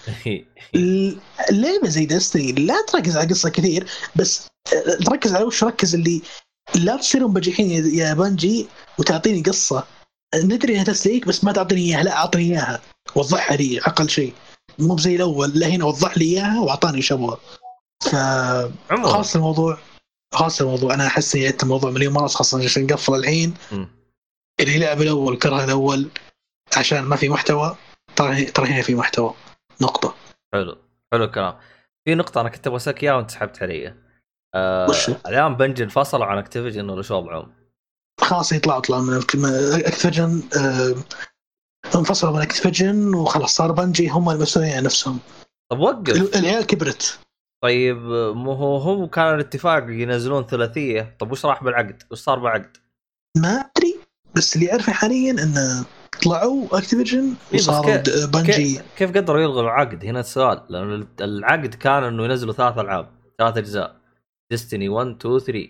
[0.75, 1.19] ال-
[1.51, 3.87] اللعبة زي دستني لا تركز على القصة كثير
[4.17, 4.47] بس
[5.07, 6.23] تركز على وش ركز اللي
[6.75, 8.67] لا تصيرون بجحين يا- يا بنجي
[8.99, 9.85] وتعطيني قصة.
[10.35, 12.03] ندري إنها تسليك بس ما تعطيني إياها.
[12.03, 12.81] لا اعطني إياها.
[13.15, 14.33] وضحها لي أقل شيء.
[14.79, 15.51] مو زي الأول.
[15.55, 17.37] لا هنا وضح لي إياها وأعطاني إيش أبغى
[18.03, 18.17] ف
[18.91, 19.79] خلاص الموضوع.
[20.33, 23.55] خلاص الموضوع أنا أحس إني عدت الموضوع مليون مرة خاصة عشان نقفل الحين.
[24.61, 26.09] اللي لعب الأول كره الأول
[26.77, 27.77] عشان ما في محتوى
[28.17, 29.35] ترى ترى هنا في محتوى.
[29.81, 30.15] نقطة.
[30.55, 30.77] حلو.
[31.13, 31.57] حلو الكلام.
[32.05, 33.95] في نقطة أنا كنت بسألك إياها وأنت سحبت علي.
[34.55, 37.53] آه وش هو؟ الآن Bungie انفصلوا عن Activision ولا شو وضعهم؟
[38.21, 39.15] خلاص يطلعوا طلعوا من
[39.87, 40.43] Activision
[41.95, 45.19] انفصلوا من Activision وخلاص صار Bungie هم المسؤولين عن نفسهم.
[45.71, 46.17] طب وقف.
[46.17, 47.19] ال- العيال كبرت.
[47.63, 47.97] طيب
[48.37, 52.77] مو هو هم كان الاتفاق ينزلون ثلاثية طب وش راح بالعقد؟ وش صار بالعقد؟
[53.37, 53.97] ما أدري
[54.37, 55.85] بس اللي أعرفه حاليا انه
[56.25, 62.05] طلعوا Activision وصاروا كيف- د- بنجي كيف, قدروا يلغوا العقد؟ هنا السؤال لأن العقد كان
[62.05, 63.09] إنه ينزلوا ثلاث ألعاب
[63.39, 63.97] ثلاث أجزاء
[64.51, 65.69] Destiny 1 2 3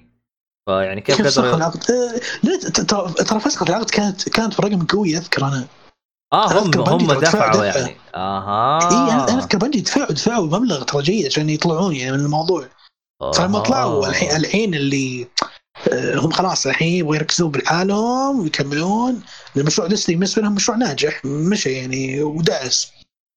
[0.66, 1.80] فيعني كيف كيف قدروا العقد؟
[2.42, 2.80] لا ت-
[3.28, 5.64] ترى فسخة العقد كانت كانت برقم قوي أذكر أنا
[6.32, 7.64] آه هم هم دفعوا دفع.
[7.80, 7.96] يعني.
[8.14, 8.78] آها.
[8.90, 12.64] إي أنا أنا أذكر Bungie دفعوا دفعوا مبلغ ترى جيد عشان يطلعون يعني من الموضوع.
[13.34, 13.58] فلما.
[13.58, 15.26] طلعوا الحين الحين اللي
[15.92, 19.22] آه، هم خلاص الحين يبغوا يركزون بحالهم ويكملون.
[19.56, 22.92] المشروع Destiny بالنسبة لهم مشروع ناجح مشى يعني ودعس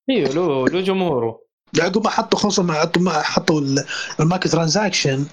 [0.10, 1.40] إيوه له له جمهوره.
[1.80, 3.86] عقب ما حطوا خصوصا ما حطوا ما حطوا ال-
[4.20, 5.26] ال microtransaction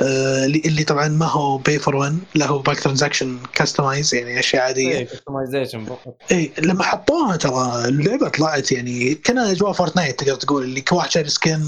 [0.00, 4.90] اللي اللي طبعا ما هو pay for win لا هو microtransaction customize يعني أشياء عادية.
[4.98, 6.16] إيه customization فقط.
[6.32, 11.10] اي لما حطوها ترى اللعبة طلعت يعني كأن أجواء Fortnite تقدر تقول اللي كل واحد
[11.10, 11.60] شاري skin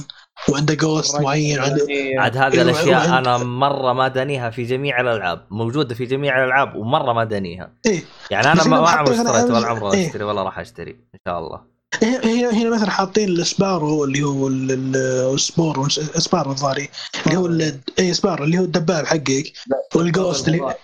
[0.49, 4.63] وعنده ghost معين وعنده إيه، عاد هذه إيه، الأشياء وعند- أنا مرة ما دانيها في
[4.65, 7.71] جميع الألعاب موجودة في جميع الألعاب ومرة ما دانيها.
[7.87, 8.03] إيه.
[8.31, 10.07] يعني أنا ما عمري اشتريت ولا عمري إيه.
[10.07, 11.74] أشتري ولا راح أشتري إن شاء الله.
[12.03, 14.97] هنا هنا مثلا حاطين ال sparrow اللي هو ال- ال-
[15.35, 15.89] ال spar-
[16.19, 16.89] sparrow الظاهري
[17.27, 19.53] اللي هو ال- اي sparrow اللي هو الدباب حقك.
[19.95, 20.75] وال ghost اللي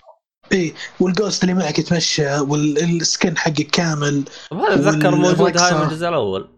[0.51, 4.23] اي وال ghost اللي معك يتمشى وال skin حقك كامل
[4.53, 5.57] هذا أتذكر موجود.
[5.57, 6.49] هاي من الجزء الأول.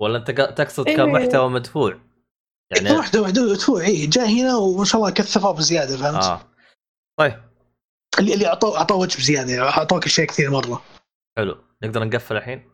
[0.00, 0.96] ولا أنت تقصد إيه.
[0.96, 1.90] كمحتوى مدفوع؟
[2.70, 6.40] يعني يعني محتوى مدفوع اي جاء هنا وما شاء الله كثفوه بزياده فهمت؟ آه.
[7.18, 7.42] طيب.
[8.18, 10.82] اللي اللي اعطوه أعطوه وجه بزيادة يعني أعطوك أشياء كثير مرة.
[11.38, 11.56] حلو.
[11.84, 12.73] نقدر نقفل الحين؟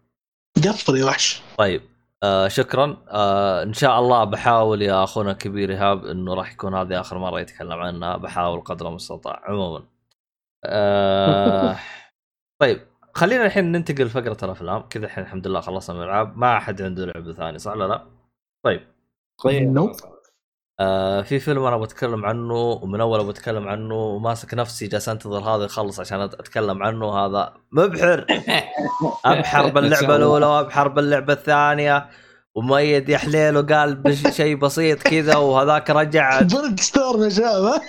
[0.56, 1.42] قفل يا وحش.
[1.58, 1.82] طيب
[2.22, 3.04] آه شكرا.
[3.08, 7.40] آه إن شاء الله بحاول يا أخونا الكبير إيهاب إنه راح يكون هذه آخر مرة
[7.40, 9.84] يتكلم عنها بحاول قدر المستطاع عموما.
[10.64, 11.76] آه
[12.60, 12.80] طيب
[13.14, 14.82] خلينا الحين ننتقل لفقرة الأفلام.
[14.88, 16.36] كذا الحين الحمد لله خلصنا من الألعاب.
[16.38, 18.06] ما أحد عنده لعبة ثانية صح ولا لا؟
[18.64, 18.86] طيب.
[19.44, 19.92] طيب نوب.
[20.80, 25.64] آه في فيلم أنا بتكلم عنه ومن أول بتكلم عنه وماسك نفسي جالس أنتظر هذا
[25.64, 28.26] يخلص عشان أتكلم عنه هذا مبحر.
[29.24, 32.06] أبحر باللعبة الأولى وأبحر باللعبة الثانية
[32.54, 36.40] ومؤيد يا حليل وقال بش- شيء بسيط كذا وهذاك رجع.
[36.40, 37.80] برد ستور يا؟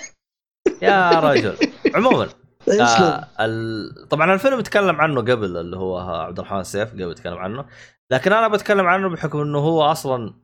[0.82, 1.56] يا رجل.
[1.94, 2.28] عموما
[2.80, 4.08] آه ال...
[4.08, 7.64] طبعا الفيلم تكلم عنه قبل اللي هو عبد الرحمن السيف قبل تكلم عنه.
[8.10, 10.34] لكن أنا بتكلم عنه بحكم إنه هو أصلا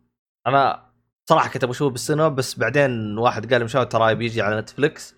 [0.46, 0.87] أنا
[1.28, 5.14] صراحة كنت بشوفه بالسينما بس بعدين واحد قال لي مشاهد ترى بيجي على Netflix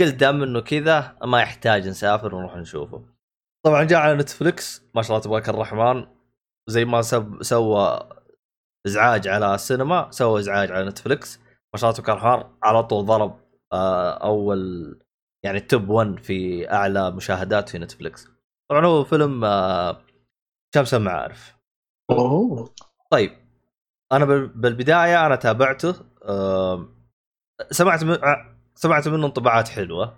[0.00, 3.04] قلت دام إنه كذا ما يحتاج نسافر ونروح نشوفه.
[3.66, 6.06] طبعا جاء على Netflix ما شاء الله تبارك الرحمن.
[6.68, 8.08] زي ما سب سوى
[8.86, 11.38] إزعاج على السينما سوى إزعاج على Netflix
[11.74, 13.40] ما شاء الله تبارك الرحمن على طول ضرب
[13.72, 15.00] آه، أول
[15.44, 18.28] يعني توب 1 في أعلى مشاهدات في نتفلكس
[18.70, 20.02] طبعا هو فيلم آه،
[20.74, 21.56] شمس المعارف
[22.10, 22.74] أوه.
[23.10, 23.45] طيب.
[24.12, 25.94] أنا بال- بالبداية أنا تابعته
[27.70, 28.18] سمعت من
[28.74, 30.16] سمعت منه انطباعات حلوة.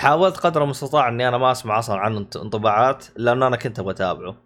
[0.00, 3.90] حاولت قدر المستطاع إني أنا ما أسمع أصلا عنه انط- انطباعات لأنه أنا كنت أبغى
[3.92, 4.36] أتابعه.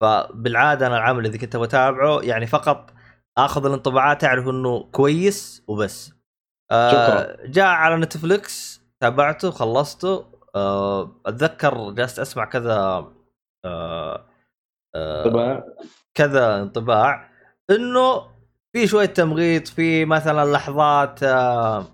[0.00, 2.92] فبالعادة أنا العمل الذي كنت بتابعه يعني فقط
[3.38, 6.12] آخذ الانطباعات أعرف إنه كويس وبس.
[6.70, 7.46] آه شكراً.
[7.46, 10.32] جاء على نتفلكس تابعته خلصته.
[10.54, 13.04] آه أتذكر جلست أسمع كذا
[13.64, 14.26] آه
[14.94, 15.64] آه،
[16.14, 17.31] كذا انطباع.
[17.70, 18.22] إنه
[18.72, 21.86] في شوية تمغيط في مثلا لحظات آه،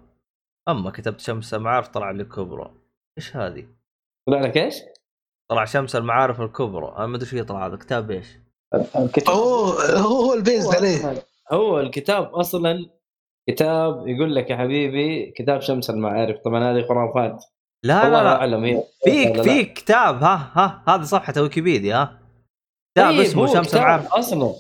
[0.69, 2.75] أما كتبت شمس المعارف طلع لي كبرى
[3.19, 3.67] إيش هذه؟
[4.29, 4.75] طلع لك إيش؟
[5.51, 6.95] طلع شمس المعارف الكبرى.
[6.97, 8.27] أنا ما أدري إيش هي طلع هذا كتاب إيش؟
[8.97, 9.35] الكتاب.
[9.35, 9.65] هو
[9.97, 11.25] هو البيز عليه.
[11.53, 12.91] هو الكتاب أصلا
[13.49, 16.37] كتاب يقول لك يا حبيبي كتاب شمس المعارف.
[16.45, 17.45] طبعا هذه خرافات
[17.85, 18.37] لا لا لا.
[18.37, 19.43] أعلم هي في ولا لا.
[19.43, 22.19] في كتاب ها ها هذه صفحة ويكيبيديا ها.
[22.95, 24.13] كتاب طيب، اسمه شمس المعارف.
[24.13, 24.55] أصلا.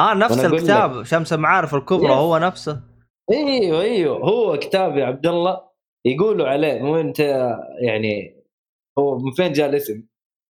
[0.00, 2.12] آه نفس الكتاب شمس المعارف الكبرى.
[2.12, 2.80] هو نفسه
[3.30, 5.60] أيوه أيوه هو كتاب يا عبد الله
[6.06, 7.20] يقولوا عليه مو أنت
[7.80, 8.36] يعني
[8.98, 10.06] هو من فين جاء الاسم؟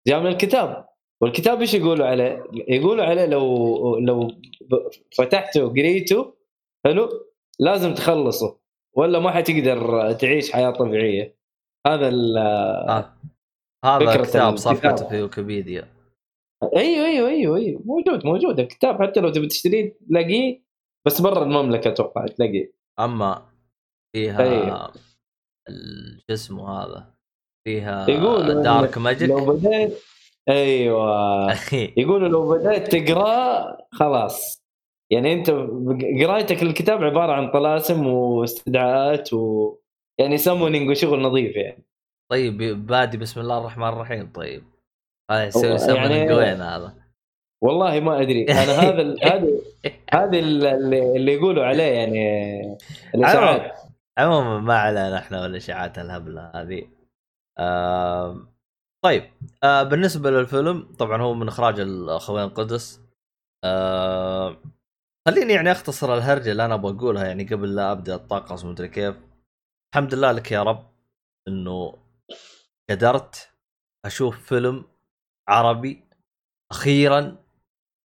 [0.08, 0.88] جاء من الكتاب
[1.22, 4.30] والكتاب إيش يقولوا عليه؟ يقولوا عليه لو لو
[5.18, 6.34] فتحته وقريته
[6.86, 7.08] حلو
[7.60, 8.58] لازم تخلصه
[8.96, 11.38] ولا ما حتقدر تعيش حياة طبيعية
[11.86, 13.14] هذا ال آه.
[13.84, 14.56] هذا كتاب الكتاب.
[14.56, 15.97] صفحته في ويكيبيديا
[16.62, 17.82] أيوه أيوه أيوه أيوه.
[17.85, 18.60] موجود موجود.
[18.60, 20.62] الكتاب حتى لو تبي تشتريه تلاقيه
[21.06, 22.72] بس برا المملكة أتوقع تلاقيه.
[23.01, 23.48] أما
[24.16, 24.93] فيها أيوه.
[26.18, 27.14] شو اسمه هذا؟
[27.66, 29.98] فيها يقولوا dark magic لو بديت
[30.48, 31.52] أيوه.
[31.72, 34.64] يقولوا لو بديت تقراه خلاص.
[35.12, 35.51] يعني أنت
[36.22, 39.74] قرايتك للكتاب عبارة عن طلاسم واستدعاءات و
[40.20, 41.85] يعني summoning وشغل نظيف يعني.
[42.30, 44.32] طيب بادي بسم الله الرحمن الرحيم.
[44.32, 44.64] طيب.
[45.30, 46.32] هذا يسوي سمن يعني-
[46.62, 46.94] هذا.
[47.62, 48.44] والله ما أدري.
[48.44, 49.48] أنا هذا ال- هذا
[50.12, 50.66] هذا ال-
[51.16, 52.18] اللي, يقولوا عليه يعني
[53.14, 53.76] الاشاعات
[54.18, 56.88] عموما ما علينا إحنا والاشاعات الهبلة هذه.
[57.59, 58.48] آم،
[59.05, 59.24] طيب.
[59.64, 63.00] آه بالنسبة للفيلم طبعا هو من إخراج الأخوين قدس
[63.64, 64.56] آه
[65.28, 69.14] خليني يعني أختصر الهرجة اللي أنا أبغى أقولها يعني قبل لا أبدأ اتطاقص ومدري كيف.
[69.94, 70.90] الحمد لله لك يا رب
[71.48, 71.94] إنه
[72.90, 73.48] قدرت
[74.06, 74.84] أشوف فيلم
[75.48, 76.04] عربي
[76.72, 77.36] أخيرا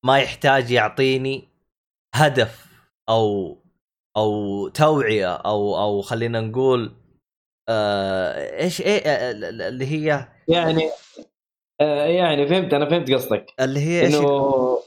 [0.06, 1.48] ما يحتاج يعطيني
[2.16, 2.66] هدف
[3.10, 3.58] أو
[4.18, 6.96] أو توعية أو أو خلينا نقول
[7.70, 9.32] آه إيش إيه آه،
[9.70, 10.90] اللي هي يعني
[11.82, 13.46] آه يعني فهمت أنا فهمت قصدك.
[13.60, 14.80] اللي هي إيش؟ إنه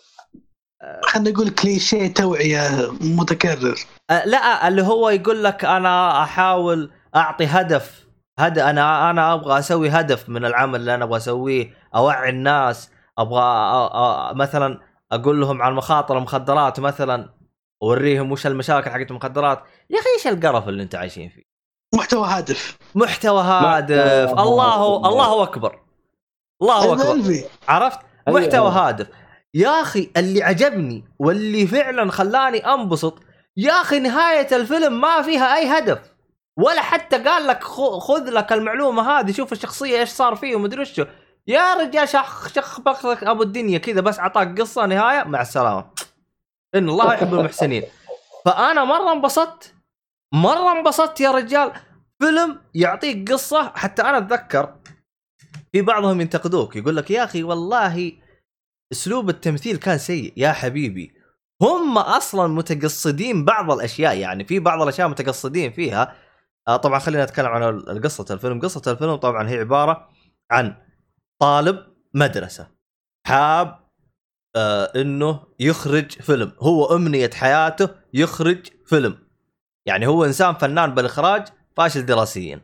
[1.03, 3.79] خلينا نقول كليشيه توعية متكرر.
[4.11, 8.06] آه لا اللي هو يقول لك أنا أحاول أعطي هدف
[8.39, 13.41] هدف أنا أنا أبغى أسوي هدف من العمل اللي أنا أبغى أسويه أوعي الناس أبغى
[13.41, 14.81] أ- أ- مثلا
[15.13, 17.29] أقول لهم عن مخاطر المخدرات مثلا
[17.83, 19.63] أوريهم وش المشاكل حقت المخدرات.
[19.91, 21.43] يا أخي إيش القرف اللي انت عايشين فيه؟
[21.95, 22.79] محتوى هادف.
[22.95, 24.31] محتوى هادف.
[24.31, 25.07] محتوى الله هادف.
[25.07, 25.81] الله أكبر.
[26.63, 27.05] الله أكبر.
[27.05, 27.99] قلبي عرفت؟
[28.29, 28.41] أيوة.
[28.41, 29.07] محتوى هادف.
[29.55, 33.19] يا أخي اللي عجبني واللي فعلا خلاني أنبسط
[33.57, 36.16] يا أخي نهاية الفيلم ما فيها أي هدف.
[36.57, 37.65] ولا حتى قال لك
[37.99, 41.05] خذ لك المعلومة هذه شوف الشخصية إيش صار فيه ومدري وشو.
[41.47, 45.91] يا رجال شخ شخ بخلك أبو الدنيا كذا بس أعطاك قصة نهاية مع السلامة.
[46.75, 47.83] إن الله يحب المحسنين.
[48.45, 49.75] فأنا مرة انبسطت
[50.35, 51.73] مرة انبسطت يا رجال.
[52.21, 54.75] فيلم يعطيك قصة حتى أنا أتذكر
[55.73, 58.13] في بعضهم ينتقدوك يقول لك يا أخي والله
[58.93, 60.33] أسلوب التمثيل كان سيء.
[60.37, 61.15] يا حبيبي
[61.63, 66.26] هم أصلا متقصدين بعض الأشياء يعني في بعض الأشياء متقصدين فيها
[66.69, 68.61] آه طبعا خلينا نتكلم عن قصه الفيلم.
[68.61, 70.09] قصة الفيلم طبعا هي عبارة
[70.51, 70.77] عن
[71.41, 72.69] طالب مدرسة
[73.27, 73.87] حاب
[74.57, 76.53] آه إنه يخرج فيلم.
[76.61, 79.19] هو أمنية حياته يخرج فيلم.
[79.87, 82.61] يعني هو إنسان فنان بالإخراج فاشل دراسيا.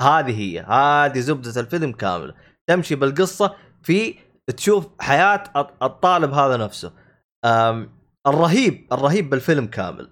[0.00, 0.60] هذه هي.
[0.60, 2.34] هذه زبدة الفيلم كاملة.
[2.66, 4.14] تمشي بالقصة في
[4.56, 6.92] تشوف حياة الط- الطالب هذا نفسه.
[8.26, 10.10] الرهيب الرهيب بالفيلم كامل.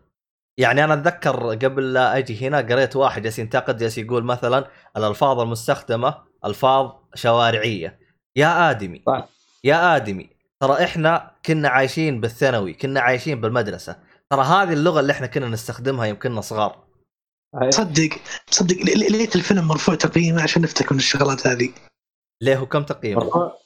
[0.59, 5.40] يعني أنا أتذكر قبل لا أجي هنا قريت واحد جالس ينتقد جالس يقول مثلا الألفاظ
[5.40, 7.98] المستخدمة ألفاظ شوارعية.
[8.36, 9.28] يا آدمي صح.
[9.64, 10.30] يا آدمي
[10.60, 13.97] ترى إحنا كنا عايشين بالثانوي كنا عايشين بالمدرسة.
[14.30, 16.85] ترى هذه اللغة اللي إحنا كنا نستخدمها يوم كنا صغار
[17.70, 18.09] تصدق
[18.47, 21.72] تصدق لي- لي- ليت الفيلم مرفوع تقييمه عشان نفتك من الشغلات هذه.
[22.43, 23.59] ليه؟ هو كم تقييمه مرفوع.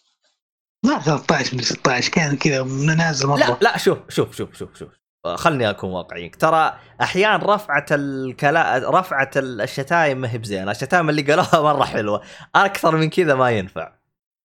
[0.85, 2.62] ما 13 من 16 كان كذا
[2.97, 3.39] نازل مرة.
[3.39, 5.02] لا لا شوف شوف شوف شوف شوف.
[5.27, 10.70] خلني أكون واقعي ترى أحيانا رفعة الكلا رفعة الشتايم ما هي بزينة.
[10.70, 12.23] الشتايم اللي قالوها مرة حلوة.
[12.55, 13.93] أكثر من كذا ما ينفع.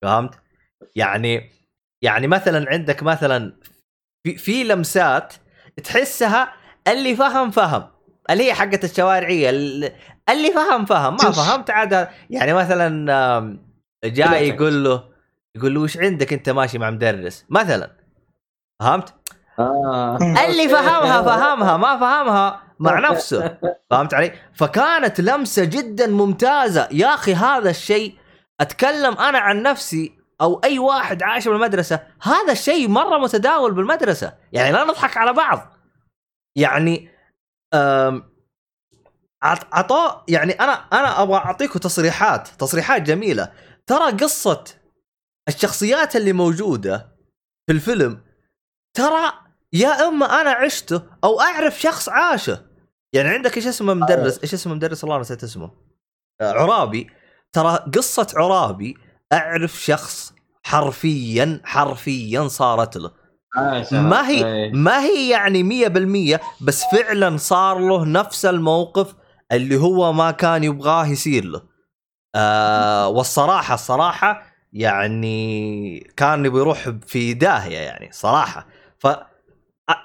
[0.02, 0.40] فهمت؟
[0.95, 1.52] يعني
[2.02, 3.54] يعني مثلا عندك مثلا
[4.24, 5.34] في, في لمسات
[5.84, 6.54] تحسها
[6.88, 7.88] اللي فهم فهم.
[8.30, 9.49] اللي هي حقت الشوارعية.
[9.49, 9.91] ال-
[10.30, 11.14] اللي فهم فهم.
[11.14, 11.32] ما.
[11.32, 12.08] فهمت عاد.
[12.30, 13.58] يعني مثلا
[14.04, 15.04] جاي يقول له
[15.56, 17.91] يقول له وش عندك أنت ماشي مع مدرس؟ مثلا.
[18.80, 19.14] فهمت؟
[19.60, 20.18] آه.
[20.46, 23.58] اللي فهمها فهمها ما فهمها مع نفسه.
[23.90, 26.88] فهمت علي؟ فكانت لمسة جدا ممتازة.
[26.92, 28.18] يا أخي هذا الشيء
[28.62, 34.34] أتكلم أنا عن نفسي أو أي واحد عاش بالمدرسة هذا الشيء مرة متداول بالمدرسة.
[34.54, 35.74] يعني لا نضحك على بعض.
[36.56, 37.10] يعني
[37.74, 38.24] أم،
[39.44, 42.48] عط- عطاء يعني أنا أنا أبغى اعطيكم تصريحات.
[42.48, 43.52] تصريحات جميلة.
[43.88, 44.64] ترى قصة
[45.48, 46.98] الشخصيات اللي موجودة
[47.68, 48.22] في الفيلم
[48.94, 49.34] ترى
[49.73, 52.65] يا أما أنا عشته أو أعرف شخص عاشه.
[53.14, 55.72] يعني عندك إيش اسمه مدرس إيش اسمه مدرس؟ الله نسيت اسمه.
[56.41, 57.07] آه، عرابي.
[57.53, 58.98] ترى قصة عرابي
[59.34, 60.34] أعرف شخص
[60.64, 63.11] حرفيا حرفيا صارت له.
[63.91, 64.72] ما هي إيه.
[64.73, 69.15] ما هي يعني مية بالمية بس فعلا صار له نفس الموقف
[69.52, 71.61] اللي هو ما كان يبغاه يصير له.
[72.35, 78.68] آه والصراحة الصراحة يعني كان يبغى يروح في داهية يعني صراحة.
[78.99, 79.07] ف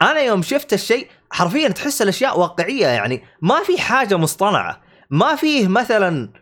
[0.02, 4.82] أنا يوم شفت الشيء حرفيا تحس الأشياء واقعية يعني ما في حاجة مصطنعة.
[5.10, 6.32] ما فيه مثلا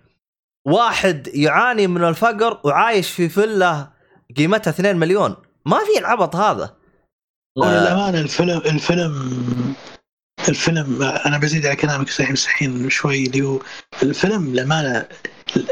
[0.66, 3.92] واحد يعاني من الفقر وعايش في فيلا
[4.36, 5.36] قيمتها 2 مليون.
[5.66, 6.76] ما في العبط هذا.
[7.56, 9.74] وللامانه الفيلم الفيلم
[10.48, 13.60] الفيلم أنا بزيد على كلامك سحيم سحين شوي اللي هو
[14.02, 15.08] الفيلم للأمانة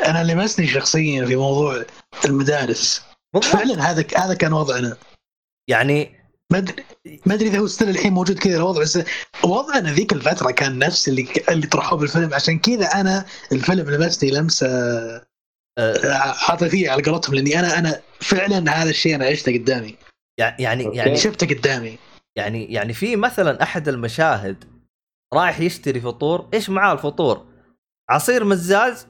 [0.06, 1.84] أنا لمسني شخصيا في موضوع
[2.24, 3.02] المدارس.
[3.42, 4.96] فعلا هذا هذا كان وضعنا.
[5.68, 6.17] يعني
[6.52, 6.84] ما ادري
[7.26, 8.98] ما أدري إذا هو ستيل الحين موجود كذا الوضع بس
[9.44, 12.34] وضعنا ذيك الفترة كان نفس اللي اللي طرحوه بالفيلم.
[12.34, 14.68] عشان كذا أنا الفيلم لمسني لمسة
[15.78, 16.12] آه،
[16.48, 19.96] عاطفيه على قولتهم لأني أنا أنا فعلا هذا الشيء أنا عشته قدامي.
[20.38, 20.96] يعني okay.
[20.98, 21.98] يعني شفته قدامي.
[22.36, 24.64] يعني يعني في مثلا أحد المشاهد
[25.34, 27.46] رايح يشتري فطور إيش معاه الفطور؟
[28.10, 29.06] عصير مزاز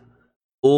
[0.64, 0.68] و...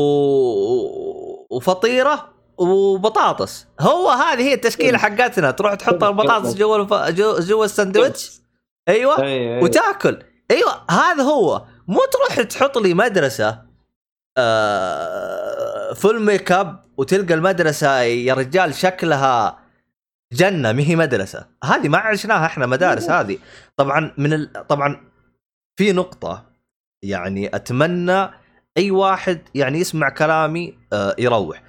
[1.50, 2.29] وفطيرة
[2.60, 3.66] وبطاطس.
[3.80, 5.50] هو هذه هي التشكيلة حقتنا.
[5.50, 6.94] تروح تحط البطاطس جوا الف...
[6.94, 7.38] جو...
[7.38, 8.40] جوا الساندويتش.
[8.88, 9.16] أيوه.
[9.16, 9.60] أي- أي.
[9.62, 10.22] وتاكل.
[10.50, 11.64] أيوه هذا هو.
[11.88, 13.62] مو تروح تحط لي مدرسة
[14.38, 19.58] آه full makeup وتلقى المدرسة يا رجال شكلها
[20.32, 21.46] جنة ما هي مدرسة.
[21.64, 23.38] هذه ما عشناها إحنا مدارس هذه.
[23.76, 24.66] طبعا من ال...
[24.68, 25.10] طبعا
[25.76, 26.46] في نقطة
[27.02, 28.30] يعني أتمنى
[28.76, 31.62] أي واحد يعني يسمع كلامي آه يروح.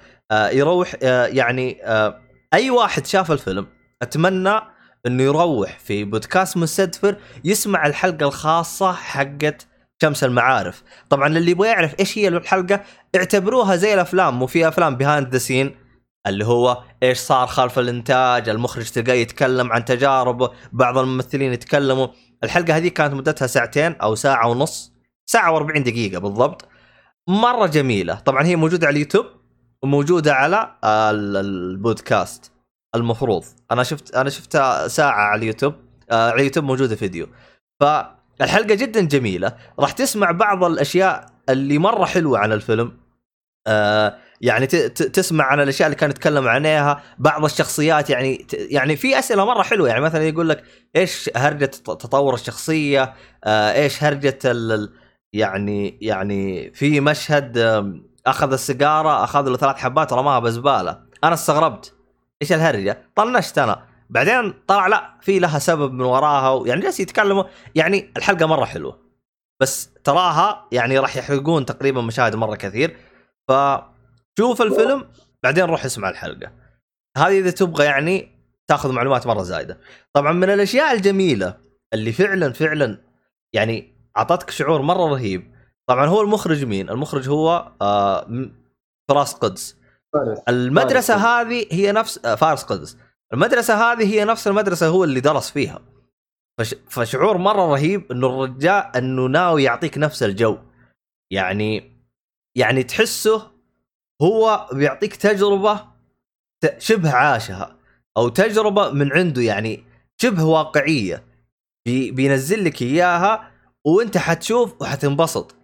[0.52, 2.20] يروح آه يعني آه
[2.54, 3.66] أي واحد شاف الفيلم
[4.02, 4.60] أتمنى
[5.06, 9.66] إنه يروح في بودكاست مستدفر يسمع الحلقة الخاصة حقت
[10.02, 10.82] شمس المعارف.
[11.10, 12.80] طبعا اللي يبغى يعرف إيش هي الحلقة
[13.16, 15.74] اعتبروها زي الأفلام مو في أفلام behind the scene
[16.26, 22.08] اللي هو إيش صار خلف الإنتاج المخرج تلقاه يتكلم عن تجاربه بعض الممثلين يتكلموا.
[22.44, 24.92] الحلقة هذه كانت مدتها ساعتين أو ساعة ونص
[25.26, 26.68] ساعة و40 دقيقة بالضبط.
[27.28, 28.14] مرة جميلة.
[28.14, 29.26] طبعا هي موجودة على اليوتيوب.
[29.84, 32.52] وموجوده على ال- البودكاست
[32.94, 33.44] المفروض.
[33.70, 35.74] أنا شفت أنا شفتها ساعة على اليوتيوب
[36.10, 37.26] آه، على اليوتيوب موجودة فيديو.
[37.80, 39.56] فالحلقه جدا جميلة.
[39.78, 42.92] راح تسمع بعض الأشياء اللي مرة حلوة عن الفيلم.
[43.66, 47.02] آه يعني تسمع عن الأشياء اللي كان يتكلم عنها.
[47.18, 49.88] بعض الشخصيات يعني يعني في أسئلة مرة حلوة.
[49.88, 50.64] يعني مثلا يقول لك
[50.96, 53.14] إيش هرجة تط- تطور الشخصية؟
[53.44, 54.38] آه إيش هرجة
[55.32, 57.58] يعني يعني في مشهد
[58.26, 61.02] أخذ السيجارة أخذ له ثلاث حبات رماها بزبالة.
[61.24, 61.94] أنا استغربت.
[62.42, 63.82] إيش الهرجة؟ طنشت أنا.
[64.10, 67.44] بعدين طلع لا في لها سبب من وراها يعني جالس يتكلموا.
[67.74, 68.98] يعني الحلقة مرة حلوة.
[69.60, 72.96] بس تراها يعني راح يحرقون تقريبا مشاهد مرة كثير.
[73.48, 75.08] فشوف الفيلم
[75.42, 76.52] بعدين روح اسمع الحلقة.
[77.16, 78.32] هذه إذا تبغى يعني
[78.66, 79.80] تاخذ معلومات مرة زايدة.
[80.12, 81.56] طبعا من الأشياء الجميلة
[81.94, 82.98] اللي فعلا فعلا
[83.52, 85.54] يعني أعطتك شعور مرة رهيب.
[85.88, 88.50] طبعا هو المخرج مين؟ المخرج هو آه
[89.08, 89.76] فراس قدس.
[90.48, 91.24] المدرسة فارس.
[91.26, 92.96] هذه هي نفس آه، فارس قدس.
[93.32, 95.80] المدرسة هذه هي نفس المدرسة هو اللي درس فيها.
[96.60, 96.74] فش...
[96.88, 100.58] فشعور مرة رهيب إنه الرجال إنه ناوي يعطيك نفس الجو.
[101.32, 101.92] يعني
[102.56, 103.50] يعني تحسه
[104.22, 105.80] هو بيعطيك تجربة
[106.64, 107.76] ت- شبه عاشها
[108.16, 109.84] أو تجربة من عنده يعني
[110.22, 111.24] شبه واقعية.
[111.86, 112.10] بي...
[112.10, 113.50] بينزل لك إياها
[113.86, 115.56] وأنت حتشوف وحتنبسط.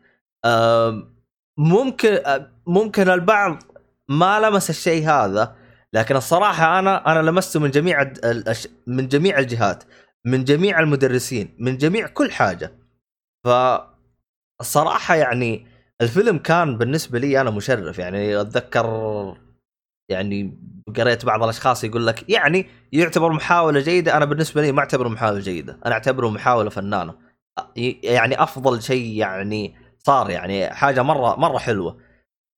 [1.58, 2.18] ممكن
[2.66, 3.62] ممكن البعض
[4.08, 5.56] ما لمس الشيء هذا
[5.92, 8.12] لكن الصراحة أنا أنا لمسته من جميع
[8.86, 9.84] من جميع الجهات
[10.26, 12.72] من جميع المدرسين من جميع كل حاجة.
[13.44, 15.66] فالصراحه يعني
[16.00, 18.86] الفيلم كان بالنسبة لي أنا مشرف يعني أتذكر
[20.10, 20.58] يعني
[20.96, 25.40] قريت بعض الأشخاص يقول لك يعني يعتبر محاولة جيدة أنا بالنسبة لي ما أعتبره محاولة
[25.40, 27.14] جيدة أنا أعتبره محاولة فنانة.
[28.02, 31.98] يعني أفضل شيء يعني صار يعني حاجة مره مرة حلوة.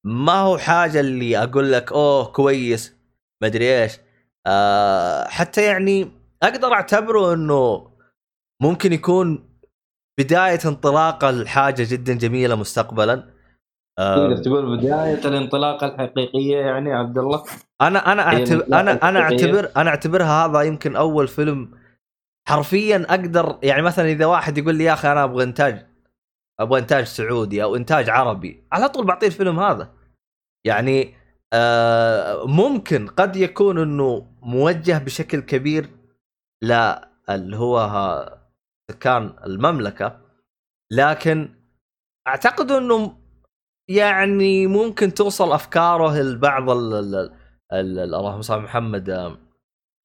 [0.06, 2.96] ما هو حاجة اللي أقول لك أوه كويس
[3.42, 3.98] مدري إيش.
[4.46, 6.12] آه حتى يعني
[6.42, 7.90] أقدر أعتبره إنه
[8.62, 9.50] ممكن يكون
[10.20, 13.14] بداية انطلاقه لحاجه جدا جميلة مستقبلا.
[13.98, 17.44] تقدر آه تقول بداية الانطلاقه الحقيقية يعني عبد الله؟
[17.80, 19.20] أنا أنا اعتبر أنا أنا.
[19.20, 21.70] اعتبر أنا أعتبرها هذا يمكن أول فيلم
[22.48, 25.86] حرفيا أقدر يعني مثلا إذا واحد يقول لي يا أخي أنا أبغى إنتاج
[26.60, 28.64] أبغى إنتاج سعودي أو إنتاج عربي.
[28.72, 29.92] على طول بعطيه الفيلم هذا.
[30.66, 31.14] يعني
[31.52, 35.90] آه ممكن قد يكون إنه موجه بشكل كبير
[36.62, 36.72] ل
[37.30, 37.78] اللي هو
[38.90, 40.20] سكان المملكة.
[40.92, 41.54] لكن
[42.28, 43.16] أعتقد إنه
[43.88, 47.14] يعني ممكن توصل أفكاره لبعض ال ال
[47.72, 49.38] ال ال اللهم صل محمد آه،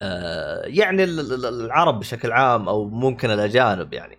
[0.01, 4.17] آه، يعني ال- ال- ال- العرب بشكل عام أو ممكن الأجانب يعني.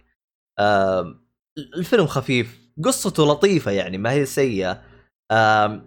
[0.58, 1.14] آه،
[1.58, 4.82] الفيلم خفيف قصته لطيفة يعني ما هي سيئة.
[5.30, 5.82] آه،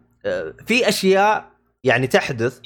[0.68, 1.52] في أشياء
[1.84, 2.60] يعني تحدث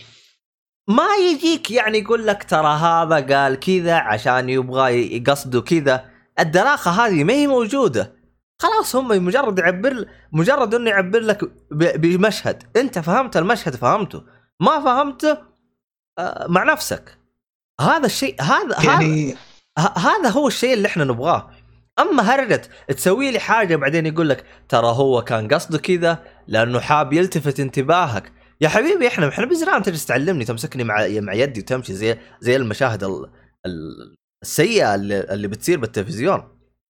[0.90, 6.06] ما يجيك يعني يقول لك ترى هذا قال كذا عشان يبغى يقصده كذا.
[6.40, 8.14] الدراخة هذه ما هي موجودة.
[8.62, 12.64] خلاص هم مجرد يعبر مجرد إنه يعبر لك بمشهد.
[12.76, 14.24] أنت فهمت المشهد فهمته.
[14.60, 15.38] ما فهمته
[16.20, 17.18] آه، مع نفسك.
[17.82, 19.36] هذا الشيء هذا هذا يعني
[19.80, 21.52] ه- هذا هو الشيء اللي إحنا نبغاه.
[22.00, 27.14] أما هرجة تسوي لي حاجة بعدين يقول لك ترى هو كان قصده كذا لأنه حاب
[27.14, 28.32] يلتفت انتباهك.
[28.62, 33.04] يا حبيبي إحنا إحنا بزران تجلس تعلمني تمسكني مع مع يدي وتمشي زي زي المشاهد
[33.04, 33.30] ال-
[33.66, 36.44] ال- السيئة اللي, اللي بتصير بالتلفزيون.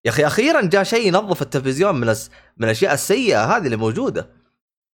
[0.04, 4.30] يا أخي أخيرا جاء شيء ينظف التلفزيون من الس- من الأشياء السيئة هذه اللي موجودة.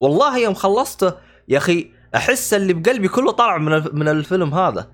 [0.02, 1.14] والله يوم خلصته
[1.48, 4.90] يا أخي أحس اللي بقلبي كله طلع من من الفيلم هذا.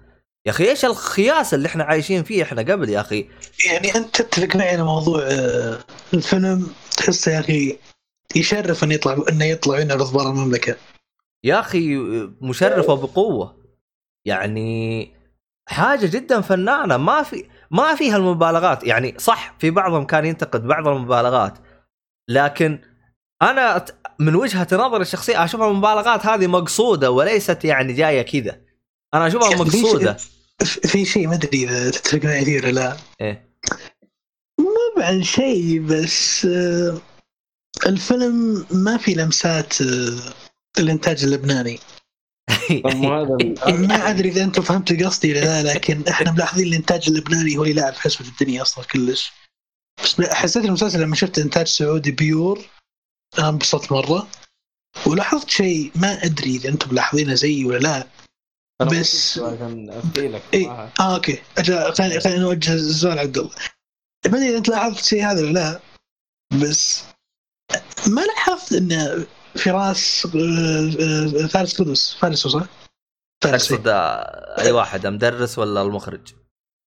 [0.46, 3.28] يا أخي إيش الخياس اللي إحنا عايشين فيه إحنا قبل يا أخي؟
[3.66, 5.78] يعني أنت تتفق معي على موضوع آه،
[6.14, 6.66] الفيلم
[6.96, 7.78] تحسه يا أخي
[8.36, 10.76] يشرف انه يطلع إنه يطلع ينعرض برا المملكة.
[11.44, 11.96] يا أخي
[12.40, 13.56] مشرفة بقوة.
[14.26, 15.10] يعني
[15.68, 18.84] حاجة جدا فنانة ما في ما فيها المبالغات.
[18.84, 21.58] يعني صح في بعضهم كان ينتقد بعض المبالغات
[22.30, 22.80] لكن
[23.42, 23.84] أنا
[24.18, 28.60] من وجهة نظري الشخصية أشوفها المبالغات هذه مقصودة وليست يعني جاية كذا.
[29.14, 30.16] أنا أشوفها شيء- مقصودة.
[30.64, 32.96] في شيء ما أدري إذا تتفق معي فيه ولا لا.
[33.20, 33.48] إيه.
[34.60, 37.00] مو عن شيء بس آه،
[37.86, 40.34] الفيلم ما في لمسات آه،
[40.78, 41.78] الإنتاج اللبناني.
[43.88, 47.74] ما أدري إذا أنتم فهمتوا قصدي ولا لا لكن إحنا ملاحظين الإنتاج اللبناني هو اللي
[47.74, 49.32] لاعب حسبة الدنيا أصلا كلش.
[50.02, 52.64] بس حسيت المسلسل لما شفت إنتاج سعودي pure
[53.38, 54.28] أنا انبسطت مرة.
[55.06, 58.06] ولاحظت شيء ما أدري إذا أنتم ملاحظينه زيي ولا لا.
[58.80, 60.02] أنا بس- عشان
[60.54, 60.70] إيه.
[61.00, 63.50] آه okay أجل خليني خليني نوجه السؤال عبد الله
[64.26, 65.80] ما أدري إذا أنت لاحظت شيء هذا ولا لا
[66.62, 67.02] بس
[68.08, 69.24] ما لاحظت إن
[69.56, 72.66] فراس آه، آه، فارس قدس فارس هو صح؟
[73.44, 76.32] فارس تقصد آه، أي واحد المدرس ولا المخرج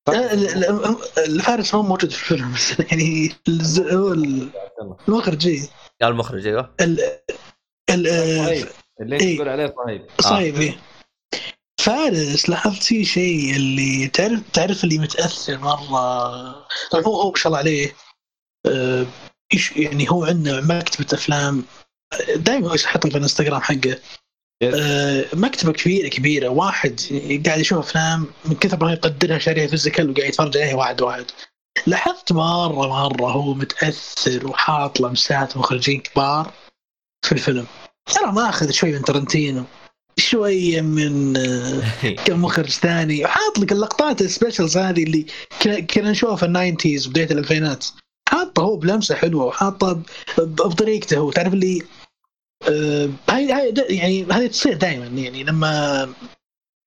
[0.10, 3.36] لا، ال- ال- الفارس هو موجود في الفيلم بس يعني
[3.80, 4.14] هو.
[5.08, 5.46] المخرج.
[6.02, 7.00] يا المخرج أيوه ال
[7.90, 8.06] ال
[8.46, 8.68] صهيب
[9.02, 9.36] اللي أنت إيه.
[9.36, 10.78] تقول عليه صهيب صايب إيه.
[11.86, 17.48] فارس لاحظت فيه شيء اللي تعرف تعرف اللي متأثر مرة؟ طبعا هو هو ما شاء
[17.48, 17.96] الله عليه
[18.66, 19.06] آه،
[19.56, 21.64] إيش- يعني هو عنده مكتبة أفلام
[22.36, 24.00] دائما هو يحطها في الإنستغرام حقه.
[24.64, 27.00] آه، مكتبة كبيره كبيرة واحد
[27.46, 31.26] قاعد يشوف أفلام من كثر ما يقدرها شاريها physical وقاعد يتفرج عليها واحد واحد.
[31.88, 36.54] لاحظت مره مرة هو متأثر وحاط لمسات مخرجين كبار
[37.26, 37.68] في الفيلم.
[38.14, 39.66] ترى ماخذ شوي من ترنتينو.
[40.20, 41.82] شوية من آه،
[42.26, 43.26] كم مخرج ثاني.
[43.26, 45.26] وحاط لك اللقطات ال specials هذه اللي
[45.62, 47.86] كنا- نشوفها في ال nineties بداية الألفينات.
[48.30, 50.02] حاطه هو بلمسة حلوة وحاطه
[50.38, 51.32] بطريقته هو.
[51.32, 51.82] تعرف اللي
[52.70, 56.10] آه، هاي يعني هذه تصير دائما يعني لما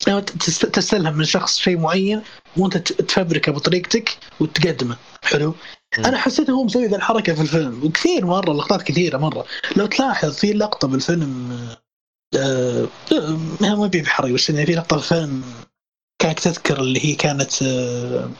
[0.09, 2.23] لما تست- تستلهم من شخص شيء معين
[2.57, 4.97] وانت تفبركه بطريقتك وتقدمه.
[5.23, 5.55] حلو.
[5.99, 7.85] أنا حسيت هو مسوي ذا الحركة في الفيلم.
[7.85, 9.45] وكثير مرة لقطات كثيرة مرة.
[9.77, 11.77] لو تلاحظ في لقطة بالفيلم آه،
[12.35, 15.45] ما ما ابي بحرق بس يعني في لقطة في الفيلم
[16.23, 18.31] كانك تذكر اللي هي كانت آه،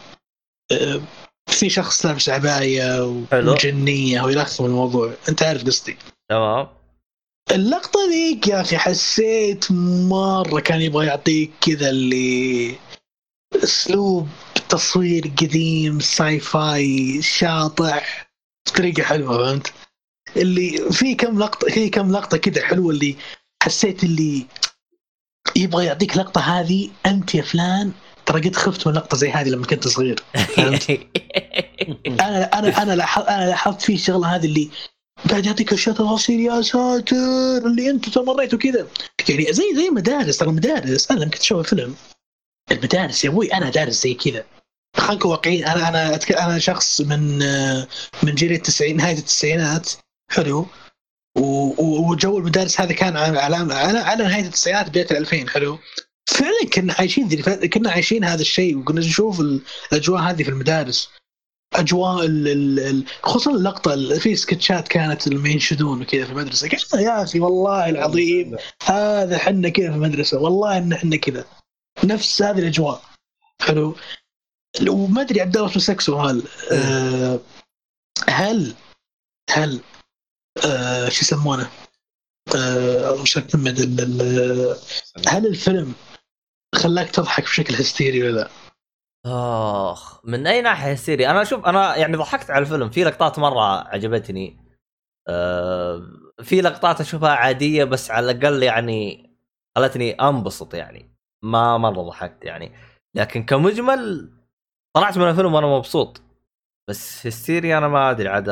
[0.73, 1.01] آه،
[1.49, 3.03] في شخص لابس عباية.
[3.53, 5.97] وجنية ويلخم الموضوع أنت عارف قصدي
[6.31, 6.69] تمام
[7.53, 9.73] اللقطة ذيك يا أخي حسيت
[10.09, 12.75] مرة كان يبغى يعطيك كذا اللي
[13.55, 14.29] أسلوب
[14.69, 18.31] تصوير قديم ساي فاي شاطح
[18.69, 19.73] بطريقة حلوة فهمت؟
[20.37, 23.17] اللي في كم لقطة في كم لقطة كذا حلوة اللي
[23.63, 24.47] حسيت اللي
[25.57, 27.93] يبغى يعطيك لقطة هذه أنت يا فلان
[28.27, 30.91] ترى قد خفت من لقطة زي هذه لما كنت صغير فهمت؟
[32.07, 34.71] أنا أنا أنا لاحظت أنا لاحظت في الشغله هذه اللي
[35.31, 37.17] قاعد يعطيك اشياء تفاصيل يا ساتر
[37.67, 38.87] اللي أنتم تمريتوا كذا
[39.29, 41.95] يعني زي زي مدارس ترى مدارس أنا لما كنت أشوف فيلم
[42.73, 44.45] المدارس يا أبوي أنا دارس زي كذا
[44.97, 46.21] خلينا نكون واقعيين أنا أنا.
[46.31, 47.89] أنا شخص من آه،
[48.23, 49.93] من جيل التسعين نهاية التسعينات
[50.31, 50.67] حلو
[51.39, 55.79] وجو المدارس هذا كان على على على, نهاية التسعينات بداية الألفين حلو؟
[56.27, 59.63] فعلا كنا عايشين ذي كنا عايشين هذا الشيء وكنا نشوف ال-
[59.93, 61.11] الأجواء هذه في المدارس.
[61.75, 66.69] أجواء ال- ال- ال- خصوصا اللقطة ال- في سكتشات كانت لما ينشدون وكذا في المدرسة.
[66.69, 68.57] قلنا يا أخي والله العظيم
[68.87, 71.45] هذا حنا كذا في المدرسة والله إن إحنا كذا.
[72.05, 73.03] نفس هذه الأجواء
[73.63, 73.97] حلو؟
[74.89, 76.43] وما أدري عبد الله اسمه سؤال
[76.73, 77.41] آه
[78.29, 78.75] هل
[79.51, 79.81] هل
[80.67, 81.71] آه شو يسمونه؟
[82.57, 84.77] آه مش ال-
[85.29, 85.95] هل الفيلم
[86.75, 88.49] خلاك تضحك بشكل هستيري ولا لا؟
[89.93, 92.91] آخ من أي ناحية سيري أنا شوف أنا يعني ضحكت على الفيلم.
[92.91, 94.57] في لقطات مرة عجبتني.
[95.29, 96.03] آه
[96.43, 99.31] في لقطات أشوفها عادية بس على الأقل يعني
[99.77, 101.15] خلتني أنبسط يعني.
[101.45, 102.73] ما مرة ضحكت يعني.
[103.15, 104.33] لكن كمجمل
[104.97, 106.21] طلعت من الفيلم وأنا مبسوط.
[106.89, 108.51] بس هستيري أنا ما أدري عاد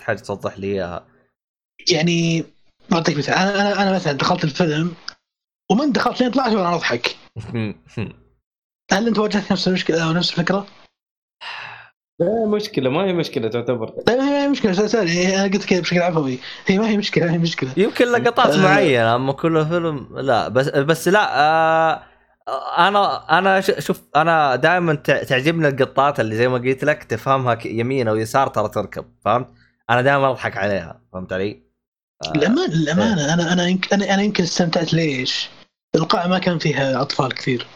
[0.00, 1.06] حاجة توضح لي إياها.
[1.90, 2.44] يعني
[2.90, 4.94] بعطيك مثال أنا أنا أنا مثلا دخلت الفيلم
[5.70, 7.16] ومن دخلت لين طلعت وأنا أضحك
[8.92, 10.66] هل أنت واجهت نفس المشكلة أو نفس الفكرة؟
[12.20, 15.98] لا مشكلة ما هي مشكلة تعتبر طيب هي هي مشكلة سوري أنا قلت كذا بشكل
[16.02, 18.62] عفوي هي ما هي مشكلة ما هي مشكلة يمكن لقطات آه.
[18.62, 22.02] معينة أما كل فيلم لا بس بس لا آه
[22.88, 28.08] أنا أنا ش- شوف أنا دائما تعجبني القطات اللي زي ما قلت لك تفهمها يمين
[28.08, 29.48] أو يسار ترى تركب فهمت؟
[29.90, 31.67] أنا دائما أضحك عليها فهمت علي؟
[32.24, 35.48] آه، الأمان الأمانة أنا أنا يمكن أنا أنا يمكن استمتعت ليش؟
[35.94, 37.66] القاعة ما كان فيها أطفال كثير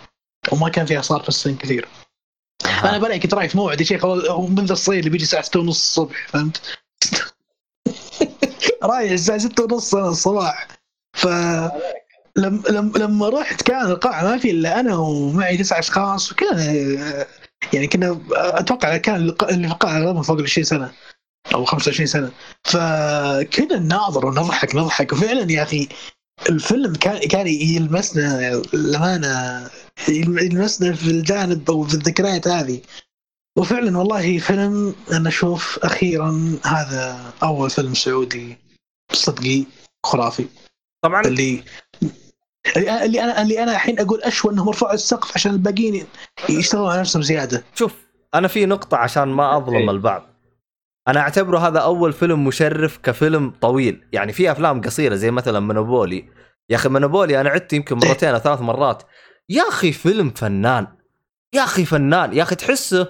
[0.52, 1.88] وما كان فيها صار في السن كثير
[2.64, 2.88] آه.
[2.88, 5.78] أنا بلاقي كنت رايح في موعد يا شيخ منذ الصيد اللي بيجي الساعة 6 ونص
[5.78, 6.60] الصبح فهمت؟
[8.82, 10.68] رايح الساعة 6 ونص الصباح
[11.16, 11.26] ف
[12.36, 16.58] لما لما لما رحت كان القاعة ما في إلا أنا ومعي تسع أشخاص وكان
[17.72, 20.92] يعني كنا أتوقع كان اللي في القاعة فوق ال 20 سنة
[21.54, 22.30] أو 25 سنة.
[22.64, 25.12] فكنا نناظر ونضحك نضحك.
[25.12, 25.88] وفعلا يا أخي
[26.48, 29.70] الفيلم كان كان يلمسنا الامانه
[30.08, 32.80] يلمسنا في الجانب أو في الذكريات هذه.
[33.58, 38.58] وفعلا والله فيلم أنا أشوف أخيرا هذا أول فيلم سعودي
[39.12, 39.64] صدقي
[40.06, 40.46] خرافي.
[41.04, 41.20] طبعا.
[41.20, 41.62] اللي
[42.76, 46.06] اللي أنا اللي أنا الحين أقول أشوى إنهم رفعوا السقف عشان الباقيين
[46.48, 47.64] يشتغلوا على نفسهم زيادة.
[47.74, 47.92] شوف
[48.34, 49.90] أنا في نقطة عشان ما أظلم إيه.
[49.90, 50.31] البعض.
[51.08, 54.04] أنا أعتبره هذا أول فيلم مشرف كفيلم طويل.
[54.12, 56.28] يعني في أفلام قصيرة زي مثلا منوبولي.
[56.70, 59.02] يا أخي منوبولي أنا عدت يمكن مرتين أو ثلاث مرات.
[59.48, 60.86] يا أخي فيلم فنان.
[61.54, 62.32] يا أخي فنان.
[62.32, 63.08] يا أخي تحسه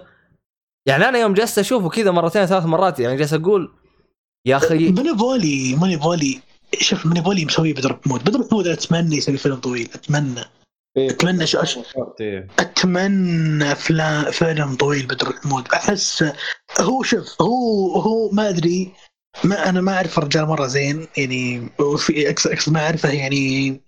[0.86, 3.74] يعني أنا يوم جلست أشوفه كذا مرتين ثلاث مرات يعني جالس أقول
[4.47, 6.40] يا أخي ماني بولي ماني بولي
[6.78, 8.24] شوف ماني بولي مسوي بدر محمود.
[8.24, 9.89] بدر محمود أتمنى يسوي فيلم طويل.
[9.94, 10.44] أتمنى.
[10.97, 11.78] أتمنى شو- أش-
[12.20, 12.48] إيه.
[12.59, 16.24] أتمنى فيلم فيلم طويل بدر الحمود أحس
[16.81, 18.93] هو شوف هو هو ما أدري
[19.44, 23.81] ما أنا ما أعرف الرجال مرة زين يعني في أقصد ما أعرفه يعني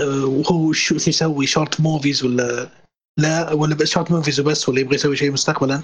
[0.00, 2.70] آه، وهو شو يسوي short movies ولا
[3.18, 5.82] لا ولا بس short movies وبس ولا يبغى يسوي شيء مستقبلا.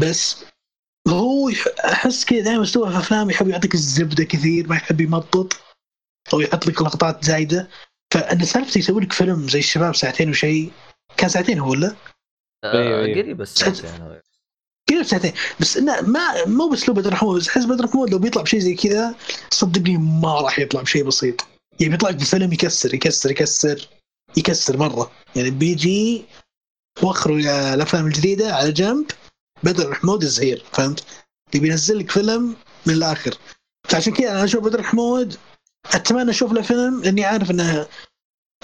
[0.00, 0.44] بس
[1.08, 1.50] هو
[1.84, 5.52] أحس كذا دائما اسلوبه في افلام يحب يعطيك الزبدة كثير ما يحب يمطط
[6.32, 7.68] أو يحط لك لقطات زايدة.
[8.16, 10.70] فان سالفته يسوي لك فيلم زي الشباب ساعتين وشيء
[11.16, 11.96] كان ساعتين هو ولا؟
[12.64, 13.22] أيوة، آه، أيوة.
[13.22, 14.22] قريب بس يعني
[14.86, 18.42] كذا ساعتين بس إنه ما مو باسلوب بدر محمود بس أحس بدر محمود لو بيطلع
[18.42, 19.14] بشيء زي كذا
[19.50, 21.46] صدقني ما راح يطلع بشيء بسيط
[21.80, 23.88] يعني بيطلع لك بفيلم يكسر يكسر يكسر
[24.36, 26.24] يكسر مرة يعني بيجي
[27.02, 29.06] وخروا يا الأفلام الجديدة على جنب
[29.62, 31.04] بدر الحمود الزهير فهمت؟
[31.54, 32.56] اللي بينزل لك فيلم
[32.86, 33.34] من الآخر
[33.88, 35.36] فعشان كذا أنا أشوف بدر الحمود
[35.94, 37.86] أتمنى أشوف له فيلم لأني عارف إنه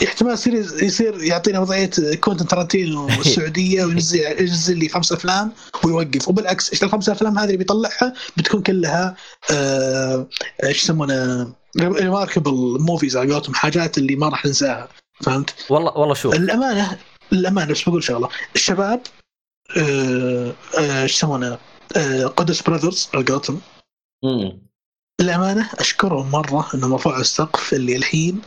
[0.04, 5.52] احتمال يصير يصير يعطينا وضعية كوينتن ترنتينو السعوديه وينزل ينزل لي خمس أفلام
[5.84, 9.16] ويوقف وبالعكس إيش الخمس أفلام هذه اللي بيطلعها بتكون كلها
[9.50, 10.28] آه،
[10.64, 14.88] إيش يسمونها remarkable movies على قولتهم حاجات اللي ما راح ننساها
[15.22, 16.98] فهمت؟ والله والله شوف الامانه
[17.32, 19.00] الأمانة بس بقول شغلة الشباب
[19.76, 21.58] آه، آه، إيش يسمونها؟
[21.96, 23.60] آه، قدس brothers على قولتهم.
[25.20, 28.40] الأمانة أشكرهم مرة إنهم رفعوا السقف اللي الحين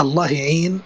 [0.00, 0.80] الله يعين.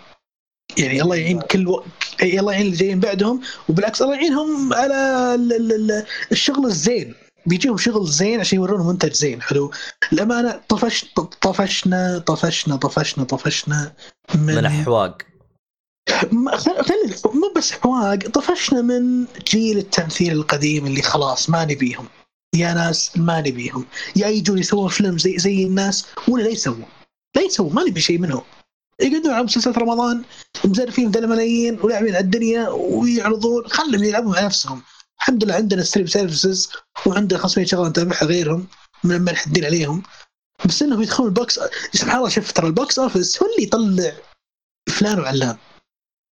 [0.78, 1.84] يعني الله يعين كل و...
[2.22, 4.94] الله يعين اللي جايين بعدهم وبالعكس الله يعينهم على
[5.34, 7.14] ال- ال- ال- الشغل الزين.
[7.46, 9.70] بيجيهم شغل زين عشان يورون منتج زين حلو؟
[10.12, 11.04] الامانه طفش
[11.40, 13.94] طفشنا طفشنا طفشنا طفشنا
[14.34, 14.54] من,
[16.32, 22.06] من خل- خل- مو بس حواق طفشنا من جيل التمثيل القديم اللي خلاص ما نبيهم.
[22.56, 23.86] يا ناس ما نبيهم.
[24.16, 26.86] يا يجون يسوون فيلم زي زي الناس ولا لا يسوون.
[27.36, 28.42] لا يسوون ما نبي شيء منهم.
[29.02, 30.24] يقعدون على مسلسلات رمضان
[30.64, 34.82] مزرفين ذا الملايين ولاعبين على الدنيا ويعرضون خلهم يلعبون مع نفسهم.
[35.18, 36.70] الحمد لله عندنا stream services
[37.06, 38.66] وعندنا 500 شغلة نتابعها غيرهم
[39.04, 40.02] من ما نحدين عليهم.
[40.64, 41.60] بس إنهم يدخلون ال box
[41.92, 44.12] سبحان الله شوف ترى ال box office هو اللي يطلع
[44.88, 45.56] فلان وعلان.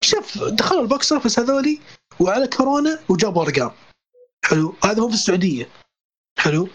[0.04, 1.80] شوف دخلوا ال box office هذولي
[2.20, 3.70] وعلى كورونا وجابوا أرقام.
[4.44, 5.68] حلو؟ هذا هو في السعودية.
[6.38, 6.68] حلو؟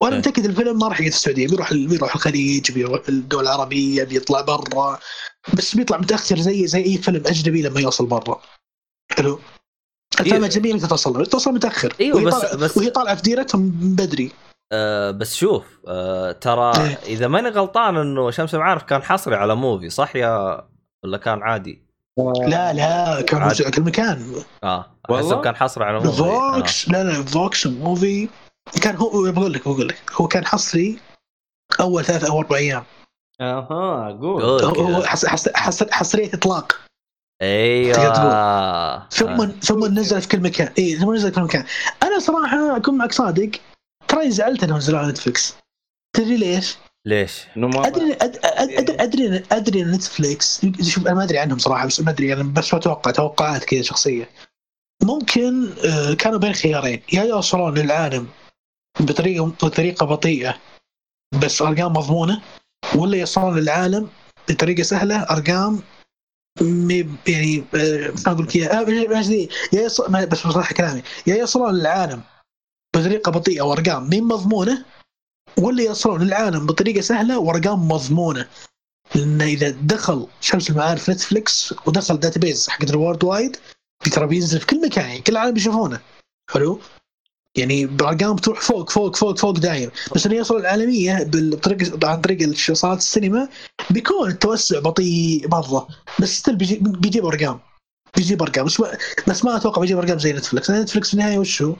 [0.00, 0.20] وأنا إيه.
[0.20, 1.48] متأكد الفيلم ما راح يقعد في السعودية.
[1.48, 4.98] بيروح بيروح الخليج بيروح الدول العربية بيطلع برا.
[5.54, 8.40] بس بيطلع متأخر زي زي أي فيلم أجنبي لما يوصل برا
[9.16, 9.38] حلو
[10.14, 10.38] الأفلام إيه.
[10.40, 13.94] الأجنبية متى توصل؟ توصل متأخر أيوة، وهي بس- طالعة- بس- وهي طالعة في ديرتهم من
[13.96, 14.32] بدري
[14.72, 16.98] آه بس شوف آه ترى إيه.
[17.06, 20.60] إذا ماني غلطان إنه شمس المعارف كان حصري على موفي صح يا
[21.04, 21.82] ولا كان عادي؟
[22.46, 23.48] لا لا كان عاد.
[23.50, 26.54] موجود على كل مكان آه والله؟ احسب كان حصري على موفي آه.
[26.58, 28.28] فوكس لا لا فوكس موفي
[28.82, 30.98] كان هو بقول لك بقول لك هو كان حصري
[31.80, 32.84] أول ثلاث أو أربع أيام
[33.40, 34.78] أها قول قول.
[34.78, 35.02] هو
[35.90, 36.80] حصرية إطلاق.
[37.42, 39.08] أيوه.
[39.08, 39.46] ثم آه.
[39.60, 40.72] ثم نزل في كل مكان.
[40.78, 41.64] اي ثم نزل في كل مكان.
[42.02, 43.50] أنا صراحة أكون معك صادق.
[44.08, 45.54] ترى زعلت إنهم نزلوا على نتفلكس
[46.16, 46.76] تدري ليش؟
[47.06, 51.86] ليش؟ أدري أد- أد- أدري ادري أدري إن نتفلكس شوف أنا ما أدري عنهم صراحة
[51.86, 54.28] بس ما أدري أنا بس أتوقع توقعات كذا شخصية.
[55.02, 57.02] ممكن آه، كانوا بين خيارين.
[57.12, 58.28] يا يوصلون للعالم
[59.00, 60.58] بطريقه بطريقة بطيئة
[61.42, 62.42] بس أرقام مضمونة
[62.96, 64.08] ولا يوصلون للعالم
[64.48, 65.82] بطريقة سهلة أرقام
[67.28, 68.80] يعني آه، أقول لك إياها.
[68.80, 71.02] آه، بس بصراحه كلامي.
[71.26, 72.22] يا يوصلون للعالم
[72.94, 74.84] بطريقة بطيئة وأرقام مي مضمونة؟
[75.58, 78.48] ولا يوصلون للعالم بطريقة سهلة وأرقام مضمونة.
[79.14, 83.56] لأن إذا دخل شمس المعارف نتفلكس ودخل database حق ال worldwide
[84.12, 86.00] ترى بينزل في كل مكان يعني كل العالم بيشوفونه
[86.50, 86.80] حلو؟
[87.58, 92.54] يعني بارقام تروح فوق فوق فوق فوق دايم بس إنه يوصل العالمية بالطريقة عن طريق
[92.54, 93.48] صالات السينما
[93.90, 95.88] بيكون التوسع بطيء مرة.
[96.20, 97.60] بس still بيجي بيجيب أرقام.
[98.16, 98.64] بيجيب أرقام.
[98.64, 98.98] بس ما,
[99.28, 100.70] بس ما أتوقع بيجيب أرقام زي نتفلكس.
[100.70, 101.76] نتفلكس في النهاية وش هو؟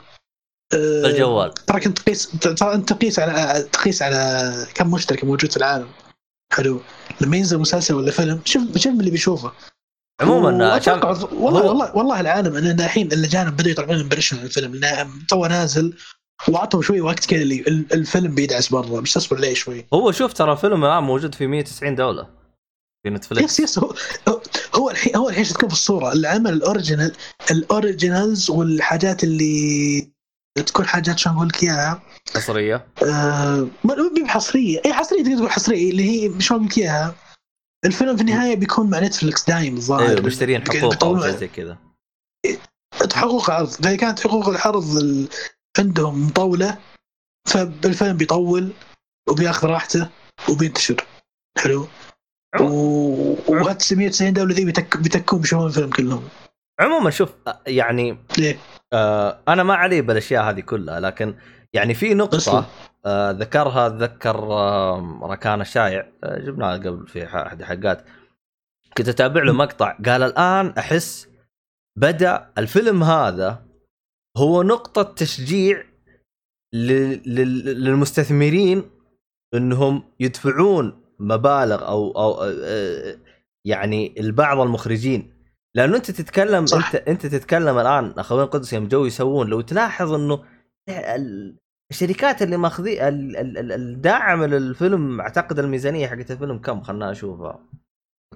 [0.73, 1.53] آه، الجوال.
[1.53, 5.87] ترى كنت تقيس ترى أنت تقيس على تقيس على كم مشترك موجود في العالم.
[6.53, 6.81] حلو.
[7.21, 9.51] لما ينزل مسلسل ولا فيلم شوف شوف اللي بيشوفه.
[10.21, 11.01] عموما شام...
[11.01, 15.93] وأتوقع- والله والله والله العالم إن الحين الاجانب بدأوا يطلعون impression الفيلم لأنه تو نازل
[16.47, 20.33] واعطوا شوي وقت كذا اللي ال- الفيلم بيدعس برا بس اصبر عليه شوي؟ هو شوف
[20.33, 22.23] ترى الفيلم الآن موجود في 190 دوله
[23.03, 23.93] في يس نتفلكس يس هو
[24.75, 27.15] هو الحين هو الحين تكون في الصورة؟ العمل ال original
[27.51, 30.11] ال originals والحاجات اللي
[30.65, 32.01] تكون حاجات شلون أقول لك إياها؟
[32.35, 32.85] حصرية.
[33.03, 34.81] آه، ما ما هي حصرية.
[34.85, 37.15] اي حصرية تقدر تقول حصرية اللي هي شلون أقول لك إياها؟
[37.85, 40.09] الفيلم في النهاية بيكون مع نتفلكس دايم الظاهر.
[40.09, 41.77] أيوه مشترين حقوق أو زي كذا.
[43.13, 43.69] حقوق عرض.
[43.79, 45.27] إذا كانت حقوق العرض ال-
[45.79, 46.77] عندهم مطولة
[47.47, 48.73] فالفيلم بيطول
[49.29, 50.09] وبياخذ راحته
[50.49, 51.05] وبينتشر.
[51.57, 51.87] حلو؟
[52.61, 56.23] و- وهات 190 دولة ذي بيتك بيتكون بيشوفون الفيلم كلهم.
[56.79, 57.29] عموما شوف
[57.67, 58.57] يعني ليه؟
[58.93, 61.35] آه أنا ما علي بالأشياء هذه كلها لكن
[61.73, 62.69] يعني في نقطة.
[63.05, 68.05] آه ذكرها اتذكر آه ركان الشايع آه جبناها قبل في أحد الحلقات
[68.97, 71.27] كنت أتابع له مقطع قال الآن أحس
[71.97, 73.65] بدأ الفيلم هذا
[74.37, 75.83] هو نقطة تشجيع
[76.73, 78.83] لل- لل- للمستثمرين
[79.53, 83.17] إنهم يدفعون مبالغ أو أو آه،
[83.65, 85.33] يعني البعض المخرجين.
[85.75, 86.85] لأنه أنت تتكلم صح.
[86.95, 90.43] أنت أنت تتكلم الآن أخوين القدس يوم جو يسوون لو تلاحظ إنه
[91.93, 92.57] الشركات اللي
[93.57, 97.59] ال- الداعم للفيلم أعتقد الميزانية حقت الفيلم كم؟ خلنا أشوفها.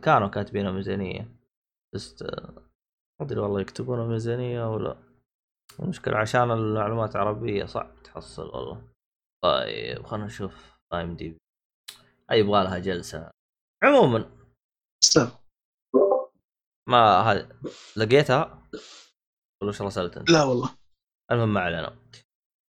[0.04, 1.36] كانوا كاتبينها ميزانية.
[1.96, 2.52] بس آه،
[3.20, 4.98] ما أدري والله يكتبونها ميزانية ولا
[5.80, 8.82] المشكلة عشان المعلومات عربية صعب تحصل والله.
[9.44, 11.38] طيب خلنا نشوف ام دي بي
[12.32, 13.32] أي يبغى لها جلسة.
[13.84, 14.30] عموما.
[16.90, 17.50] ما هذا
[17.98, 18.64] لقيتها؟
[19.62, 20.76] ولا وش رسلت أنت؟ لا والله.
[21.32, 21.98] المهم ما علينا.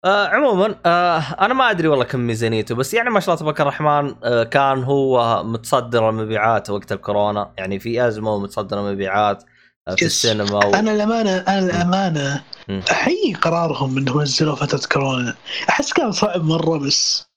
[0.08, 3.62] آه عموما آه أنا ما أدري والله كم ميزانيته بس يعني ما شاء الله تبارك
[3.62, 7.54] الرحمن آه كان هو متصدر المبيعات وقت الكورونا.
[7.58, 9.44] يعني في أزمة ومتصدر المبيعات
[9.88, 10.06] آه في.
[10.06, 10.74] السينما و...
[10.74, 12.44] أنا الأمانة أنا الأمانة.
[12.92, 15.36] أحيي قرارهم إنهم نزلوا فترة كورونا.
[15.70, 17.28] أحس كان صعب مرة بس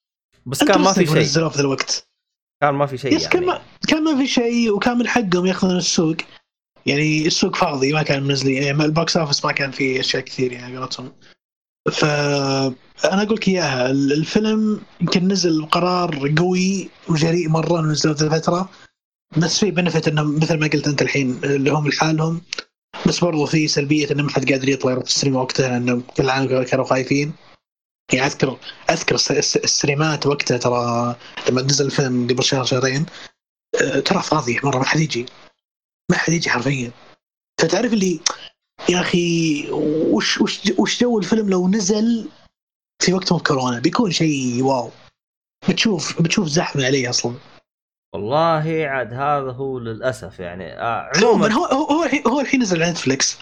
[0.47, 1.19] بس كان ما في شيء.
[1.19, 2.09] نزلوه في ذا الوقت.
[2.63, 3.55] كان ما في شيء يس كان يعني.
[3.55, 6.17] ما كان ما في شيء وكان من حقهم ياخذون السوق.
[6.87, 10.53] يعني السوق فاضي ما كان منزلين يعني ال box office ما كان فيه أشياء كثير
[10.53, 11.13] يعني قولتهم.
[11.89, 12.05] ف
[13.05, 18.69] أنا أقول لك إياها ال- الفيلم يمكن نزل قرار قوي وجريء مرة انه في الفترة
[19.37, 22.41] بس في benefit انه مثل ما قلت أنت الحين اللي هم لحالهم
[23.07, 26.63] بس برضو في سلبية انه ما حد قادر يطلع يروح السينما وقتها لأنه كل العالم
[26.63, 27.33] كانوا خايفين.
[28.13, 28.59] يعني أذكر
[28.91, 31.17] أذكر الس- الس- السينمات وقتها ترى
[31.49, 33.07] لما نزل الفيلم قبل شهر شهرين
[33.83, 35.27] آه، ترى فاضي مرة ما حد يجي.
[36.11, 36.91] ما حد يجي حرفيا.
[37.61, 38.21] فتعرف اللي
[38.89, 39.71] يا أخي
[40.13, 42.29] وش وش وش جو الفيلم لو نزل
[43.03, 44.91] في وقت كورونا؟ بيكون شيء wow.
[45.69, 47.35] بتشوف بتشوف زحمة عليه أصلا.
[48.15, 50.79] والله عاد هذا هو للأسف يعني.
[50.81, 53.39] آه عموما هو هو هو الحين هو الحين نزل على نتفلكس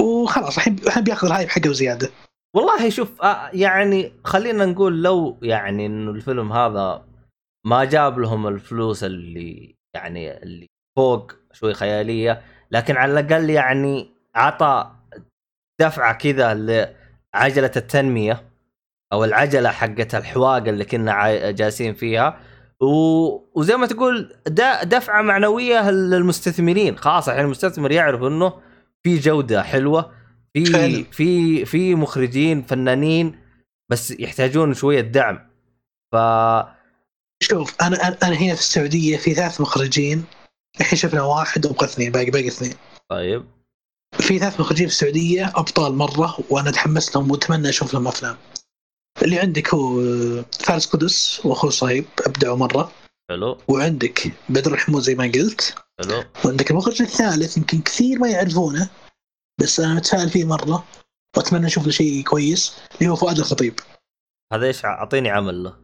[0.00, 2.10] وخلاص الحين الحين بياخذ ال hype حقه وزياده
[2.56, 7.06] والله شوف آه يعني خلينا نقول لو يعني إنه الفيلم هذا
[7.66, 14.90] ما جاب لهم الفلوس اللي يعني اللي فوق شوي خيالية لكن على الأقل يعني عطى
[15.80, 18.44] دفعة كذا لعجلة التنمية
[19.12, 22.40] أو العجلة حقت الحواق اللي كنا جالسين فيها.
[22.80, 22.86] و...
[23.54, 24.36] وزي ما تقول
[24.84, 26.98] دفعة معنوية للمستثمرين.
[26.98, 28.52] خلاص الحين المستثمر يعرف إنه
[29.02, 30.12] في جودة حلوة
[30.52, 31.04] في.
[31.04, 33.38] في في مخرجين فنانين
[33.90, 35.50] بس يحتاجون شوية دعم.
[36.12, 36.16] ف
[37.42, 40.24] شوف أنا أنا أنا هنا في السعودية في ثلاث مخرجين.
[40.80, 42.74] الحين شفنا واحد وابقى اثنين باقي باقي اثنين.
[43.08, 43.44] طيب.
[44.20, 48.36] في ثلاث مخرجين في السعودية أبطال مرة وأنا أتحمس لهم وأتمنى أشوف لهم أفلام.
[49.22, 52.92] اللي عندك هو آه، فارس قدس وأخوه صهيب أبدعوا مرة.
[53.30, 53.58] حلو.
[53.68, 55.74] وعندك بدر الحمود زي ما قلت.
[56.02, 56.24] حلو.
[56.44, 58.88] وعندك المخرج الثالث يمكن كثير ما يعرفونه
[59.60, 60.84] بس أنا متفائل فيه مرة
[61.36, 63.80] وأتمنى أشوف له شيء كويس اللي هو فؤاد الخطيب.
[64.52, 65.76] هذا إيش؟ أعطيني عمل له.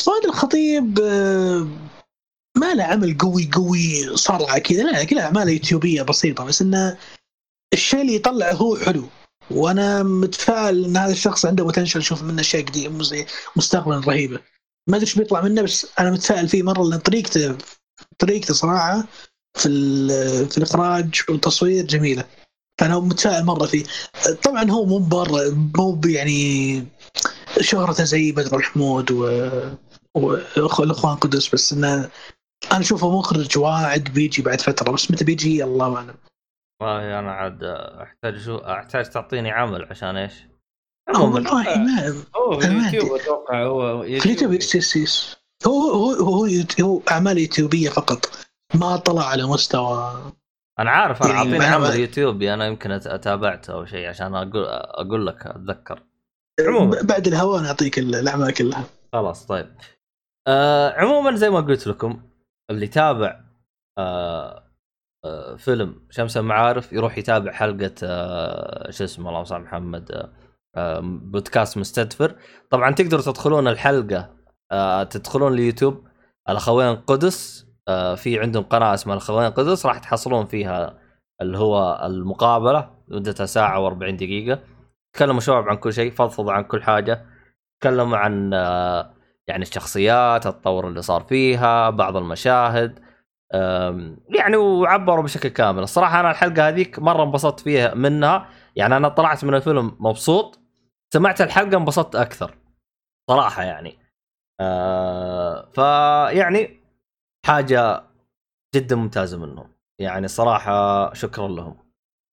[0.00, 1.66] فؤاد الخطيب آه،
[2.56, 6.98] ما له عمل قوي قوي صرعه كذا لا كلها اعمال يوتيوبية بسيطة بس إنه
[7.72, 9.04] الشيء اللي يطلع هو حلو.
[9.50, 12.64] وأنا متفائل إن هذا الشخص عنده بوتنشل أشوف منه اشياء
[13.56, 14.40] مستقبلا رهيبة.
[14.88, 17.56] ما أدري إيش بيطلع منه بس أنا متفائل فيه مرة لأن طريقته
[18.18, 19.04] طريقته صراحة
[19.54, 19.68] في
[20.50, 22.24] في الإخراج والتصوير جميلة.
[22.80, 23.84] فأنا متفائل مرة فيه.
[24.42, 26.84] طبعا هو مو برا مو يعني
[27.60, 29.50] شهرته زي بدر الحمود و
[30.14, 32.10] والاخوان قدس بس إنه
[32.72, 34.92] أنا أشوفه مخرج واعد بيجي بعد فترة.
[34.92, 36.14] بس متى بيجي؟ الله أعلم.
[36.82, 37.64] والله أنا عاد
[38.02, 40.32] أحتاج شو أحتاج تعطيني عمل عشان إيش؟
[41.08, 42.98] عموما والله ما هو أدري.
[43.16, 45.36] أتوقع هو يس يس
[45.66, 46.46] هو هو هو,
[46.80, 48.30] هو, أعمال يوتيوبية فقط.
[48.74, 50.32] ما طلع على مستوى.
[50.78, 55.26] أنا عارف أنا يعني أعطيني عمل يوتيوبي أنا يمكن أتابعته أو شيء عشان أقول أقول
[55.26, 56.02] لك أتذكر.
[56.60, 57.02] عموما.
[57.02, 58.84] بعد الهواء نعطيك ال- الأعمال كلها.
[59.12, 59.74] خلاص طيب.
[60.48, 62.22] آه عموما زي ما قلت لكم
[62.70, 63.40] اللي تابع
[63.98, 64.61] آه آه
[65.58, 70.32] فيلم شمس المعارف يروح يتابع حلقة آه شو اسمه اللهم صل محمد آه
[70.76, 72.34] آه بودكاست مستدفر.
[72.70, 74.30] طبعا تقدروا تدخلون الحلقة
[75.10, 76.08] تدخلون اليوتيوب
[76.48, 77.66] الأخوين قدس
[78.16, 80.98] في عندهم قناة اسمها الأخوين قدس راح تحصلون فيها
[81.42, 84.58] اللي هو المقابلة مدتها ساعة و40 دقيقة.
[85.14, 87.26] تكلموا شباب عن كل شيء فضفضوا عن كل حاجة
[87.80, 88.52] تكلموا عن
[89.48, 92.98] يعني الشخصيات التطور اللي صار فيها بعض المشاهد.
[94.28, 95.82] يعني وعبروا بشكل كامل.
[95.82, 98.48] الصراحة أنا الحلقة هذيك مرة انبسطت فيها منها.
[98.76, 100.58] يعني أنا طلعت من الفيلم مبسوط.
[101.14, 102.54] سمعت الحلقة انبسطت أكثر.
[103.30, 103.98] صراحة يعني.
[104.60, 106.80] أه فيعني
[107.46, 108.04] حاجة
[108.74, 109.72] جدا ممتازة منهم.
[110.00, 111.76] يعني صراحة شكرا لهم.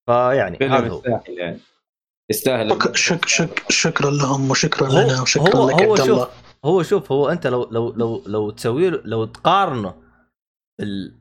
[0.08, 0.96] فيعني هذا هو.
[0.98, 1.58] يستاهل يعني.
[2.30, 6.24] يستاهل شك شك شك شكرا لهم وشكرا لنا وشكرا هو- لك هو عبد الله.
[6.24, 6.28] شوف
[6.64, 9.94] هو شوف هو أنت لو لو لو لو تسوي له- لو تقارنه
[10.80, 11.14] بال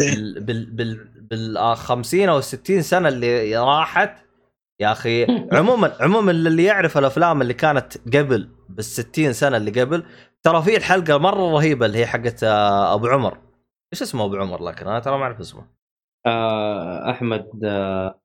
[0.00, 4.26] بال بال بال, بال 50 أو 60 سنة اللي راحت.
[4.80, 10.04] يا أخي عموما عموما اللي يعرف الأفلام اللي كانت قبل بال 60 سنة اللي قبل
[10.42, 13.38] ترى في الحلقة مرة رهيبة اللي هي حقت آه، أبو عمر.
[13.92, 15.66] إيش اسمه أبو عمر لكن؟ أنا ترى ما أعرف اسمه.
[16.26, 18.20] آه أحمد آه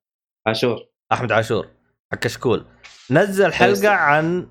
[0.46, 0.78] عاشور.
[1.12, 1.68] أحمد عاشور.
[2.12, 2.64] حق كشكول.
[3.10, 4.48] نزل حلقة عن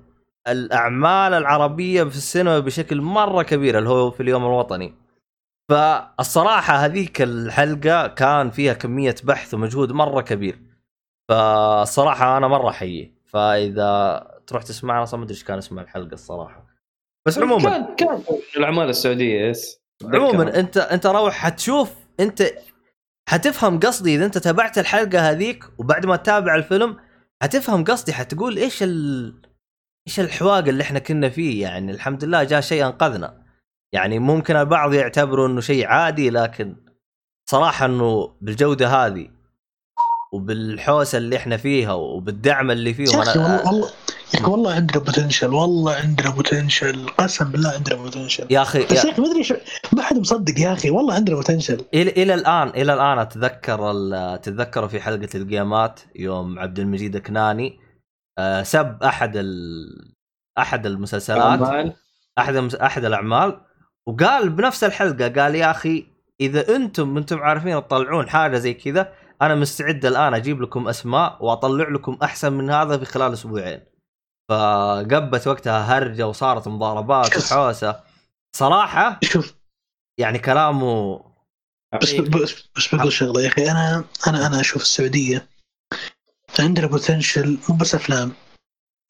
[0.48, 5.01] الأعمال العربية في السينما بشكل مرة كبير اللي هو في اليوم الوطني.
[5.68, 10.58] فالصراحة هذيك الحلقة كان فيها كمية بحث ومجهود مرة كبير.
[11.28, 13.14] فالصراحه أنا مرة أحييه.
[13.26, 16.66] فإذا تروح تسمعها أصلا ما أدري إيش كان اسم الحلقة الصراحة.
[17.26, 18.22] بس عموما كان كان
[18.56, 19.80] الاعمال السعودية يس.
[20.04, 22.42] عموما انت أنت روح حتشوف أنت
[23.28, 24.14] حتفهم قصدي.
[24.14, 26.96] إذا أنت تابعت الحلقة هذيك وبعد ما تتابع الفيلم
[27.42, 28.12] حتفهم قصدي.
[28.12, 29.34] حتقول إيش ال
[30.08, 31.62] إيش الحواق اللي إحنا كنا فيه.
[31.62, 33.41] يعني الحمد لله جاء شيء أنقذنا.
[33.92, 36.76] يعني ممكن البعض يعتبره إنه شيء عادي لكن
[37.50, 39.28] صراحة إنه بالجودة هذه
[40.32, 43.88] وبالحوسة اللي إحنا فيها وبالدعم اللي فيه أخي والله والله
[44.34, 49.04] يا أخي والله عندنا potential والله عندنا potential قسم بالله عندنا potential يا أخي بس
[49.04, 49.54] يا أخي ما أدري شو-
[49.92, 54.40] ما حد مصدق يا أخي والله عندنا potential إلى إلى الآن إلى الآن أتذكر ال-
[54.40, 57.78] تتذكروا في حلقة ال game ات يوم عبد المجيد كناني
[58.38, 60.14] آه، سب أحد ال...
[60.58, 61.92] أحد المسلسلات أعمال.
[62.38, 62.74] أحد.
[62.74, 63.60] أحد الأعمال
[64.06, 66.06] وقال بنفس الحلقة قال يا أخي
[66.40, 71.88] إذا أنتم أنتم عارفين تطلعون حاجة زي كذا أنا مستعد الآن أجيب لكم أسماء وأطلع
[71.88, 73.80] لكم أحسن من هذا في خلال أسبوعين.
[74.48, 78.00] فقبت وقتها هرجة وصارت مضاربات وحوسة.
[78.56, 79.54] صراحة شوف.
[80.18, 81.24] يعني كلامه
[82.02, 85.48] بس بس, بس بقول شغلة يا أخي أنا أنا أنا أشوف السعودية
[86.58, 88.32] عندنا potential مو بس أفلام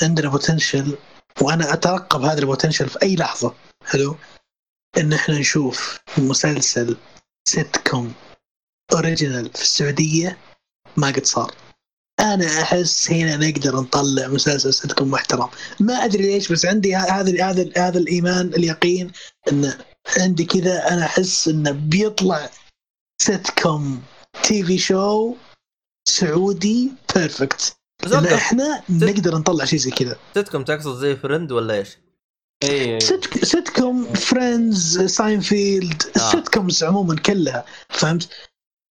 [0.03, 0.97] عندنا potential
[1.41, 3.55] وأنا أترقب هذا ال potential في أي لحظة.
[3.87, 4.17] حلو
[4.99, 6.97] إن إحنا نشوف مسلسل
[7.49, 8.13] sitcom
[8.93, 10.39] original في السعودية
[10.97, 11.55] ما قد صار.
[12.21, 15.49] أنا أحس هنا نقدر نطلع مسلسل سيت كوم محترم.
[15.81, 19.13] ما أدري ليش بس عندي هذا هذا هذا الإيمان اليقين
[19.53, 19.73] إن
[20.19, 22.51] عندي كذا أنا أحس انه بيطلع
[23.23, 24.03] sitcom
[24.43, 25.35] TV show
[26.09, 27.77] سعودي perfect
[28.35, 30.19] إحنا نقدر نطلع شيء زي كذا.
[30.31, 31.89] ستكم تقصد زي Friends ولا إيش؟
[33.43, 36.17] sitcom Friends Seinfeld آه.
[36.17, 38.29] ال sitcoms عموما كلها فهمت؟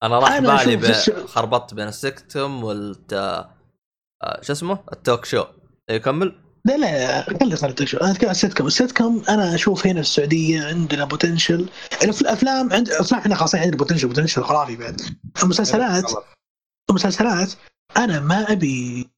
[0.03, 0.91] أنا راح أنا بالي ب...
[1.25, 5.45] خربطت بين السكتم والت آه، شو اسمه؟ ال talk show
[5.89, 6.35] يكمل؟
[6.65, 10.01] لا لا خلي خلي show أنا أتكلم عن ال sitcom ال sitcom أنا أشوف هنا
[10.01, 11.69] في السعودية عندنا potential
[12.03, 15.01] الأفلام عند افلام إحنا خاصه عندنا potential potential خرافي بعد
[15.43, 16.11] المسلسلات
[16.89, 17.53] المسلسلات
[17.97, 19.09] أنا ما أبي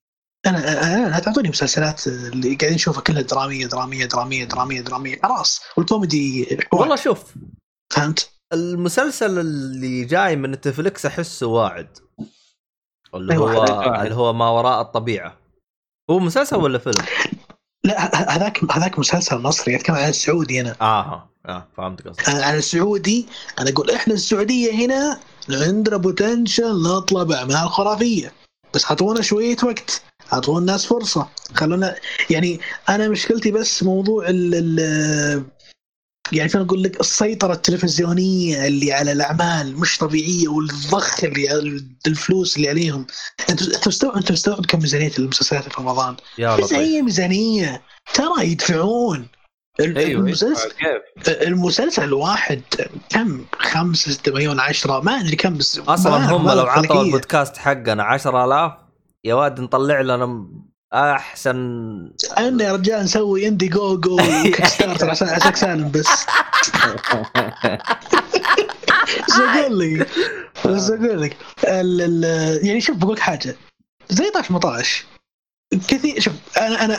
[0.46, 5.20] أنا أنا لا تعطوني مسلسلات اللي قاعدين نشوفها كلها درامية درامية درامية درامية درامية.
[5.24, 7.24] خلاص والكوميدي والله شوف
[7.94, 11.98] فهمت؟ المسلسل اللي جاي من نتفلكس أحسه واعد.
[13.16, 14.02] اللي أيوة، هو واعد.
[14.04, 15.38] اللي هو ما وراء الطبيعة.
[16.10, 17.06] هو مسلسل ولا فيلم؟
[17.84, 20.76] لا هذاك هذاك مسلسل مصري اتكلم عن السعودي أنا.
[20.82, 22.30] آه آه فهمت قصدك.
[22.30, 23.28] عن السعودي
[23.60, 28.32] أنا أقول إحنا السعودية هنا عندنا بوتنشل نطلع باعمال خرافية.
[28.74, 30.04] بس اعطونا شوية وقت.
[30.34, 31.28] اعطونا الناس فرصة.
[31.56, 31.96] خلونا
[32.30, 32.60] يعني
[32.90, 35.44] أنا مشكلتي بس موضوع ال ال
[36.32, 42.58] يعني شلون أقول لك السيطرة التلفزيونية اللي على الأعمال مش طبيعية والضخ اللي على الفلوس
[42.58, 43.06] اللي عليهم.
[43.50, 47.82] انت أنت مستوعب أنت مستوعب كم ميزانية المسلسلات في رمضان؟ يا ميزانيه ميزانية؟
[48.14, 49.28] ترى يدفعون.
[49.80, 52.62] ال- أيوه المسلسل كيف؟ المسلسل الواحد
[53.10, 57.02] كم؟ 5 6 مليون 10 ما أدري كم بس أصلا هم لو عطوا.
[57.04, 58.72] البودكاست حقنا 10000
[59.26, 60.48] يا واد نطلع لنا
[60.94, 61.58] أحسن.
[62.38, 66.08] عندنا يا رجال نسوي Indiegogo Kickstarter عشان عشان سالم بس.
[69.30, 70.10] إيش أقول لك؟
[70.66, 71.38] بس أقول لك
[72.66, 73.56] يعني شوف بقول لك حاجة.
[74.10, 75.06] زي طاش مطاش.
[75.88, 76.98] كثير شوف أنا أنا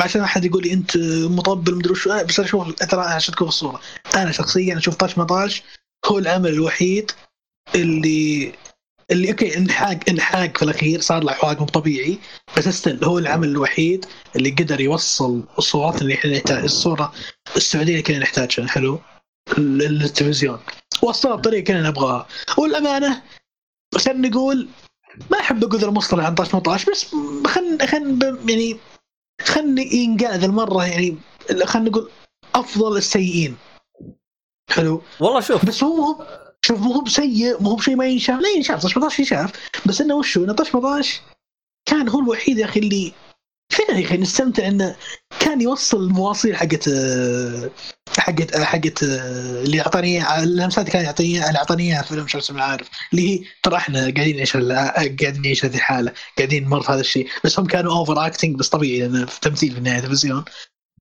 [0.00, 0.96] عشان احد يقول لي أنت
[1.30, 3.80] مطبل مدري وشو أنا- بس أنا أشوف ترى أنا عشان تكون الصورة.
[4.16, 5.62] أنا شخصيا أشوف طاش مطاش
[6.06, 7.10] هو العمل الوحيد
[7.74, 8.52] اللي
[9.10, 12.18] اللي أوكي انحاق انحاق في الأخير صار له حواق مو طبيعي.
[12.56, 14.06] بس استل هو العمل الوحيد
[14.36, 17.12] اللي قدر يوصل الصورات اللي إحنا نحتاج الصورة
[17.56, 19.00] السعودية اللي كنا نحتاجها حلو؟
[19.58, 20.58] لل- للتلفزيون.
[21.02, 22.26] وصلها بطريقة كنا نبغاها.
[22.58, 23.22] والأمانة
[23.98, 24.68] خلينا نقول
[25.30, 27.06] ما أحب أقول المصطلح عن طاش 18 بس
[27.46, 28.76] خلينا خلينا يعني
[29.42, 31.16] خلينا ينقال ذا المرة يعني
[31.64, 32.10] خلينا نقول
[32.54, 33.56] أفضل السيئين.
[34.70, 35.64] حلو؟ والله شوف.
[35.64, 36.26] بس هو
[36.64, 38.40] شوف مو بسيء مو بشيء ما ينشاف.
[38.40, 39.52] لا ينشاف طاش 18 ينشاف.
[39.86, 41.20] بس إنه وشو؟ إنه طاش 18
[41.88, 43.12] كان هو الوحيد يا أخي اللي
[43.72, 44.96] فعلا يا أخي؟ نستمتع إنه
[45.40, 47.70] كان يوصل المواصيل حقت آه،
[48.18, 52.50] حقت آه، حقت آه، اللي اعطاني إياها- اللمسات كان يعطيني اللي اعطاني إياها فيلم شمس
[52.50, 52.88] من عارف.
[53.12, 57.28] اللي هي ترى إحنا قاعدين نعيش قاعدين نعيش هذه الحالة قاعدين نمر في هذا الشيء.
[57.44, 60.44] بس هم كانوا overacting بس طبيعي لأنه في تمثيل في النهاية تلفزيون.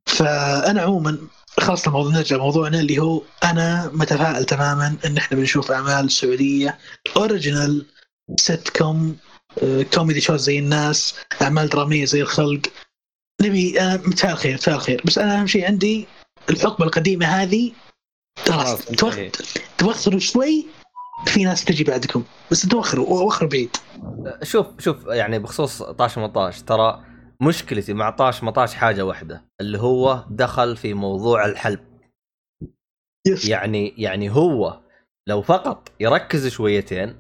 [0.06, 1.18] فأنا عموما
[1.60, 6.78] خلاص الموضوع نرجع موضوعنا اللي هو أنا متفائل تماما إن إحنا بنشوف أعمال سعودية
[7.18, 7.86] original
[8.38, 9.18] سيت كوم
[9.64, 12.62] آه، كوميدي shows زي الناس أعمال درامية زي الخلق.
[13.42, 16.08] نبي أنا متفائل خير متفائل خير بس أنا أهم شيء عندي
[16.50, 17.72] الحقبه القديمة هذه.
[18.48, 18.86] خلاص.
[19.78, 20.66] توخروا شوي.
[21.28, 22.24] في ناس تجي بعدكم.
[22.52, 23.78] بس توخروا وخروا بعيد.
[24.44, 29.46] شوف شوف يعني بخصوص طاش ما طاش ترى مشكلتي مع طاش ما طاش حاجة واحدة
[29.62, 31.80] اللي هو دخل في موضوع الحلب.
[33.28, 33.46] yes.
[33.50, 34.80] يعني يعني هو
[35.28, 37.16] لو فقط يركز شويتين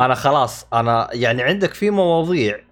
[0.00, 2.64] أنا خلاص أنا يعني عندك في مواضيع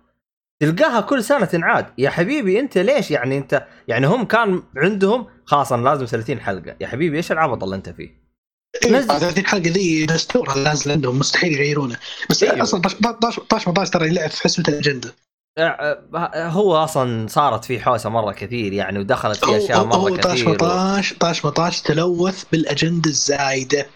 [0.63, 1.87] تلقاها كل سنة تنعاد.
[1.99, 6.77] يا حبيبي أنت ليش يعني أنت يعني هم كان عندهم خلاص أنا لازم 30 حلقة.
[6.81, 8.29] يا حبيبي إيش العبط اللي أنت فيه؟
[8.85, 9.11] إيه، نزل.
[9.11, 11.97] هذه الحلقة ذي دستور نازل عندهم مستحيل يغيرونه.
[12.31, 12.63] بس أيوه.
[12.63, 15.15] أصلا طاش طاش طاش مطاش ترى يلعب في حسبة الأجندة.
[16.35, 20.41] هو أصلا صارت فيه حوسة مرة كثير يعني ودخلت هو في أشياء مرة هو طاش
[20.41, 23.87] كثير مطاش طاش مطاش تلوث بالأجندة الزايدة.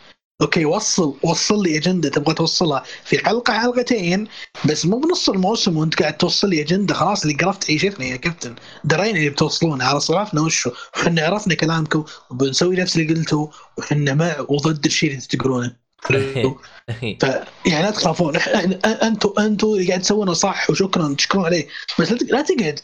[0.43, 4.29] أوكي وصل وصل لي أجندة تبغى توصلها في حلقة حلقتين
[4.65, 8.55] بس مو بنص الموسم وأنت قاعد توصل لي أجندة خلاص اللي قرفت عيشتنا يا كابتن.
[8.85, 14.37] درينا اللي بتوصلونه على عرفنا وشو وحنا عرفنا كلامكم وبنسوي نفس اللي قلتوه وحنا مع
[14.49, 15.82] وضد الشيء اللي تقولونه.
[17.21, 17.25] ف
[17.67, 21.69] يعني لا تخافون أنتم أنتم اللي قاعد تسوونه صح وشكرا تشكرون عليه.
[21.99, 22.81] بس لا تق- لا تقعد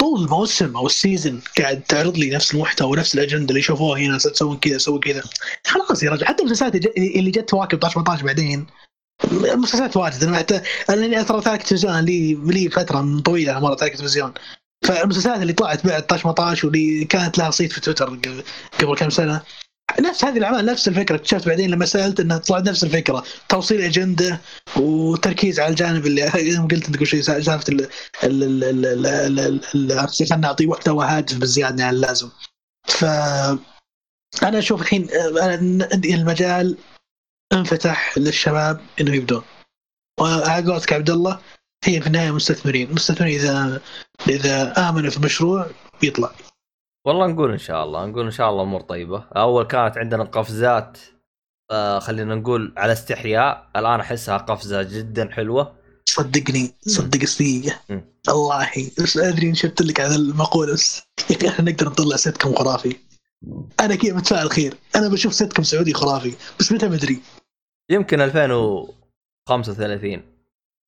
[0.00, 4.18] طول الموسم أو ال season قاعد تعرض لي نفس المحتوى ونفس الأجندة اللي شافوها هنا
[4.18, 5.22] تسوون كذا سووا كذا.
[5.66, 8.66] خلاص يا رجل حتى المسلسلات اللي جت تواكب 18 بعدين
[9.32, 10.24] مسلسلات واجد.
[10.24, 10.60] أنا حتى
[10.90, 14.32] أنا ترى تارك تلفزيون لي لي فترة طويلة مرة تارك تلفزيون
[14.86, 18.06] فالمسلسلات اللي طلعت بعد 18 واللي كانت لها صيت في تويتر
[18.80, 19.42] قبل كم سنة
[20.00, 21.16] نفس هذه الأعمال نفس الفكرة.
[21.16, 23.24] اكتشفت بعدين لما سألت إنها طلعت نفس الفكرة.
[23.48, 24.40] توصيل أجندة
[24.76, 26.22] وتركيز على الجانب اللي
[26.70, 29.60] قلت أنت قبل شوي سالفه خلينا
[30.36, 32.28] نعطيه محتوى هادف بزيادة يعني عن اللازم
[32.88, 33.04] ف
[34.42, 35.08] أنا أشوف الحين
[35.42, 35.54] أنا
[36.04, 36.76] المجال
[37.52, 39.42] انفتح للشباب إنه يبدون.
[40.20, 41.40] وعلى قولتك عبد الله
[41.84, 43.80] هي في النهاية مستثمرين، مستثمرين إذا
[44.28, 45.66] إذا آمنوا في مشروع
[46.00, 46.32] بيطلع
[47.06, 49.24] والله نقول إن شاء الله نقول إن شاء الله أمور طيبة.
[49.36, 50.98] أول كانت عندنا قفزات
[51.70, 53.68] آه خلينا نقول على استحياء.
[53.76, 55.74] الآن أحسها قفزة جدا حلوة.
[56.04, 57.18] صدقني صدق
[57.90, 58.04] مم.
[58.28, 62.54] والله بس أدري شفت لك هذا المقولة بس يا أخي إحنا نقدر نطلع سيت كم
[62.54, 62.96] خرافي.
[63.80, 67.20] أنا كذا متفائل خير؟ أنا بشوف سيت كم سعودي خرافي بس متى مدري؟
[67.90, 70.35] يمكن 2035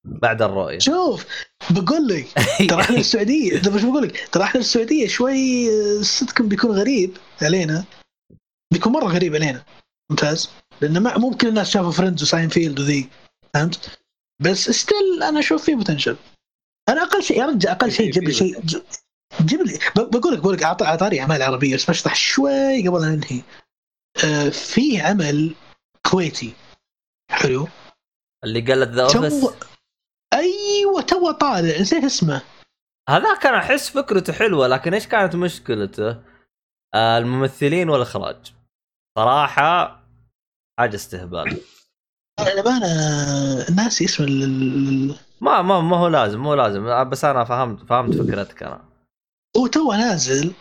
[0.08, 0.78] بعد الرؤية.
[0.78, 1.26] شوف
[1.70, 2.26] بقول لك
[2.70, 7.16] ترى إحنا السعودية ترى مش بقول لك ترى إحنا السعودية شوي آه، صدقكم بيكون غريب
[7.42, 7.84] علينا.
[8.72, 9.64] بيكون مرة غريب علينا.
[10.10, 13.08] ممتاز؟ لأن ما ممكن الناس شافوا Friends و Seinfeld وذي
[13.54, 13.98] فهمت؟
[14.42, 16.16] بس still أنا أشوف فيه potential
[16.88, 18.60] أنا أقل شيء يا رجل أقل شيء جيب لي شيء
[19.42, 23.12] جيب لي بقول لك بقول لك أعط- أعطاني أعمال عربية بس بشطح شوي قبل ان
[23.12, 23.42] ننهي.
[24.24, 25.54] آه، في عمل
[26.10, 26.52] كويتي.
[27.30, 27.68] حلو.
[28.44, 29.44] اللي قالت The Office
[30.34, 31.80] أيوه تو طالع.
[31.80, 32.42] نسيت اسمه.
[33.08, 36.22] هذاك أنا أحس فكرته حلوة لكن إيش كانت مشكلته؟
[36.94, 38.52] آه الممثلين والإخراج.
[39.18, 40.00] صراحة
[40.78, 41.60] حاجة استهبال.
[42.40, 47.08] أنا ما أنا ناسي اسم ال- ما ما ما هو لازم مو لازم.
[47.08, 48.84] بس أنا فهمت فهمت فكرتك أنا.
[49.56, 50.52] هو تو نازل.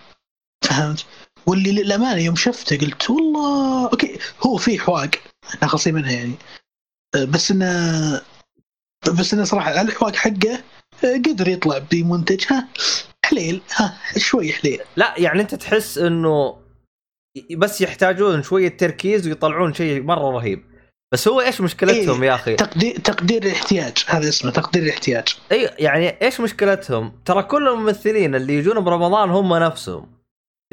[0.63, 1.05] فهمت؟
[1.47, 4.19] واللي للأمانة يوم شفته قلت والله أوكي.
[4.45, 5.09] هو في حواق
[5.53, 6.35] إحنا خالصين منها يعني.
[7.33, 8.21] بس إنه
[9.19, 10.63] بس إنه صراحة الحواق حقه
[11.03, 12.67] أه، قدر يطلع بمنتج ها
[13.25, 16.57] حليل ها شوي حليل لا يعني أنت تحس إنه
[17.57, 20.63] بس يحتاجون شوية تركيز ويطلعون شيء مرة رهيب
[21.13, 22.29] بس هو إيش مشكلتهم إيه.
[22.29, 27.67] يا أخي؟ تقدير تقدير الاحتياج هذا اسمه تقدير الاحتياج اي يعني إيش مشكلتهم؟ ترى كل
[27.67, 30.17] الممثلين اللي يجون برمضان هم نفسهم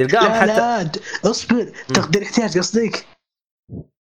[0.01, 0.90] تلقاهم حتى لا
[1.30, 3.06] اصبر تقدير احتياج قصدك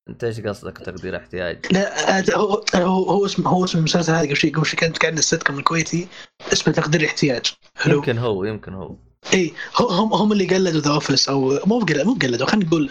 [0.08, 4.26] انت إيش قصدك تقدير احتياج؟ لا هذا هو هو هو اسمه هو اسم المسلسل هذا.
[4.26, 6.08] قبل شوي قبل شوي كانت كان السيت كوم الكويتي
[6.52, 8.96] اسمه تقدير الاحتياج حلو يمكن هو يمكن هو.
[9.34, 12.90] اي هو- هم هم اللي قلدوا The Office أو مو بقلدوا مو بقلدوا خلينا نقول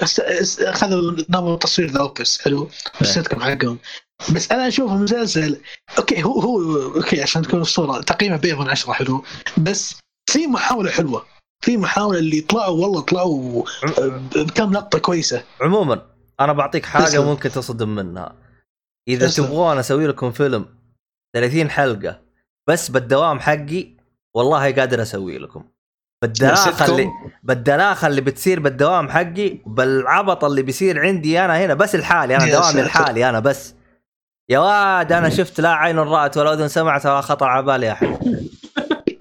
[0.60, 2.69] أخذوا نمط تصوير The Office حلو
[3.02, 3.77] السيت كوم حقهم.
[4.35, 5.61] بس أنا أشوف المسلسل
[5.98, 9.23] أوكي هو هو أوكي عشان تكون الصورة تقييمه بيض من عشرة حلو.
[9.57, 9.95] بس
[10.30, 11.26] في محاولة حلوة.
[11.65, 13.64] في محاولة اللي طلعوا والله طلعوا
[14.35, 15.44] بكم لقطة كويسة.
[15.61, 16.02] عموما
[16.44, 17.26] أنا بعطيك حاجة تسلم.
[17.26, 18.36] ممكن تصدم منها
[19.07, 19.45] إذا تسلم.
[19.45, 20.65] تبغون أسوي لكم فيلم
[21.36, 22.22] 30 حلقة
[22.70, 23.88] بس بالدوام حقي
[24.36, 25.64] والله قادر أسوي لكم
[26.22, 27.10] بالدلاخه اللي
[27.44, 32.82] بالدلاخه اللي بتصير بالدوام حقي بالعبط اللي بيصير عندي أنا هنا بس الحالي أنا دوامي.
[32.82, 33.74] الحالي أنا بس
[34.49, 38.07] يا واد أنا شفت لا عين رأت ولا أذن سمعت ولا خطر على بالي احد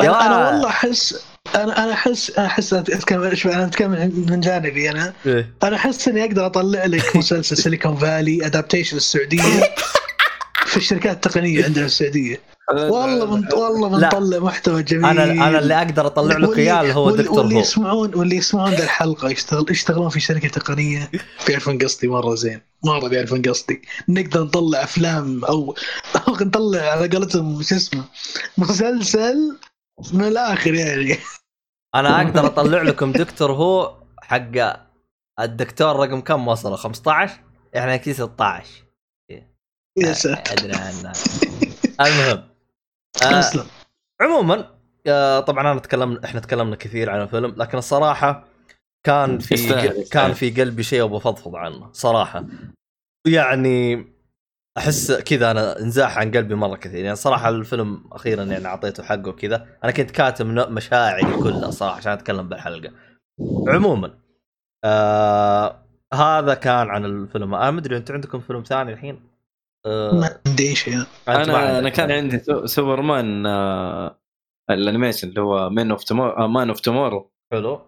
[0.00, 0.52] يا أنا, أنا ولد.
[0.54, 3.90] والله أحس أنا أنا احس أحس اتكلم أنا أتكلم
[4.28, 5.54] من جانبي أنا إيه.
[5.62, 9.62] أنا أحس إني أقدر أطلع لك مسلسل Silicon Valley adaptation السعودية
[10.66, 13.88] في الشركات التقنية عندنا في السعوديه والله من والله.
[13.88, 15.04] بنطلع محتوى جميل.
[15.04, 18.84] أنا أنا اللي أقدر أطلع لك إياه اللي هو دكتور واللي يسمعون واللي يسمعون ذا
[18.84, 21.10] الحلقة يشتغل يشتغلون في شركة تقنية
[21.46, 22.60] بيعرفون قصدي مرة زين.
[22.84, 23.82] مرة بيعرفون قصدي.
[24.08, 25.74] نقدر نطلع أفلام أو
[26.28, 28.04] أو نطلع على قولتهم شو اسمه
[28.58, 29.58] مسلسل
[30.12, 31.18] من الآخر يعني
[31.94, 34.82] أنا أقدر أطلع لكم دكتور هو حق
[35.40, 37.32] الدكتور رقم كم وصله؟ 15
[37.76, 38.84] إحنا كذا 16
[39.96, 40.52] يا ساتر.
[40.52, 41.12] أدري عنها
[42.00, 42.48] المهم
[43.22, 43.66] آه اسلم
[44.20, 44.70] عموما
[45.06, 48.44] آه طبعا أنا تكلمنا إحنا تكلمنا كثير عن الفيلم لكن الصراحة
[49.06, 50.32] كان في كان.
[50.32, 52.44] في قلبي شيء أبغى افضفض عنه صراحة.
[53.26, 54.06] يعني
[54.78, 57.04] أحس كذا أنا انزاح عن قلبي مرة كثير.
[57.04, 61.96] يعني صراحة الفيلم أخيرا يعني أعطيته حقه كذا أنا كنت كاتم ن- مشاعري كلها صراحة
[61.96, 62.92] عشان أتكلم بالحلقة.
[63.68, 64.14] عموما
[64.84, 65.82] آه
[66.14, 67.54] هذا كان عن الفيلم.
[67.54, 69.20] أنا مدري أنتم عندكم فيلم ثاني الحين؟
[69.86, 71.78] آه ما عندي اي شيء ما أنا.
[71.78, 74.18] أنا كان عندي سو- سوبرمان آه،
[74.70, 77.80] ال animation اللي هو Man of Tomorrow Man of Tomorrow حلو.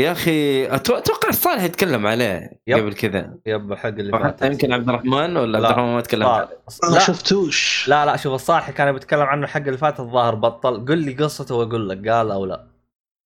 [0.00, 2.78] يا أخي أتوقع صالح يتكلم عليه yep.
[2.78, 3.38] قبل كذا.
[3.46, 5.70] yep الحلقة اللي فات يمكن عبد الرحمن ولا عبد لا.
[5.70, 6.48] الرحمن ما تكلم؟ عليه
[6.84, 6.98] ما لا.
[6.98, 7.88] شفتوش.
[7.88, 10.84] لا لا شوف الصالح كان بيتكلم عنه الحلقة اللي فات الظاهر بطل.
[10.84, 12.66] قل لي قصته وأقول لك قال أو لا.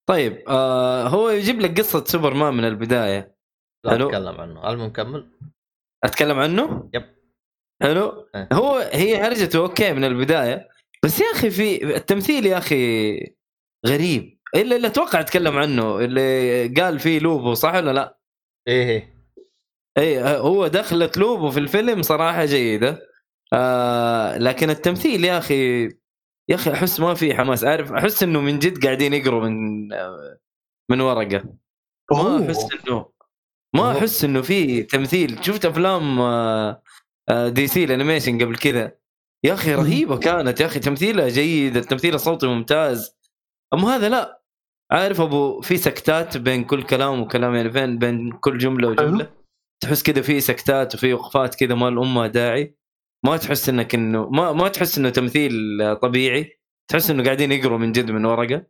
[0.08, 3.34] طيب آه هو يجيب لك قصة سوبرمان من البداية.
[3.84, 4.08] لا حلو.
[4.08, 4.70] أتكلم عنه.
[4.70, 5.26] المهم كمل.
[6.04, 7.04] أتكلم عنه؟ yep.
[7.82, 8.48] حلو إيه.
[8.52, 10.68] هو هي هرجته أوكي من البداية.
[11.04, 13.14] بس يا أخي في التمثيل يا أخي
[13.86, 14.33] غريب.
[14.54, 18.18] الا اللي أتوقع أتكلم عنه اللي قال فيه لوبو صح ولا لا؟
[18.68, 19.14] إيه إيه.
[19.98, 23.08] اي هو دخلت لوبو في الفيلم صراحة جيدة.
[23.52, 25.84] آه لكن التمثيل يا أخي
[26.48, 27.64] يا أخي أحس ما في حماس.
[27.64, 29.88] عارف أحس إنه من جد قاعدين يقروا من
[30.90, 31.44] من ورقة.
[32.12, 32.46] ما.
[32.46, 33.06] أحس إنه
[33.76, 35.44] ما أحس إنه في تمثيل.
[35.44, 36.82] شفت أفلام آه،
[37.28, 38.92] آه، DC ال animation قبل كذا؟
[39.44, 40.60] يا أخي رهيبة كانت.
[40.60, 43.16] يا أخي تمثيلها جيد التمثيل الصوتي ممتاز.
[43.74, 44.43] أما هذا لا.
[44.92, 49.30] عارف أبو في سكتات بين كل كلام وكلام يعني بين بين كل جملة وجملة؟
[49.82, 52.76] تحس كذا في سكتات وفي وقفات كذا ما مالها داعي.
[53.26, 55.52] ما تحس إنك إنه ما ما تحس إنه تمثيل
[56.02, 56.60] طبيعي.
[56.90, 58.66] تحس إنه قاعدين يقروا من جد من ورقة.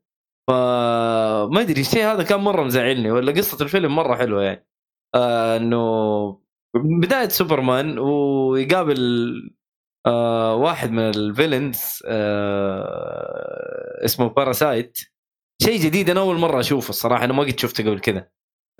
[0.49, 4.66] فما أدري الشيء هذا كان مرة مزعلني ولا قصة الفيلم مرة حلوة يعني.
[5.15, 6.41] آه إنه
[6.74, 9.32] بداية سوبرمان ويقابل
[10.07, 14.98] آه واحد من ال villains آه اسمه Parasite
[15.62, 18.28] شيء جديد أنا أول مرة أشوفه الصراحة أنا ما قد شفته قبل كذا.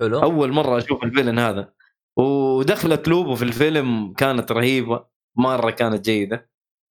[0.01, 0.19] حلو.
[0.23, 1.73] أول مرة أشوف ال villain هذا.
[2.19, 5.05] ودخلت لوبو في الفيلم كانت رهيبة
[5.37, 6.49] مرة كانت جيدة.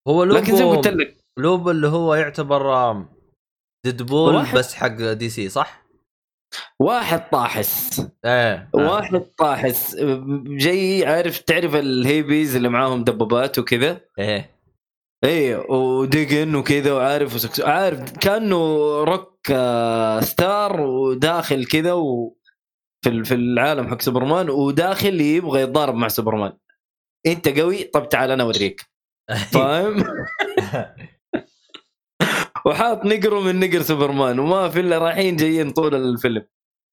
[0.08, 3.04] هو لوبو لكن زي ما قلت لك لوبو اللي هو يعتبر
[3.86, 5.84] Deadpool واحد- بس حق DC صح؟
[6.80, 8.00] واحد طاحس.
[8.24, 8.68] إيه آه.
[8.74, 9.96] واحد طاحس.
[10.46, 14.53] جاي عارف تعرف الهيبيز اللي معاهم دبابات وكذا؟ إيه.
[15.24, 17.60] اي وديجن وكذا وعارف وسكس...
[17.60, 18.56] عارف كأنه
[19.04, 22.36] روك آه، star وداخل كذا و...
[23.04, 26.52] في في العالم حق سوبرمان وداخل يبغى يتضارب مع سوبرمان.
[27.26, 28.80] أنت قوي؟ طب تعال أنا أوريك.
[29.54, 30.04] فاهم؟
[32.66, 36.46] وحاط نقره من نقر سوبرمان وما في إلا رايحين جايين طول الفيلم.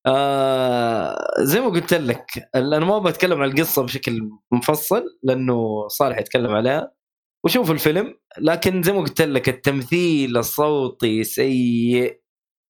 [0.08, 6.52] آه زي ما قلت لك أنا ما بتكلم عن القصة بشكل مفصل لأنه صالح يتكلم
[6.52, 7.01] عليها.
[7.44, 12.22] وشوف الفيلم لكن زي ما قلت لك التمثيل الصوتي سيء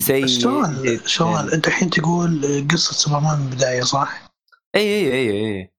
[0.01, 0.99] سيء سؤال.
[1.09, 2.41] سؤال أنت الحين تقول
[2.71, 4.31] قصة سوبرمان من البداية صح؟
[4.75, 5.71] إي إي إي إي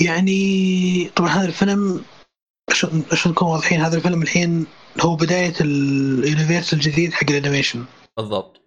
[0.00, 2.04] يعني طبعا هذا الفيلم
[2.70, 4.66] عشان عشان نكون واضحين هذا الفيلم الحين
[5.00, 7.84] هو بداية ال universe الجديد حق ال animation
[8.16, 8.60] بالضبط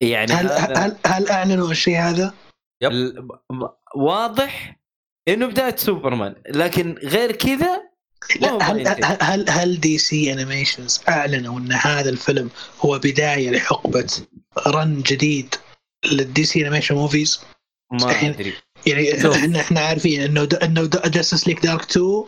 [0.00, 2.34] يعني هل هذا هل هل أعلنوا الشيء هذا؟
[2.82, 3.28] يب.
[3.94, 4.80] واضح
[5.28, 7.87] إنه بداية سوبرمان لكن غير كذا
[8.62, 12.50] هل هل هل, هل DC animations أعلنوا إن هذا الفيلم
[12.80, 14.06] هو بداية لحقبة
[14.66, 15.54] run جديد
[16.12, 17.40] لل DC animation movies؟
[17.92, 18.28] ما.
[18.28, 18.52] أدري
[18.86, 19.32] يعني.
[19.34, 22.24] إحنا إحنا عارفين إنه د- إنه Justice League Dark 2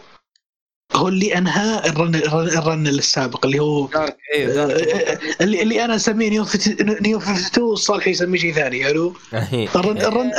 [0.94, 5.20] هو اللي أنهى ال run ال run, ال run السابق اللي هو Dark إيه Dark
[5.40, 9.16] اللي اللي أنا أسميه New 50 New 52 الصالح يسميه شيء ثاني حلو
[9.76, 10.32] ال run ال run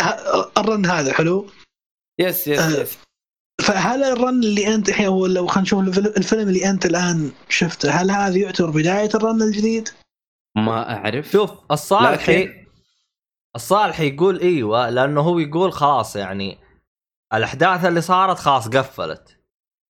[0.57, 1.49] ال run هذا حلو
[2.19, 2.81] yes yes آه.
[2.81, 2.97] yes
[3.61, 7.31] فهل ال run اللي أنت الحين هو لو خلينا نشوف الفيلم, الفيلم اللي أنت الآن
[7.49, 9.89] شفته هل هذا يعتبر بداية ال run الجديد؟
[10.57, 11.31] ما أعرف.
[11.31, 12.65] شوف الصالحي لكن-
[13.55, 16.57] الصالحي يقول إيوه لأنه هو يقول خلاص يعني
[17.33, 19.37] الأحداث اللي صارت خلاص قفلت.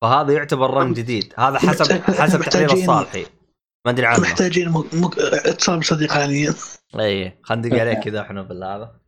[0.01, 1.33] فهذا يعتبر run جديد.
[1.37, 3.25] هذا حسب حسب تقرير محتاجين- الصالحي.
[3.85, 4.19] ما أدري عنه.
[4.19, 4.93] محتاجين مك...
[4.93, 5.19] مك...
[5.19, 6.53] اتصال بصديق حاليا
[6.99, 9.00] اي خلينا ندق عليه كذا إحنا بالهذا.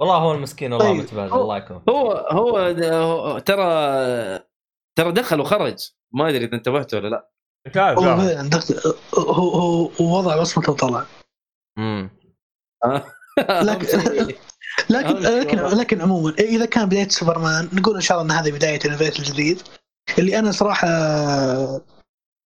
[0.00, 0.96] والله هو المسكين والله طيب.
[0.96, 3.64] متبهدل الله يكون هو هو ترى
[4.98, 5.78] ترى دخل وخرج.
[6.14, 7.30] ما أدري إذا انتبهت ولا لا.
[7.74, 11.06] شايف هو هو وضع بصمته وطلع
[11.78, 12.10] أمم.
[13.48, 13.98] لكن
[14.90, 18.88] لكن لكن عموما إذا كان بداية سوبرمان نقول إن شاء الله إن هذه بداية ال
[18.88, 19.62] animation الجديد
[20.18, 20.88] اللي أنا صراحة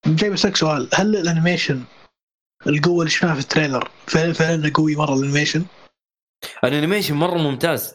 [0.06, 0.88] جاي بسالك سؤال.
[0.94, 1.84] هل ال animation
[2.66, 5.64] القوة اللي شفناها في ال trailer فعلا فعلا قوي مرة ال animation؟
[6.64, 7.94] ال animation مرة ممتاز.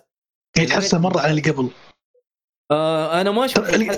[0.57, 1.70] يعني تحسن مرة عن اللي قبل.
[2.72, 3.98] آه أنا ما شفت اللي-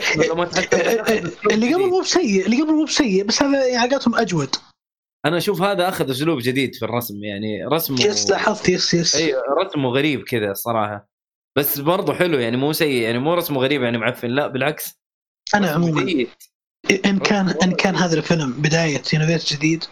[1.51, 1.89] اللي قبل.
[1.89, 4.55] مو بسيء اللي قبل مو بسيء بس هذا يعني حقتهم أجود.
[5.25, 9.15] أنا أشوف هذا أخذ أسلوب جديد في الرسم يعني رسمه yes لاحظت yes yes.
[9.15, 9.35] إي
[9.65, 11.09] رسمه غريب كذا الصراحه
[11.57, 14.27] بس برضه حلو يعني مو سيء يعني مو رسمه غريب يعني معفن.
[14.29, 14.93] لا بالعكس.
[15.55, 16.25] أنا عموما.
[17.05, 19.83] إن كان إن كان هذا الفيلم بداية universe جديد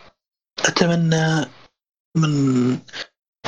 [0.65, 1.45] أتمنى
[2.17, 2.77] من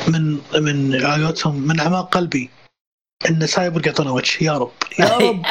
[0.07, 2.49] من من علاقتهم من أعماق قلبي.
[3.29, 4.43] إن سايبورغ يعطونا وجه.
[4.43, 4.71] يا رب.
[4.99, 5.45] يا رب.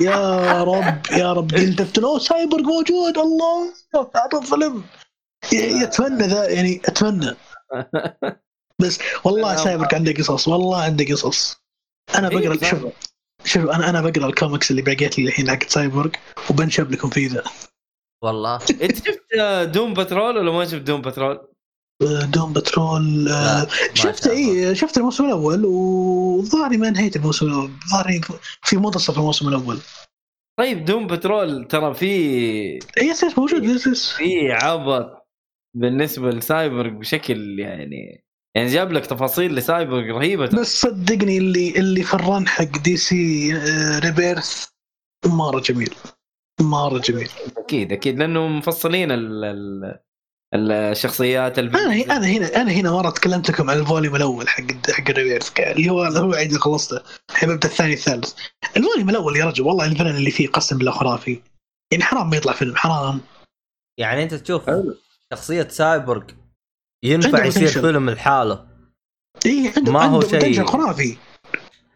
[0.00, 1.06] يا رب.
[1.10, 1.54] يا رب.
[1.54, 3.18] قلت أوه سايبورغ موجود.
[3.18, 3.74] الله.
[4.16, 4.84] اعطوا فيلم
[5.52, 7.34] ي- يتمنى ذا يعني أتمنى.
[8.78, 10.48] بس والله سايبورغ عنده قصص.
[10.48, 11.56] والله عنده قصص.
[12.14, 12.70] أنا إيه، بقرا.
[12.70, 12.86] شوف
[13.44, 16.10] شوف أنا أنا بقرأ الكوميكس اللي بقيت لي الحين حق سايبورغ
[16.50, 17.44] وبنشب لكم فيه ذا.
[18.22, 18.56] والله.
[18.56, 19.20] إنت شفت
[19.74, 21.51] Doom Patrol ولا ما شفت Doom Patrol؟
[22.24, 28.20] Doom Patrol آه، شفت اي شفت الموسم الأول وظهري ما انهيت الموسم الأول ظهري
[28.62, 29.78] في منتصف الموسم الأول.
[30.58, 32.06] طيب Doom Patrol ترى في
[33.02, 34.12] yes yes موجود yes yes.
[34.12, 35.28] في عبط
[35.76, 38.24] بالنسبة لسايبورغ بشكل يعني
[38.56, 40.46] يعني جاب لك تفاصيل لسايبورغ رهيبة.
[40.46, 44.66] بس صدقني اللي اللي في ال run حق DC آه، Rebirth
[45.26, 45.94] مرة جميل
[46.60, 47.28] مرة جميل.
[47.56, 49.98] أكيد أكيد لأنه مفصلين ال ال
[50.54, 51.76] الشخصيات الب...
[51.76, 55.60] أنا أنا هنا أنا هنا مرة تكلمت لكم عن ال volume الأول حق حق Rebirth
[55.60, 57.00] اللي هو هو عيد خلصته
[57.30, 58.32] الحين ببدا الثاني الثالث.
[58.76, 61.40] ال volume الأول يا رجل والله ال villain اللي فيه قسم بالله خرافي
[61.92, 63.20] يعني حرام ما يطلع فيلم حرام.
[63.98, 64.70] يعني أنت تشوف.
[65.32, 66.22] شخصية سايبورغ
[67.04, 67.68] ينفع يصير.
[67.68, 68.66] فيلم لحاله.
[69.46, 71.16] اي عنده ما هو عنده شيء- خرافي.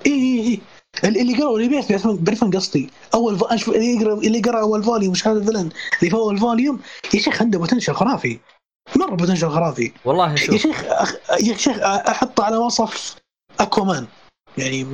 [0.07, 0.61] اي اي اي
[1.05, 2.91] اللي قرأوا اللي بيعرف بيعرفون بيعرفون قصدي.
[3.15, 3.69] أول ف...
[3.69, 6.81] اللي يقرا اللي قرأ أول volume مش هذا ال villain؟ اللي في أول volume
[7.15, 8.39] يا شيخ عنده potential خرافي.
[8.97, 9.93] مرة potential خرافي.
[10.05, 11.15] والله يا شوف شيخ أخ...
[11.41, 13.17] يا شيخ أحطه على وصف
[13.61, 14.07] أكوامان.
[14.59, 14.87] يعني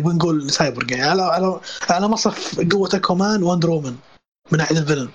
[0.00, 1.60] بنقول سايبورغ يعني على على
[1.90, 3.96] على وصف قوة أكوامان Wonder Woman
[4.52, 5.08] من ناحيه ال villain.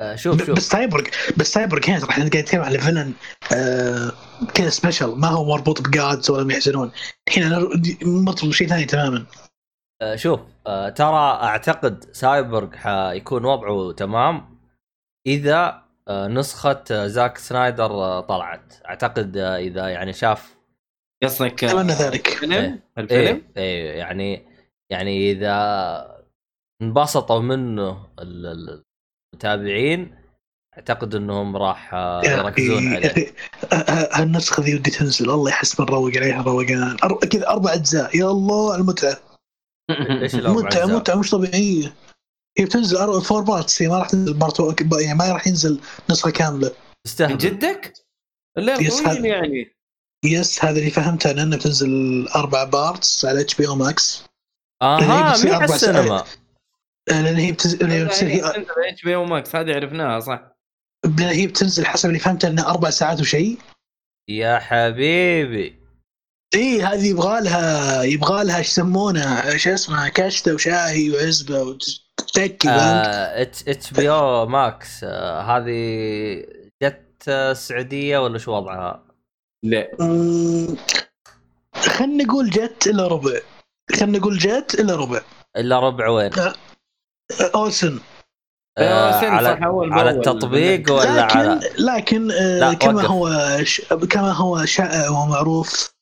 [0.00, 0.50] آه، شوف شوف.
[0.50, 1.04] بس سايبورغ
[1.36, 3.12] بس سايبورغ هنا ترى إحنا قاعد نتكلم عن ال villain
[3.52, 4.12] آه
[4.54, 6.90] كذا special ما هو مربوط بجادز ولا يحزنون.
[7.36, 7.68] هنا
[8.02, 9.26] مرتبط بشيء ثاني تماما.
[10.14, 14.58] شوف آه، ترى أعتقد سايبورغ حيكون وضعه تمام
[15.26, 18.74] إذا آه، نسخة آه، زاك سنايدر آه، طلعت.
[18.88, 20.56] أعتقد آه، إذا يعني شاف
[21.24, 22.28] قصدك اتمنى ذلك.
[22.28, 22.82] الفيلم؟ إيه.
[22.98, 24.46] الفيلم؟ إيه إيه يعني
[24.90, 26.18] يعني إذا
[26.82, 28.82] انبسطوا منه ال- ال-
[29.34, 30.14] المتابعين
[30.76, 33.32] أعتقد إنهم راح آه، يركزون عليه أخي.
[33.72, 38.16] آه، آه، النسخه ذي ودي تنزل الله يحس بنروق عليها روقان كذا أربع أجزاء.
[38.16, 39.16] يا الله المتعة.
[40.56, 41.94] متعة؟ متعة مش طبيعية.
[42.58, 44.60] هي بتنزل four parts هي ما راح تنزل part
[45.00, 46.72] يعني ما راح ينزل نسخة كاملة.
[47.20, 47.92] من جدك؟
[48.58, 49.76] yes، طويل يعني.
[50.24, 54.24] yes هذا اللي فهمته انها بتنزل أربع parts على HBO Max
[54.82, 56.24] أها مين على السينما.
[57.08, 58.08] لأن هي بتنزل
[58.88, 60.58] HB O Max هذه عرفناها صح.
[61.18, 63.58] هي بتنزل حسب اللي فهمته إنها أربع ساعات وشيء
[64.28, 65.77] يا حبيبي.
[66.54, 73.06] إي هذه يبغى لها يبغى لها إيش يسمونها إيش اسمها كشته وشاهي وعزبة وتتكي فهمت؟
[73.08, 76.44] H HBO Max آه، هذه
[76.82, 79.04] جت آه، السعودية ولا شو وضعها؟
[79.64, 80.76] لا مم،
[81.74, 83.40] خلنا نقول جت الا ربع
[84.00, 85.20] خلنا نقول جت الا ربع
[85.56, 86.30] الا ربع وين؟
[87.54, 88.00] OSN
[88.78, 89.48] آه، SN على
[89.94, 90.10] على.
[90.10, 93.06] التطبيق ولا لكن على لكن آه، لا، كما وقف.
[93.10, 93.80] هو ش...
[94.10, 95.97] كما هو شائع ومعروف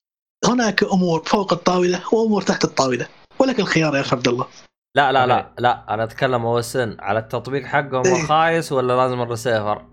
[0.49, 3.07] هناك أمور فوق الطاولة وأمور تحت الطاولة
[3.39, 4.47] ولك الخيار يا أخي عبد الله
[4.97, 5.55] لا لا لا.
[5.59, 8.23] لا أنا أتكلم OSN على التطبيق حقهم إيه.
[8.23, 9.87] الخايس ولا لازم الرسيفر؟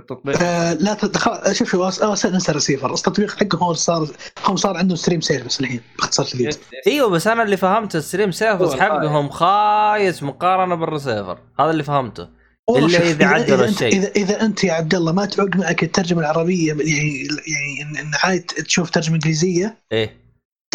[0.00, 4.08] التطبيق آه لا خلاص، شوف شوف OSN ننسى الريسيفر التطبيق حقهم هو صار
[4.46, 6.86] هم صار عندهم stream service الحين باختصار شديد yes، yes.
[6.86, 11.82] إيوه بس أنا اللي فهمت ال stream service هو حقهم خايس مقارنة بالرسيفر هذا اللي
[11.82, 12.28] فهمته
[12.70, 13.92] إلا شوف، عدلوا إذا أنت- الشيء.
[13.92, 18.10] اذا إذا أنت يا عبد الله ما تعوق معك الترجمة العربية يعني يعني ان إن
[18.22, 20.16] عايز تشوف ترجمة إنجليزية إيه.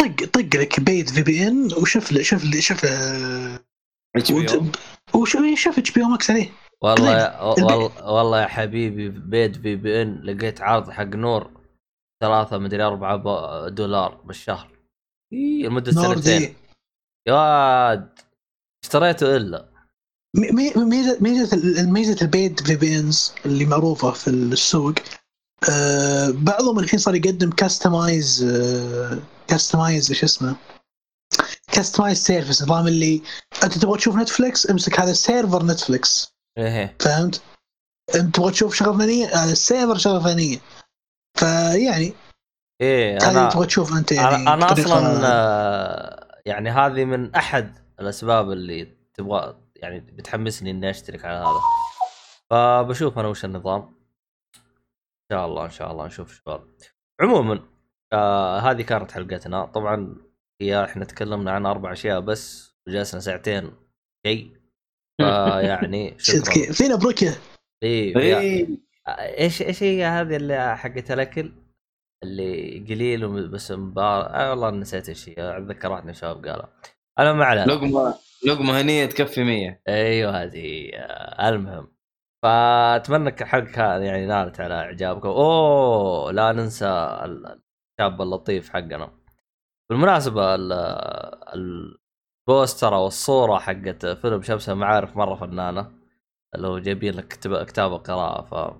[0.00, 2.90] طق طق لك paid VPN وشوف له شوف له شوف له
[4.16, 4.66] HBO
[5.20, 6.50] وشوف شوف HBO Max عليه.
[6.82, 11.50] والله والله, والله يا حبيبي paid VPN لقيت عرض حق Nord
[12.22, 14.70] ثلاثة مدري أربعة دولار بالشهر.
[15.32, 16.54] إيه لمدة سنتين.
[17.28, 18.18] يا واد
[18.84, 19.58] اشتريته إلا.
[19.64, 19.69] مي-
[20.34, 24.94] ميزه ميزة ميزة ال paid VPNs اللي معروفة في السوق
[25.70, 28.44] آه بعضهم الحين صار يقدم customize
[29.48, 30.56] customize إيش اسمه؟
[31.72, 33.22] customize service نظام اللي
[33.64, 36.96] أنت تبغى تشوف Netflix امسك هذا server Netflix إيه.
[37.00, 37.42] فهمت؟
[38.14, 40.58] أنت تبغى تشوف شغلة فنية هذا ال server شغلة فنية.
[41.38, 42.12] فيعني
[42.80, 48.52] إيه أنا تبغى تشوف أنت يعني أنا, أنا أصلا آه، يعني هذه من أحد الأسباب
[48.52, 51.60] اللي تبغى يعني بتحمسني إني أشترك على هذا.
[52.50, 53.80] فبشوف أنا وش النظام.
[53.82, 56.68] إن شاء الله إن شاء الله نشوف شباب
[57.20, 57.68] عموما
[58.12, 59.64] آه هذه كانت حلقتنا.
[59.64, 60.16] طبعا
[60.62, 63.72] هي إحنا تكلمنا عن أربع أشياء بس وجلسنا ساعتين
[64.26, 64.56] شيء.
[65.20, 66.72] فيعني شكرا.
[66.72, 67.34] فينا بروكيا.
[67.82, 68.68] إيه يا- إيه.
[69.08, 71.52] إيش إيش هي هذه اللي حقت الأكل؟
[72.22, 75.34] اللي قليل بس مبار آه والله نسيت إيش هي.
[75.38, 76.68] اتذكر واحد من الشباب قالها
[77.18, 77.66] أنا ما علينا.
[77.72, 78.14] لقمة.
[78.46, 81.92] لقمة هنية تكفي 100 أيوه هذه آه، المهم.
[82.42, 83.30] فأتمنى
[83.76, 85.28] هذه يعني نالت على إعجابكم.
[85.28, 86.86] أوه لا ننسى
[87.24, 87.60] ال-
[88.00, 89.10] الشاب اللطيف حقنا.
[89.90, 90.72] بالمناسبة ال-
[92.48, 95.90] البوستر أو الصورة حقت فيلم شمس المعارف مرة فنانة
[96.54, 97.28] اللي هو جايبين لك
[97.66, 98.74] كتاب القراءة ف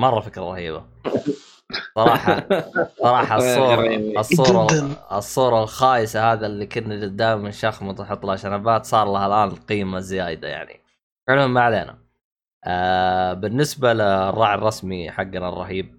[0.00, 0.84] مرة فكرة رهيبة.
[1.94, 2.46] صراحة
[3.02, 3.96] صراحة الصورة.
[4.18, 4.66] الصورة.
[5.12, 10.48] الصورة الخايسة هذا اللي كنا دائما نشخمط ونحط لها شنبات صار لها الآن قيمة زيادة
[10.48, 10.80] يعني.
[11.28, 11.98] المهم ما علينا.
[12.64, 15.96] آه بالنسبة للراعي الرسمي حقنا الرهيب.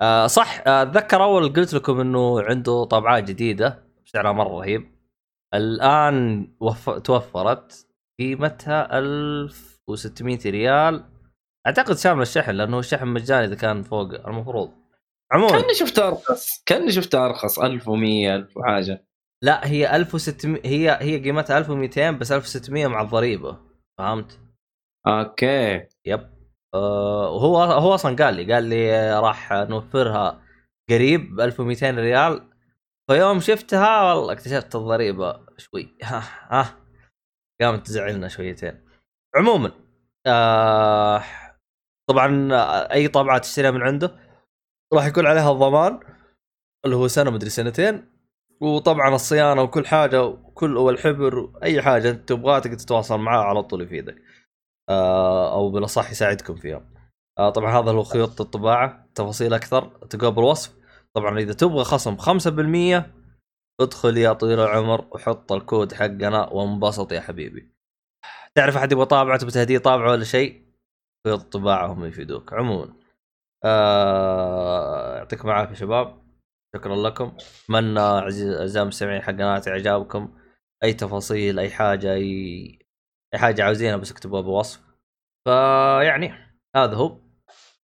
[0.00, 4.90] آه صح آه، أتذكر أول قلت لكم إنه عنده طبعات جديدة سعرها مرة رهيب.
[5.54, 6.90] الآن وف...
[6.90, 7.86] توفرت
[8.18, 11.04] قيمتها 1600 ريال.
[11.66, 14.26] أعتقد شامل الشحن لأنه الشحن مجاني إذا كان فوق.
[14.28, 14.70] المفروض
[15.32, 16.62] عموما كأني شفتها أرخص.
[16.66, 17.58] كأني شفتها أرخص.
[17.58, 19.04] 1100 1000 وحاجة.
[19.42, 23.58] لا هي 1600 هي هي قيمتها 1200 بس 1600 مع الضريبة.
[23.98, 24.38] فهمت؟
[25.06, 25.86] okay.
[26.06, 26.30] yep.
[26.74, 30.42] آه وهو هو أصلا قال لي قال لي راح نوفرها
[30.90, 32.50] قريب ب 1200 ريال.
[33.10, 35.96] فيوم شفتها والله اكتشفت الضريبة شوي.
[36.02, 36.76] ها ها.
[37.60, 38.84] قامت تزعلنا شويتين.
[39.36, 39.72] عموما
[40.26, 41.22] آه
[42.10, 42.48] طبعا
[42.92, 44.27] أي طابعه تشتريها من عنده؟
[44.94, 46.00] راح يكون عليها الضمان
[46.84, 48.18] اللي هو سنة مدري سنتين.
[48.60, 53.82] وطبعا الصيانة وكل حاجة وكل والحبر اي حاجة أنت تبغاها تقدر تتواصل معاه على طول
[53.82, 54.22] يفيدك
[54.88, 56.82] آه، أو بالأصح يساعدكم فيها.
[57.38, 60.74] آه، طبعا هذا هو خيوط الطباعة تفاصيل أكثر تلقاه بالوصف
[61.14, 63.12] طبعا إذا تبغى خصم 5%
[63.80, 67.72] ادخل يا طويل العمر وحط الكود حقنا وانبسط يا حبيبي.
[68.54, 70.62] تعرف أحد يبغى طابعة تبغى تهديه طابعة ولا شيء؟
[71.26, 72.52] خيوط الطباعة هم يفيدوك.
[72.52, 72.94] عموما.
[73.64, 76.22] آه، يعطيكم العافية شباب.
[76.76, 77.32] شكرا لكم.
[77.64, 80.38] أتمنى عزيز- أعزائي المستمعين حق قناة إعجابكم.
[80.84, 82.78] أي تفاصيل أي حاجة اي
[83.34, 84.80] أي حاجة عاوزينها بس اكتبوها بالوصف.
[85.48, 86.32] فيعني
[86.76, 87.20] هذا هو.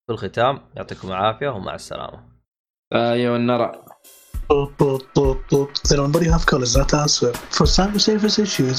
[0.06, 2.28] في الختام يعطيكم العافية ومع السلامة.
[2.94, 3.84] أيوه النرى.
[4.52, 5.68] Boop.
[5.88, 7.32] Then everybody have colours, that answer.
[7.56, 8.78] For cyber service issues,